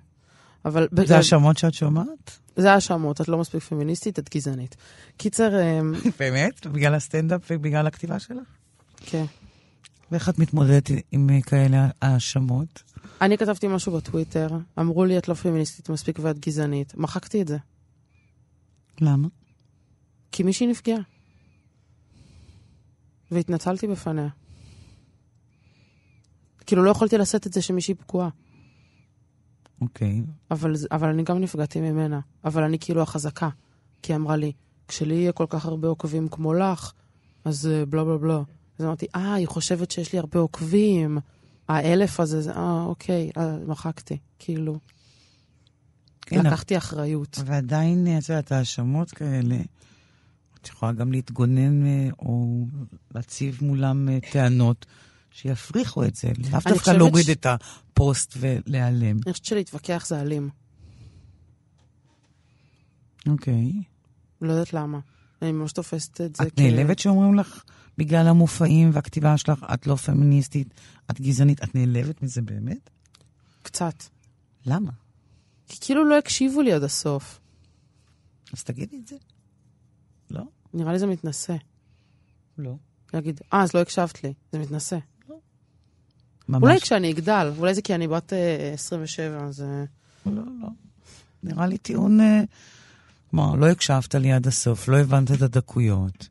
אבל... 0.65 0.87
זה 1.05 1.17
האשמות 1.17 1.57
שאת 1.57 1.73
שומעת? 1.73 2.39
זה 2.55 2.73
האשמות, 2.73 3.21
את 3.21 3.27
לא 3.27 3.37
מספיק 3.37 3.63
פמיניסטית, 3.63 4.19
את 4.19 4.29
גזענית. 4.35 4.75
קיצר... 5.17 5.61
אמ, 5.61 5.93
באמת? 6.19 6.67
בגלל 6.67 6.95
הסטנדאפ 6.95 7.41
ובגלל 7.49 7.87
הכתיבה 7.87 8.19
שלך? 8.19 8.47
כן. 8.97 9.25
ואיך 10.11 10.29
את 10.29 10.39
מתמודדת 10.39 10.89
עם 11.11 11.41
כאלה 11.41 11.89
האשמות? 12.01 12.83
אני 13.21 13.37
כתבתי 13.37 13.67
משהו 13.67 13.93
בטוויטר, 13.97 14.47
אמרו 14.79 15.05
לי, 15.05 15.17
את 15.17 15.27
לא 15.27 15.33
פמיניסטית 15.33 15.89
מספיק 15.89 16.19
ואת 16.21 16.39
גזענית. 16.39 16.97
מחקתי 16.97 17.41
את 17.41 17.47
זה. 17.47 17.57
למה? 19.01 19.27
כי 20.31 20.43
מישהי 20.43 20.67
נפגעה. 20.67 20.99
והתנצלתי 23.31 23.87
בפניה. 23.87 24.27
כאילו, 26.65 26.83
לא 26.83 26.91
יכולתי 26.91 27.17
לשאת 27.17 27.47
את 27.47 27.53
זה 27.53 27.61
שמישהי 27.61 27.93
פגועה. 27.93 28.29
אוקיי. 29.81 30.21
Okay. 30.25 30.31
אבל, 30.51 30.73
אבל 30.91 31.09
אני 31.09 31.23
גם 31.23 31.39
נפגעתי 31.39 31.81
ממנה. 31.81 32.19
אבל 32.45 32.63
אני 32.63 32.79
כאילו 32.79 33.01
החזקה. 33.01 33.49
כי 34.01 34.13
היא 34.13 34.17
אמרה 34.17 34.35
לי, 34.35 34.51
כשלי 34.87 35.15
יהיה 35.15 35.31
כל 35.31 35.45
כך 35.49 35.65
הרבה 35.65 35.87
עוקבים 35.87 36.27
כמו 36.27 36.53
לך, 36.53 36.91
אז 37.45 37.69
בלה 37.89 38.03
בלה 38.03 38.17
בלה. 38.17 38.41
אז 38.81 38.85
אמרתי, 38.85 39.05
אה, 39.15 39.33
היא 39.33 39.47
חושבת 39.47 39.91
שיש 39.91 40.13
לי 40.13 40.19
הרבה 40.19 40.39
עוקבים. 40.39 41.17
האלף 41.67 42.19
הזה, 42.19 42.51
אה, 42.51 42.83
אוקיי, 42.83 43.31
אה, 43.37 43.57
מחקתי, 43.67 44.17
כאילו. 44.39 44.79
כן, 46.21 46.45
לקחתי 46.45 46.77
אחריות. 46.77 47.39
ועדיין, 47.45 48.07
את 48.17 48.29
יודעת, 48.29 48.51
האשמות 48.51 49.11
כאלה, 49.11 49.57
את 50.61 50.67
יכולה 50.67 50.91
גם 50.91 51.11
להתגונן 51.11 51.85
אה, 51.85 52.09
או 52.19 52.65
להציב 53.15 53.57
מולם 53.61 54.09
אה, 54.09 54.17
טענות 54.31 54.85
שיפריחו 55.31 56.03
את 56.03 56.15
זה. 56.15 56.31
לאו 56.51 56.59
דווקא 56.69 56.89
להוריד 56.89 57.25
ש... 57.25 57.29
את 57.29 57.45
הפוסט 57.45 58.33
ולהיעלם. 58.37 59.19
אני 59.25 59.31
חושבת 59.31 59.45
שלהתווכח 59.45 60.05
זה 60.07 60.21
אלים. 60.21 60.49
אוקיי. 63.27 63.71
לא 64.41 64.51
יודעת 64.51 64.73
למה. 64.73 64.99
אני 65.41 65.51
ממש 65.51 65.71
תופסת 65.71 66.21
את 66.21 66.35
זה 66.35 66.43
את 66.43 66.59
נעלבת 66.59 66.99
שאומרים 66.99 67.35
לך 67.35 67.63
בגלל 67.97 68.27
המופעים 68.27 68.89
והכתיבה 68.93 69.37
שלך, 69.37 69.65
את 69.73 69.87
לא 69.87 69.95
פמיניסטית, 69.95 70.73
את 71.11 71.21
גזענית, 71.21 71.63
את 71.63 71.75
נעלבת 71.75 72.21
מזה 72.21 72.41
באמת? 72.41 72.89
קצת. 73.61 74.03
למה? 74.65 74.91
כי 75.67 75.77
כאילו 75.81 76.05
לא 76.05 76.17
הקשיבו 76.17 76.61
לי 76.61 76.73
עד 76.73 76.83
הסוף. 76.83 77.39
אז 78.53 78.63
תגידי 78.63 78.97
את 79.03 79.07
זה. 79.07 79.15
לא? 80.31 80.43
נראה 80.73 80.93
לי 80.93 80.99
זה 80.99 81.07
מתנשא. 81.07 81.55
לא. 82.57 82.75
להגיד, 83.13 83.41
אה, 83.53 83.63
אז 83.63 83.73
לא 83.73 83.79
הקשבת 83.79 84.23
לי. 84.23 84.33
זה 84.51 84.59
מתנשא. 84.59 84.97
לא. 85.29 85.35
ממש. 86.49 86.63
אולי 86.63 86.79
כשאני 86.79 87.11
אגדל, 87.11 87.51
אולי 87.57 87.73
זה 87.73 87.81
כי 87.81 87.95
אני 87.95 88.07
בת 88.07 88.33
27, 88.73 89.39
אה, 89.39 89.45
אז... 89.45 89.61
אה, 89.61 89.83
לא, 90.25 90.43
לא. 90.61 90.67
נראה 91.43 91.67
לי 91.67 91.77
טיעון... 91.77 92.19
כלומר, 93.29 93.55
לא 93.55 93.65
הקשבת 93.65 94.15
לי 94.15 94.31
עד 94.31 94.47
הסוף, 94.47 94.87
לא 94.87 94.97
הבנת 94.97 95.31
את 95.31 95.41
הדקויות. 95.41 96.27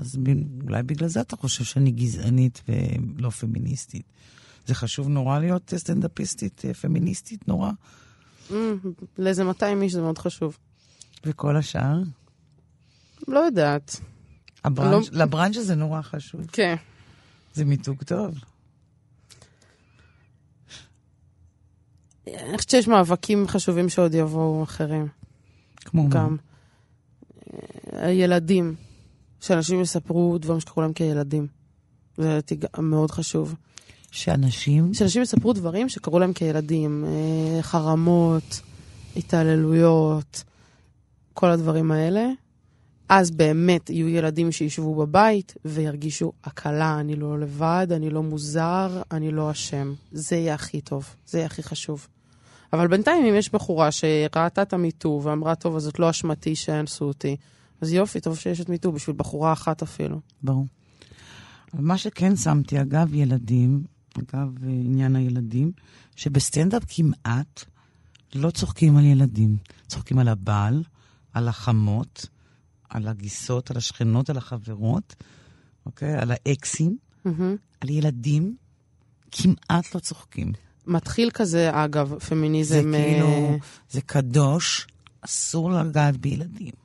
אז 0.00 0.18
אולי 0.64 0.82
בגלל 0.82 1.08
זה 1.08 1.20
אתה 1.20 1.36
חושב 1.36 1.64
שאני 1.64 1.90
גזענית 1.90 2.62
ולא 2.68 3.30
פמיניסטית. 3.30 4.06
זה 4.66 4.74
חשוב 4.74 5.08
נורא 5.08 5.38
להיות 5.38 5.74
סטנדאפיסטית 5.76 6.62
אה, 6.64 6.74
פמיניסטית, 6.74 7.48
נורא. 7.48 7.70
Mm, 8.50 8.54
לאיזה 9.18 9.44
200 9.44 9.82
איש 9.82 9.92
זה 9.92 10.00
מאוד 10.00 10.18
חשוב. 10.18 10.58
וכל 11.26 11.56
השאר? 11.56 12.02
לא 13.28 13.38
יודעת. 13.38 14.00
הברנש, 14.64 15.08
לא... 15.12 15.24
לברנצ'ה 15.24 15.62
זה 15.62 15.74
נורא 15.74 16.02
חשוב. 16.02 16.46
כן. 16.52 16.74
זה 17.54 17.64
מיתוג 17.64 18.02
טוב. 18.02 18.34
אני 22.26 22.56
חושבת 22.56 22.70
שיש 22.70 22.88
מאבקים 22.88 23.48
חשובים 23.48 23.88
שעוד 23.88 24.14
יבואו 24.14 24.62
אחרים. 24.62 25.08
כמו 25.76 26.08
גם. 26.08 26.30
מה? 26.30 26.36
אה, 27.92 28.06
הילדים. 28.06 28.74
שאנשים 29.44 29.80
יספרו 29.80 30.38
דברים 30.38 30.60
שקרו 30.60 30.82
להם 30.82 30.92
כילדים. 30.92 31.46
זה 32.16 32.28
לדעתי 32.28 32.56
מאוד 32.78 33.10
חשוב. 33.10 33.54
שאנשים? 34.10 34.94
שאנשים 34.94 35.22
יספרו 35.22 35.52
דברים 35.52 35.88
שקרו 35.88 36.18
להם 36.18 36.32
כילדים. 36.32 37.04
אה, 37.04 37.62
חרמות, 37.62 38.60
התעללויות, 39.16 40.44
כל 41.34 41.50
הדברים 41.50 41.90
האלה. 41.90 42.26
אז 43.08 43.30
באמת 43.30 43.90
יהיו 43.90 44.08
ילדים 44.08 44.52
שישבו 44.52 44.94
בבית 44.94 45.54
וירגישו 45.64 46.32
הקלה, 46.44 47.00
אני 47.00 47.16
לא 47.16 47.38
לבד, 47.38 47.86
אני 47.90 48.10
לא 48.10 48.22
מוזר, 48.22 49.02
אני 49.10 49.30
לא 49.30 49.50
אשם. 49.50 49.94
זה 50.12 50.36
יהיה 50.36 50.54
הכי 50.54 50.80
טוב, 50.80 51.06
זה 51.26 51.38
יהיה 51.38 51.46
הכי 51.46 51.62
חשוב. 51.62 52.06
אבל 52.72 52.86
בינתיים, 52.86 53.26
אם 53.26 53.34
יש 53.34 53.52
בחורה 53.52 53.92
שראתה 53.92 54.62
את 54.62 54.72
המיטו 54.72 55.20
ואמרה, 55.22 55.54
טוב, 55.54 55.76
אז 55.76 55.82
זאת 55.82 55.98
לא 55.98 56.10
אשמתי 56.10 56.56
שאנסו 56.56 57.04
אותי, 57.04 57.36
אז 57.80 57.92
יופי, 57.92 58.20
טוב 58.20 58.38
שיש 58.38 58.60
את 58.60 58.68
מיטו, 58.68 58.92
בשביל 58.92 59.16
בחורה 59.16 59.52
אחת 59.52 59.82
אפילו. 59.82 60.20
ברור. 60.42 60.66
אבל 61.74 61.82
מה 61.84 61.98
שכן 61.98 62.36
שמתי, 62.36 62.80
אגב 62.80 63.14
ילדים, 63.14 63.84
אגב 64.18 64.48
עניין 64.62 65.16
הילדים, 65.16 65.72
שבסטנדאפ 66.16 66.82
כמעט 66.88 67.64
לא 68.34 68.50
צוחקים 68.50 68.96
על 68.96 69.04
ילדים. 69.04 69.56
צוחקים 69.86 70.18
על 70.18 70.28
הבעל, 70.28 70.82
על 71.32 71.48
החמות, 71.48 72.26
על 72.88 73.08
הגיסות, 73.08 73.70
על 73.70 73.76
השכנות, 73.76 74.30
על 74.30 74.36
החברות, 74.36 75.14
אוקיי? 75.86 76.14
על 76.14 76.30
האקסים, 76.30 76.96
mm-hmm. 77.26 77.30
על 77.80 77.90
ילדים, 77.90 78.56
כמעט 79.32 79.94
לא 79.94 80.00
צוחקים. 80.00 80.52
מתחיל 80.86 81.30
כזה, 81.30 81.70
אגב, 81.84 82.18
פמיניזם... 82.18 82.92
זה 82.92 82.98
כאילו, 82.98 83.26
אה, 83.26 83.56
זה 83.90 84.00
קדוש, 84.00 84.86
אסור 85.20 85.70
לגעת 85.70 86.16
בילדים. 86.16 86.83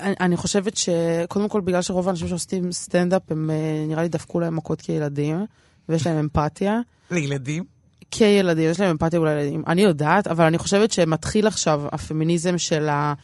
אני 0.00 0.36
חושבת 0.36 0.76
שקודם 0.76 1.48
כל, 1.48 1.60
בגלל 1.60 1.82
שרוב 1.82 2.08
האנשים 2.08 2.28
שעושים 2.28 2.72
סטנדאפ, 2.72 3.22
הם 3.30 3.50
אה, 3.50 3.84
נראה 3.88 4.02
לי 4.02 4.08
דפקו 4.08 4.40
להם 4.40 4.56
מכות 4.56 4.80
כילדים, 4.80 5.46
ויש 5.88 6.06
להם 6.06 6.18
אמפתיה. 6.18 6.80
לילדים? 7.10 7.64
כילדים, 8.10 8.70
יש 8.70 8.80
להם 8.80 8.90
אמפתיה 8.90 9.18
אולי 9.18 9.34
לילדים. 9.34 9.62
אני 9.66 9.82
יודעת, 9.82 10.26
אבל 10.26 10.44
אני 10.44 10.58
חושבת 10.58 10.92
שמתחיל 10.92 11.46
עכשיו 11.46 11.82
הפמיניזם 11.92 12.58
של 12.58 12.88
ה... 12.88 13.14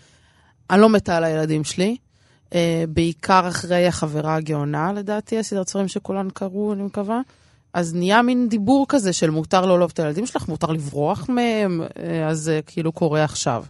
אני 0.70 0.81
לא 0.81 0.89
מתה 0.89 1.16
על 1.16 1.24
הילדים 1.24 1.64
שלי. 1.64 1.97
Uh, 2.47 2.53
בעיקר 2.89 3.49
אחרי 3.49 3.87
החברה 3.87 4.35
הגאונה, 4.35 4.93
לדעתי, 4.93 5.39
הסדרת 5.39 5.68
ספרים 5.68 5.89
שכולן 5.89 6.29
קראו, 6.31 6.72
אני 6.72 6.83
מקווה. 6.83 7.20
אז 7.72 7.95
נהיה 7.95 8.22
מין 8.22 8.49
דיבור 8.49 8.87
כזה 8.89 9.12
של 9.12 9.31
מותר 9.31 9.66
לא 9.66 9.79
לאהוב 9.79 9.91
את 9.95 9.99
הילדים 9.99 10.27
שלך, 10.27 10.49
מותר 10.49 10.66
לברוח 10.66 11.29
מהם, 11.29 11.83
uh, 11.83 12.01
אז 12.29 12.39
זה 12.39 12.61
uh, 12.62 12.70
כאילו 12.70 12.93
קורה 12.93 13.24
עכשיו. 13.24 13.64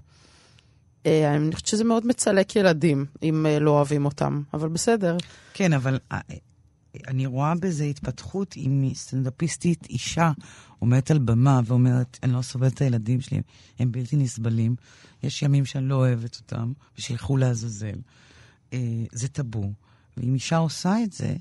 אה, 1.07 1.36
אני 1.36 1.52
חושבת 1.52 1.66
שזה 1.66 1.84
מאוד 1.84 2.07
מצלק 2.07 2.57
ילדים, 2.57 3.07
אם 3.22 3.46
אה, 3.46 3.59
לא 3.59 3.70
אוהבים 3.70 4.04
אותם, 4.04 4.42
אבל 4.54 4.68
בסדר. 4.68 5.16
כן, 5.54 5.72
אבל 5.72 5.98
אה, 6.12 6.20
אני 7.09 7.26
רואה 7.26 7.54
בזה 7.54 7.84
התפתחות 7.84 8.57
אם 8.57 8.90
סטנדאפיסטית 8.94 9.86
אישה 9.90 10.32
עומדת 10.78 11.11
על 11.11 11.18
במה 11.18 11.61
ואומרת, 11.64 12.18
אני 12.22 12.32
לא 12.32 12.42
סובלת 12.42 12.74
את 12.74 12.80
הילדים 12.80 13.20
שלי, 13.20 13.42
הם 13.78 13.92
בלתי 13.92 14.16
נסבלים, 14.16 14.76
יש 15.22 15.42
ימים 15.42 15.64
שאני 15.64 15.88
לא 15.88 15.94
אוהבת 15.94 16.36
אותם, 16.36 16.72
ושילכו 16.98 17.36
לעזאזל. 17.36 17.98
זה 19.12 19.28
טאבו. 19.32 19.72
ואם 20.16 20.34
אישה 20.34 20.57
עושה 20.57 21.02
את 21.04 21.12
זה, 21.12 21.36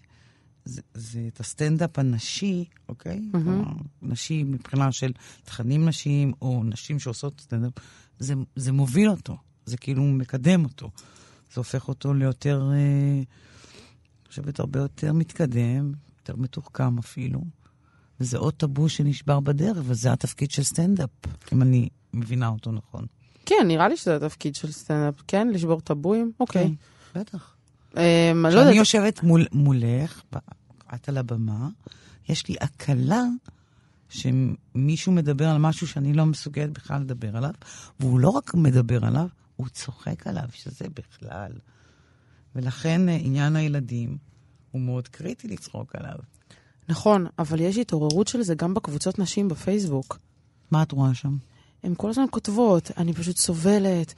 זה, 0.66 0.82
זה 0.94 1.20
את 1.34 1.40
הסטנדאפ 1.40 2.00
הנשי, 2.00 2.66
אוקיי? 2.90 3.18
Mm-hmm. 3.18 3.38
כלומר, 3.44 3.72
נשי 4.02 4.44
מבחינה 4.44 4.92
של 4.92 5.12
תכנים 5.44 5.86
נשיים, 5.86 6.34
או 6.42 6.64
נשים 6.64 7.00
שעושות 7.00 7.42
סטנדאפ, 7.42 7.74
זה, 8.20 8.34
זה 8.56 8.72
מוביל 8.72 9.10
אותו. 9.10 9.38
זה 9.66 9.78
כאילו 9.78 10.04
מקדם 10.04 10.64
אותו. 10.64 10.92
זה 11.54 11.60
הופך 11.60 11.88
אותו 11.88 12.14
ליותר, 12.14 12.70
אה, 12.72 12.76
אני 12.76 13.26
חושבת, 14.28 14.60
הרבה 14.60 14.80
יותר 14.80 15.14
מתקדם, 15.14 15.94
יותר 16.20 16.36
מתוחכם 16.36 16.98
אפילו. 16.98 17.42
וזה 18.20 18.38
עוד 18.38 18.54
טאבו 18.54 18.90
שנשבר 18.90 19.40
בדרך, 19.40 19.78
וזה 19.84 20.12
התפקיד 20.12 20.52
של 20.52 20.64
סטנדאפ, 20.64 21.10
אם 21.54 21.62
אני 21.62 21.90
מבינה 22.14 22.48
אותו 22.48 22.72
נכון. 22.72 23.06
כן, 23.46 23.66
נראה 23.68 23.88
לי 23.88 23.98
שזה 23.98 24.16
התפקיד 24.16 24.56
של 24.56 24.72
סטנדאפ. 24.72 25.16
כן, 25.28 25.48
לשבור 25.48 25.82
טבויים? 25.82 26.32
אוקיי. 26.40 26.76
כן, 27.14 27.20
בטח. 27.20 27.56
אמ, 27.98 28.46
לא 28.46 28.50
כשאני 28.50 28.76
יושבת 28.76 29.24
מול, 29.24 29.46
מולך, 29.52 30.22
את 30.96 31.10
על 31.10 31.18
הבמה, 31.18 31.70
יש 32.30 32.48
לי 32.48 32.56
הקלה 32.62 33.24
שמישהו 34.10 35.12
מדבר 35.12 35.48
על 35.48 35.58
משהו 35.58 35.88
שאני 35.88 36.14
לא 36.14 36.26
מסוגלת 36.26 36.72
בכלל 36.72 37.02
לדבר 37.02 37.38
עליו, 37.38 37.54
והוא 38.00 38.20
לא 38.20 38.30
רק 38.30 38.54
מדבר 38.54 39.06
עליו, 39.06 39.28
הוא 39.56 39.68
צוחק 39.68 40.28
עליו, 40.28 40.48
שזה 40.54 40.86
בכלל. 40.94 41.52
ולכן 42.56 43.10
אה, 43.10 43.18
עניין 43.22 43.56
הילדים 43.56 44.18
הוא 44.72 44.82
מאוד 44.82 45.08
קריטי 45.08 45.48
לצחוק 45.48 45.96
עליו. 45.96 46.18
נכון, 46.90 47.28
אבל 47.40 47.60
יש 47.60 47.78
התעוררות 47.78 48.28
של 48.28 48.42
זה 48.42 48.56
גם 48.56 48.74
בקבוצות 48.74 49.20
נשים 49.20 49.48
בפייסבוק. 49.48 50.20
מה 50.72 50.84
את 50.84 50.92
רואה 50.92 51.14
שם? 51.14 51.38
הן 51.84 51.94
כל 51.98 52.10
הזמן 52.10 52.26
כותבות, 52.32 52.92
אני 52.98 53.14
פשוט 53.14 53.38
סובלת, 53.38 54.14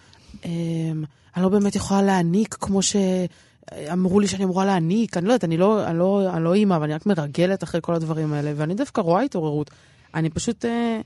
אמ, 0.45 1.03
אני 1.35 1.43
לא 1.43 1.49
באמת 1.49 1.75
יכולה 1.75 2.01
להעניק 2.01 2.53
כמו 2.53 2.79
שאמרו 2.81 4.19
לי 4.19 4.27
שאני 4.27 4.43
אמורה 4.43 4.65
להעניק, 4.65 5.17
אני 5.17 5.25
לא 5.25 5.33
יודעת, 5.33 5.43
אני 5.43 5.57
לא, 5.57 5.87
אני 5.87 5.97
לא, 5.97 6.29
אני 6.33 6.43
לא 6.43 6.53
אימא, 6.53 6.75
אבל 6.75 6.83
אני 6.83 6.93
רק 6.93 7.05
מרגלת 7.05 7.63
אחרי 7.63 7.81
כל 7.83 7.95
הדברים 7.95 8.33
האלה, 8.33 8.53
ואני 8.55 8.75
דווקא 8.75 9.01
רואה 9.01 9.21
התעוררות. 9.21 9.71
אני 10.13 10.29
פשוט, 10.29 10.65
אה, 10.65 11.01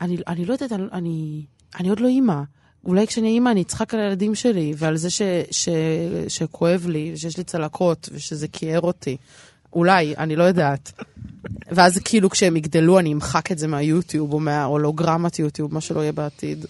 אני, 0.00 0.16
אני 0.26 0.44
לא 0.44 0.52
יודעת, 0.52 0.72
אני, 0.72 0.84
אני, 0.92 1.44
אני 1.80 1.88
עוד 1.88 2.00
לא 2.00 2.08
אימא. 2.08 2.42
אולי 2.84 3.06
כשאני 3.06 3.28
אימא 3.28 3.50
אני 3.50 3.62
אצחק 3.62 3.94
על 3.94 4.00
הילדים 4.00 4.34
שלי, 4.34 4.74
ועל 4.76 4.96
זה 4.96 5.10
ש, 5.10 5.22
ש, 5.50 5.68
שכואב 6.28 6.86
לי, 6.86 7.10
ושיש 7.14 7.36
לי 7.38 7.44
צלקות, 7.44 8.08
ושזה 8.12 8.48
כיער 8.48 8.80
אותי. 8.80 9.16
אולי, 9.72 10.14
אני 10.18 10.36
לא 10.36 10.44
יודעת. 10.44 10.92
ואז 11.70 11.98
כאילו 12.04 12.30
כשהם 12.30 12.56
יגדלו 12.56 12.98
אני 12.98 13.12
אמחק 13.12 13.52
את 13.52 13.58
זה 13.58 13.66
מהיוטיוב, 13.66 14.32
או 14.32 14.40
מההולוגרמת 14.40 15.38
יוטיוב, 15.38 15.74
מה 15.74 15.80
שלא 15.80 16.00
יהיה 16.00 16.12
בעתיד. 16.12 16.66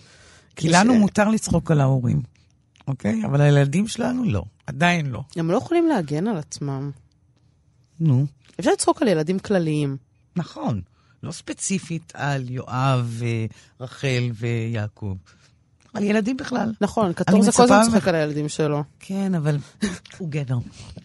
כי 0.56 0.68
כש- 0.68 0.74
לנו 0.74 0.94
מותר 0.94 1.28
לצחוק 1.28 1.70
על 1.70 1.80
ההורים, 1.80 2.22
אוקיי? 2.88 3.22
אבל 3.26 3.40
הילדים 3.40 3.88
שלנו 3.88 4.24
לא, 4.24 4.42
עדיין 4.66 5.06
לא. 5.06 5.22
הם 5.36 5.50
לא 5.50 5.56
יכולים 5.56 5.88
להגן 5.88 6.26
על 6.26 6.36
עצמם. 6.36 6.90
נו, 8.00 8.26
אפשר 8.60 8.70
לצחוק 8.72 9.02
על 9.02 9.08
ילדים 9.08 9.38
כלליים. 9.38 9.96
נכון. 10.36 10.80
לא 11.22 11.32
ספציפית 11.32 12.12
על 12.14 12.50
יואב, 12.50 13.20
אה, 13.22 13.46
רחל 13.80 14.30
ויעקב. 14.34 15.16
על 15.94 16.02
ילדים 16.02 16.36
בכלל. 16.36 16.72
נכון, 16.80 17.12
קטור 17.12 17.42
זה 17.42 17.52
כל 17.52 17.62
הזמן 17.62 17.82
צוחק 17.84 18.08
על 18.08 18.14
הילדים 18.14 18.48
שלו. 18.48 18.84
כן, 19.00 19.34
אבל 19.34 19.58
הוא 20.18 20.28
גבר. 20.30 20.58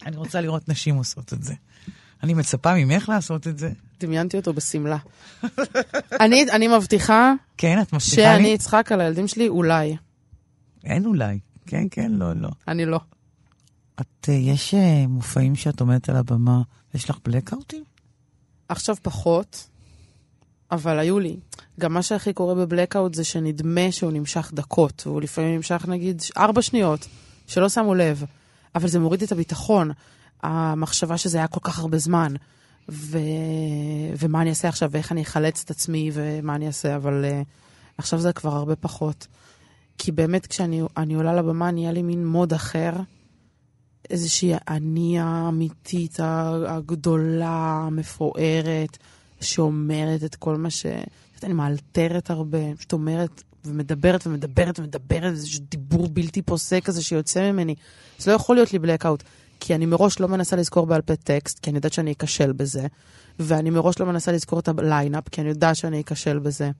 אני 0.06 0.16
רוצה 0.16 0.40
לראות 0.40 0.68
נשים 0.68 0.96
עושות 0.96 1.32
את 1.32 1.42
זה. 1.42 1.54
אני 2.22 2.34
מצפה 2.34 2.74
ממך 2.74 3.08
לעשות 3.08 3.46
את 3.46 3.58
זה. 3.58 3.70
דמיינתי 4.00 4.36
אותו 4.36 4.52
בשמלה. 4.52 4.96
אני, 6.20 6.46
אני 6.52 6.68
מבטיחה 6.68 7.32
כן, 7.56 7.80
את 7.82 7.92
מבטיחה 7.92 8.16
שאני 8.16 8.42
לי? 8.42 8.54
אצחק 8.54 8.92
על 8.92 9.00
הילדים 9.00 9.28
שלי, 9.28 9.48
אולי. 9.48 9.96
אין 10.84 11.06
אולי. 11.06 11.38
כן, 11.66 11.86
כן, 11.90 12.12
לא, 12.12 12.32
לא. 12.32 12.48
אני 12.68 12.86
לא. 12.86 13.00
את, 14.00 14.28
אה, 14.28 14.34
יש 14.34 14.74
אה, 14.74 15.06
מופעים 15.08 15.54
שאת 15.54 15.80
עומדת 15.80 16.08
על 16.08 16.16
הבמה, 16.16 16.62
יש 16.94 17.10
לך 17.10 17.18
בלקאוטים? 17.24 17.84
עכשיו 18.68 18.96
פחות, 19.02 19.68
אבל 20.70 20.98
היו 20.98 21.18
לי. 21.18 21.36
גם 21.80 21.92
מה 21.94 22.02
שהכי 22.02 22.32
קורה 22.32 22.54
בבלקאוט 22.54 23.14
זה 23.14 23.24
שנדמה 23.24 23.92
שהוא 23.92 24.12
נמשך 24.12 24.50
דקות, 24.54 25.02
והוא 25.06 25.20
לפעמים 25.20 25.56
נמשך 25.56 25.84
נגיד 25.88 26.22
ארבע 26.36 26.62
שניות, 26.62 27.06
שלא 27.46 27.68
שמו 27.68 27.94
לב. 27.94 28.24
אבל 28.74 28.88
זה 28.88 28.98
מוריד 28.98 29.22
את 29.22 29.32
הביטחון, 29.32 29.90
המחשבה 30.42 31.18
שזה 31.18 31.38
היה 31.38 31.46
כל 31.46 31.60
כך 31.62 31.78
הרבה 31.78 31.98
זמן. 31.98 32.34
ו... 32.88 33.18
ומה 34.18 34.42
אני 34.42 34.50
אעשה 34.50 34.68
עכשיו, 34.68 34.90
ואיך 34.92 35.12
אני 35.12 35.22
אחלץ 35.22 35.62
את 35.64 35.70
עצמי, 35.70 36.10
ומה 36.12 36.54
אני 36.54 36.66
אעשה, 36.66 36.96
אבל 36.96 37.24
uh, 37.24 37.44
עכשיו 37.98 38.18
זה 38.18 38.32
כבר 38.32 38.52
הרבה 38.52 38.76
פחות. 38.76 39.26
כי 39.98 40.12
באמת 40.12 40.46
כשאני 40.46 40.82
אני 40.96 41.14
עולה 41.14 41.34
לבמה 41.34 41.70
נהיה 41.70 41.92
לי 41.92 42.02
מין 42.02 42.26
מוד 42.26 42.52
אחר, 42.52 42.92
איזושהי 44.10 44.52
אני 44.68 45.20
האמיתית, 45.20 46.16
הגדולה, 46.66 47.84
המפוארת, 47.86 48.98
שאומרת 49.40 50.24
את 50.24 50.34
כל 50.34 50.56
מה 50.56 50.70
ש... 50.70 50.86
את 51.38 51.44
אני 51.44 51.52
מאלתרת 51.52 52.30
הרבה, 52.30 52.58
פשוט 52.76 52.92
אומרת 52.92 53.42
ומדברת 53.64 54.26
ומדברת 54.26 54.78
ומדברת, 54.78 55.32
איזשהו 55.32 55.60
דיבור 55.70 56.08
בלתי 56.08 56.42
פוסק 56.42 56.84
כזה 56.84 57.02
שיוצא 57.02 57.52
ממני. 57.52 57.74
זה 58.18 58.30
לא 58.30 58.36
יכול 58.36 58.56
להיות 58.56 58.72
לי 58.72 58.78
blackout, 58.78 59.22
כי 59.60 59.74
אני 59.74 59.86
מראש 59.86 60.20
לא 60.20 60.28
מנסה 60.28 60.56
לזכור 60.56 60.86
בעל 60.86 61.02
פה 61.02 61.16
טקסט, 61.16 61.58
כי 61.58 61.70
אני 61.70 61.76
יודעת 61.76 61.92
שאני 61.92 62.12
אכשל 62.12 62.52
בזה, 62.52 62.86
ואני 63.38 63.70
מראש 63.70 63.98
לא 64.00 64.06
מנסה 64.06 64.32
לזכור 64.32 64.58
את 64.58 64.68
ה 64.68 64.76
lineup, 64.76 65.28
כי 65.28 65.40
אני 65.40 65.48
יודעת 65.48 65.76
שאני 65.76 66.00
אכשל 66.00 66.38
בזה. 66.38 66.70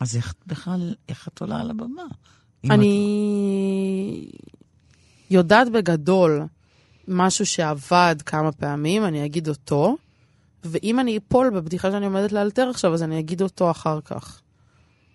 אז 0.00 0.16
איך 0.16 0.34
בכלל, 0.46 0.94
איך 1.08 1.28
את 1.28 1.40
עולה 1.40 1.60
על 1.60 1.70
הבמה? 1.70 2.02
אני 2.70 4.30
יודעת 5.30 5.72
בגדול 5.72 6.46
משהו 7.08 7.46
שעבד 7.46 8.16
כמה 8.26 8.52
פעמים, 8.52 9.04
אני 9.04 9.24
אגיד 9.24 9.48
אותו, 9.48 9.96
ואם 10.64 11.00
אני 11.00 11.18
אפול 11.18 11.50
בבדיחה 11.50 11.90
שאני 11.90 12.06
עומדת 12.06 12.32
לאלתר 12.32 12.68
עכשיו, 12.70 12.94
אז 12.94 13.02
אני 13.02 13.18
אגיד 13.18 13.42
אותו 13.42 13.70
אחר 13.70 14.00
כך. 14.00 14.40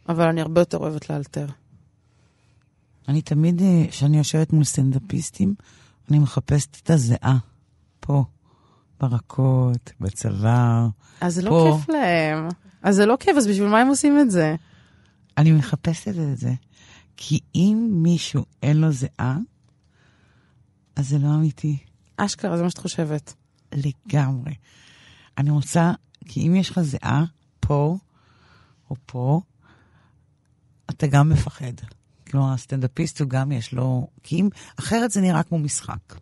אבל 0.10 0.28
אני 0.28 0.41
הרבה 0.41 0.62
יותר 0.62 0.78
אוהבת 0.78 1.10
לאלתר. 1.10 1.46
אני 3.08 3.22
תמיד, 3.22 3.62
אה, 3.62 3.86
כשאני 3.89 4.18
יושבת 4.18 4.54
מול 4.54 4.64
סטנדאפיסטים, 4.64 5.56
אני 6.10 6.20
מחפשת 6.20 6.78
את 6.84 6.89
הזיעה. 6.89 7.38
פה, 8.00 8.24
ברקות, 9.00 9.91
בצוואר. 10.00 10.88
אז 11.22 11.36
זה 11.36 11.41
לא. 11.41 11.78
כיף 11.78 11.89
להם. 11.89 12.48
אז 12.82 12.96
זה 12.96 13.06
לא 13.06 13.18
כיף, 13.20 13.38
אז 13.38 13.48
בשביל 13.48 13.68
מה 13.68 13.80
הם 13.80 13.88
עושים 13.88 14.20
את 14.20 14.32
זה? 14.32 14.56
אני 15.38 15.52
מחפשת 15.52 16.08
את 16.08 16.38
זה. 16.38 16.54
כי 17.18 17.39
אם 17.56 17.89
מישהו 17.91 18.46
אין 18.64 18.78
לו 18.78 18.91
זיעה, 18.91 19.38
אז 20.96 21.10
זה 21.10 21.18
לא 21.18 21.28
אמיתי. 21.28 21.78
אשכרה, 22.18 22.58
זה 22.58 22.64
מה 22.64 22.70
שאת 22.70 22.78
חושבת. 22.78 23.34
לגמרי. 23.74 24.52
אני 25.38 25.50
רוצה, 25.50 25.92
כי 26.26 26.48
אם 26.48 26.56
יש 26.56 26.70
לך 26.70 26.82
זיעה 26.82 27.24
פה 27.60 27.98
או 28.90 28.96
פה, 29.06 29.42
אתה 30.90 31.08
גם 31.08 31.30
מפחד. 31.30 31.74
כלומר, 32.32 32.54
הסטנדאפיסט 32.54 33.22
הוא 33.22 33.30
גם 33.30 33.52
יש 33.52 33.74
לו... 33.74 34.08
כי 34.24 34.36
אם... 34.36 34.50
אחרת 34.80 35.12
זה 35.12 35.22
נראה 35.22 35.44
כמו 35.44 35.60
משחק. 35.60 36.16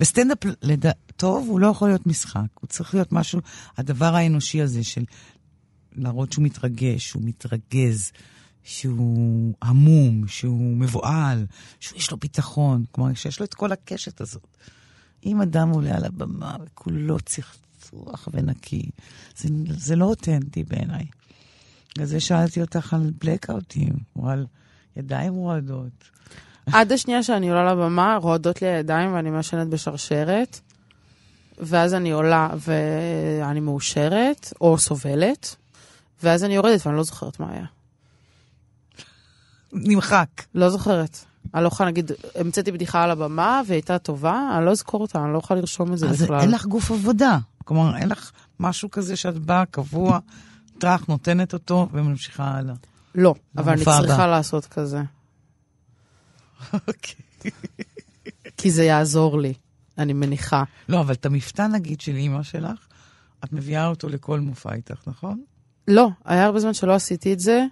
וסטנדאפ 0.00 0.38
לד... 0.62 0.86
טוב, 1.16 1.48
הוא 1.48 1.60
לא 1.60 1.66
יכול 1.66 1.88
להיות 1.88 2.06
משחק. 2.06 2.46
הוא 2.60 2.68
צריך 2.68 2.94
להיות 2.94 3.12
משהו, 3.12 3.40
הדבר 3.76 4.14
האנושי 4.14 4.62
הזה 4.62 4.84
של 4.84 5.04
להראות 5.92 6.32
שהוא 6.32 6.44
מתרגש, 6.44 7.08
שהוא 7.08 7.22
מתרגז, 7.24 8.12
שהוא 8.62 9.54
המום, 9.62 10.28
שהוא 10.28 10.76
מבוהל, 10.76 11.46
שיש 11.80 12.10
לו 12.10 12.16
ביטחון. 12.16 12.84
כלומר, 12.92 13.14
שיש 13.14 13.40
לו 13.40 13.46
את 13.46 13.54
כל 13.54 13.72
הקשת 13.72 14.20
הזאת. 14.20 14.56
אם 15.26 15.40
אדם 15.40 15.70
עולה 15.70 15.96
על 15.96 16.04
הבמה 16.04 16.56
וכולו 16.66 17.18
צחצוח 17.82 18.28
ונקי, 18.32 18.90
זה, 19.36 19.48
זה 19.68 19.96
לא 19.96 20.04
אותנטי 20.04 20.64
בעיניי. 20.64 21.06
בגלל 21.94 22.06
זה 22.06 22.20
שאלתי 22.20 22.60
אותך 22.60 22.94
על 22.94 23.10
בלקאוטים, 23.20 23.92
או 24.16 24.28
על 24.28 24.46
ידיים 24.96 25.34
רועדות. 25.34 26.10
עד 26.66 26.92
השנייה 26.92 27.22
שאני 27.22 27.48
עולה 27.48 27.72
לבמה, 27.72 28.18
רועדות 28.22 28.62
לי 28.62 28.68
הידיים 28.68 29.14
ואני 29.14 29.30
מעשנת 29.30 29.68
בשרשרת, 29.68 30.60
ואז 31.58 31.94
אני 31.94 32.10
עולה 32.10 32.50
ואני 32.58 33.60
מאושרת, 33.60 34.52
או 34.60 34.78
סובלת, 34.78 35.56
ואז 36.22 36.44
אני 36.44 36.54
יורדת 36.54 36.86
ואני 36.86 36.96
לא 36.96 37.02
זוכרת 37.02 37.40
מה 37.40 37.52
היה. 37.52 37.64
נמחק. 39.72 40.28
לא 40.54 40.70
זוכרת. 40.70 41.31
אני 41.54 41.62
לא 41.62 41.68
יכולה, 41.68 41.88
נגיד, 41.88 42.10
המצאתי 42.34 42.72
בדיחה 42.72 43.02
על 43.02 43.10
הבמה 43.10 43.62
והיא 43.66 43.76
הייתה 43.76 43.98
טובה, 43.98 44.50
אני 44.56 44.66
לא 44.66 44.70
אזכור 44.70 45.00
אותה, 45.00 45.24
אני 45.24 45.32
לא 45.32 45.38
יכולה 45.38 45.60
לרשום 45.60 45.92
את 45.92 45.98
זה 45.98 46.08
אז 46.08 46.22
בכלל. 46.22 46.40
אין 46.40 46.50
לך 46.50 46.66
גוף 46.66 46.90
עבודה. 46.90 47.38
כלומר, 47.64 47.96
אין 47.96 48.08
לך 48.08 48.32
משהו 48.60 48.90
כזה 48.90 49.16
שאת 49.16 49.38
באה 49.38 49.66
קבוע, 49.66 50.18
טראח, 50.78 51.06
נותנת 51.08 51.52
אותו 51.52 51.88
וממשיכה 51.92 52.44
הלאה. 52.44 52.74
לא, 53.14 53.34
אבל 53.56 53.72
אני 53.72 53.84
צריכה 53.84 54.14
הבא. 54.14 54.26
לעשות 54.26 54.66
כזה, 54.66 55.02
אוקיי. 56.72 57.50
כי 58.56 58.70
זה 58.70 58.84
יעזור 58.84 59.40
לי, 59.40 59.54
אני 59.98 60.12
מניחה. 60.12 60.62
לא, 60.88 61.00
אבל 61.00 61.14
את 61.14 61.26
המפתן, 61.26 61.72
נגיד, 61.72 62.00
של 62.00 62.16
אימא 62.16 62.42
שלך, 62.42 62.86
את 63.44 63.52
מביאה 63.52 63.86
אותו 63.86 64.08
לכל 64.08 64.40
מופע 64.40 64.74
איתך, 64.74 65.00
נכון? 65.06 65.42
לא, 65.88 66.08
היה 66.24 66.44
הרבה 66.44 66.60
זמן 66.60 66.74
שלא 66.74 66.94
עשיתי 66.94 67.32
את 67.32 67.40
זה, 67.40 67.64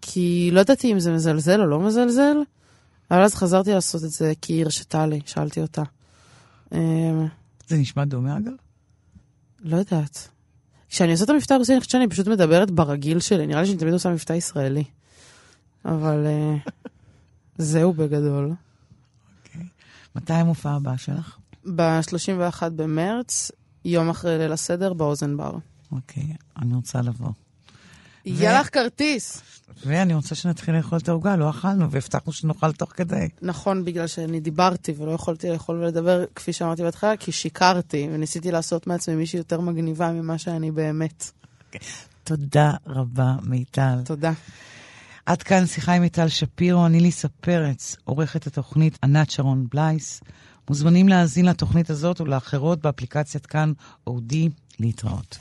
כי 0.00 0.50
לא 0.52 0.60
ידעתי 0.60 0.92
אם 0.92 1.00
זה 1.00 1.12
מזלזל 1.12 1.60
או 1.60 1.66
לא 1.66 1.80
מזלזל, 1.80 2.36
אבל 3.10 3.22
אז 3.22 3.34
חזרתי 3.34 3.70
לעשות 3.70 4.04
את 4.04 4.10
זה 4.10 4.32
כי 4.40 4.52
היא 4.52 4.64
הרשתה 4.64 5.06
לי, 5.06 5.20
שאלתי 5.26 5.60
אותה. 5.60 5.82
אמ, 6.72 7.26
זה 7.68 7.76
נשמע 7.76 8.04
דומה, 8.04 8.36
אגב? 8.36 8.52
לא 9.60 9.76
יודעת. 9.76 10.28
כשאני 10.88 11.12
עושה 11.12 11.24
את 11.24 11.30
המבטא 11.30 11.54
הרוסי, 11.54 11.72
אני 11.72 11.80
חושבת 11.80 11.90
שאני 11.90 12.08
פשוט 12.08 12.28
מדברת 12.28 12.70
ברגיל 12.70 13.20
שלי, 13.20 13.46
נראה 13.46 13.60
לי 13.60 13.66
שאני 13.66 13.78
תמיד 13.78 13.92
עושה 13.92 14.10
מבטא 14.10 14.32
ישראלי. 14.32 14.84
אבל 15.84 16.26
אה, 16.26 16.56
זהו 17.58 17.92
בגדול. 17.92 18.52
אוקיי. 19.38 19.66
מתי 20.16 20.32
המופע 20.32 20.70
הבא 20.70 20.96
שלך? 20.96 21.38
ב-31 21.74 22.68
במרץ, 22.76 23.50
יום 23.84 24.10
אחרי 24.10 24.38
ליל 24.38 24.52
הסדר, 24.52 24.92
באוזן 24.92 25.36
בר. 25.36 25.56
אוקיי, 25.92 26.34
אני 26.56 26.74
רוצה 26.74 27.02
לבוא. 27.02 27.30
יהיה 28.24 28.60
לך 28.60 28.68
כרטיס. 28.72 29.42
ואני 29.86 30.14
רוצה 30.14 30.34
שנתחיל 30.34 30.76
לאכול 30.76 30.98
את 30.98 31.08
העוגה, 31.08 31.36
לא 31.36 31.50
אכלנו, 31.50 31.90
והבטחנו 31.90 32.32
שנאכל 32.32 32.72
תוך 32.72 32.92
כדי. 32.96 33.28
נכון, 33.42 33.84
בגלל 33.84 34.06
שאני 34.06 34.40
דיברתי 34.40 34.94
ולא 34.98 35.12
יכולתי 35.12 35.50
לאכול 35.50 35.76
ולדבר, 35.76 36.24
כפי 36.34 36.52
שאמרתי 36.52 36.82
בהתחלה, 36.82 37.16
כי 37.16 37.32
שיקרתי, 37.32 38.08
וניסיתי 38.12 38.50
לעשות 38.50 38.86
מעצמי 38.86 39.14
מישהי 39.14 39.38
יותר 39.38 39.60
מגניבה 39.60 40.12
ממה 40.12 40.38
שאני 40.38 40.70
באמת. 40.70 41.30
תודה 42.24 42.72
רבה, 42.86 43.34
מיטל. 43.42 43.98
תודה. 44.04 44.32
עד 45.26 45.42
כאן 45.42 45.66
שיחה 45.66 45.92
עם 45.92 46.02
מיטל 46.02 46.28
שפירו, 46.28 46.86
אני 46.86 47.00
ליסה 47.00 47.28
פרץ, 47.28 47.96
עורכת 48.04 48.46
התוכנית 48.46 48.98
ענת 49.02 49.30
שרון 49.30 49.66
בלייס. 49.72 50.20
מוזמנים 50.68 51.08
להאזין 51.08 51.46
לתוכנית 51.46 51.90
הזאת 51.90 52.20
ולאחרות 52.20 52.80
באפליקציית 52.80 53.46
כאן 53.46 53.72
אודי 54.06 54.48
להתראות. 54.80 55.38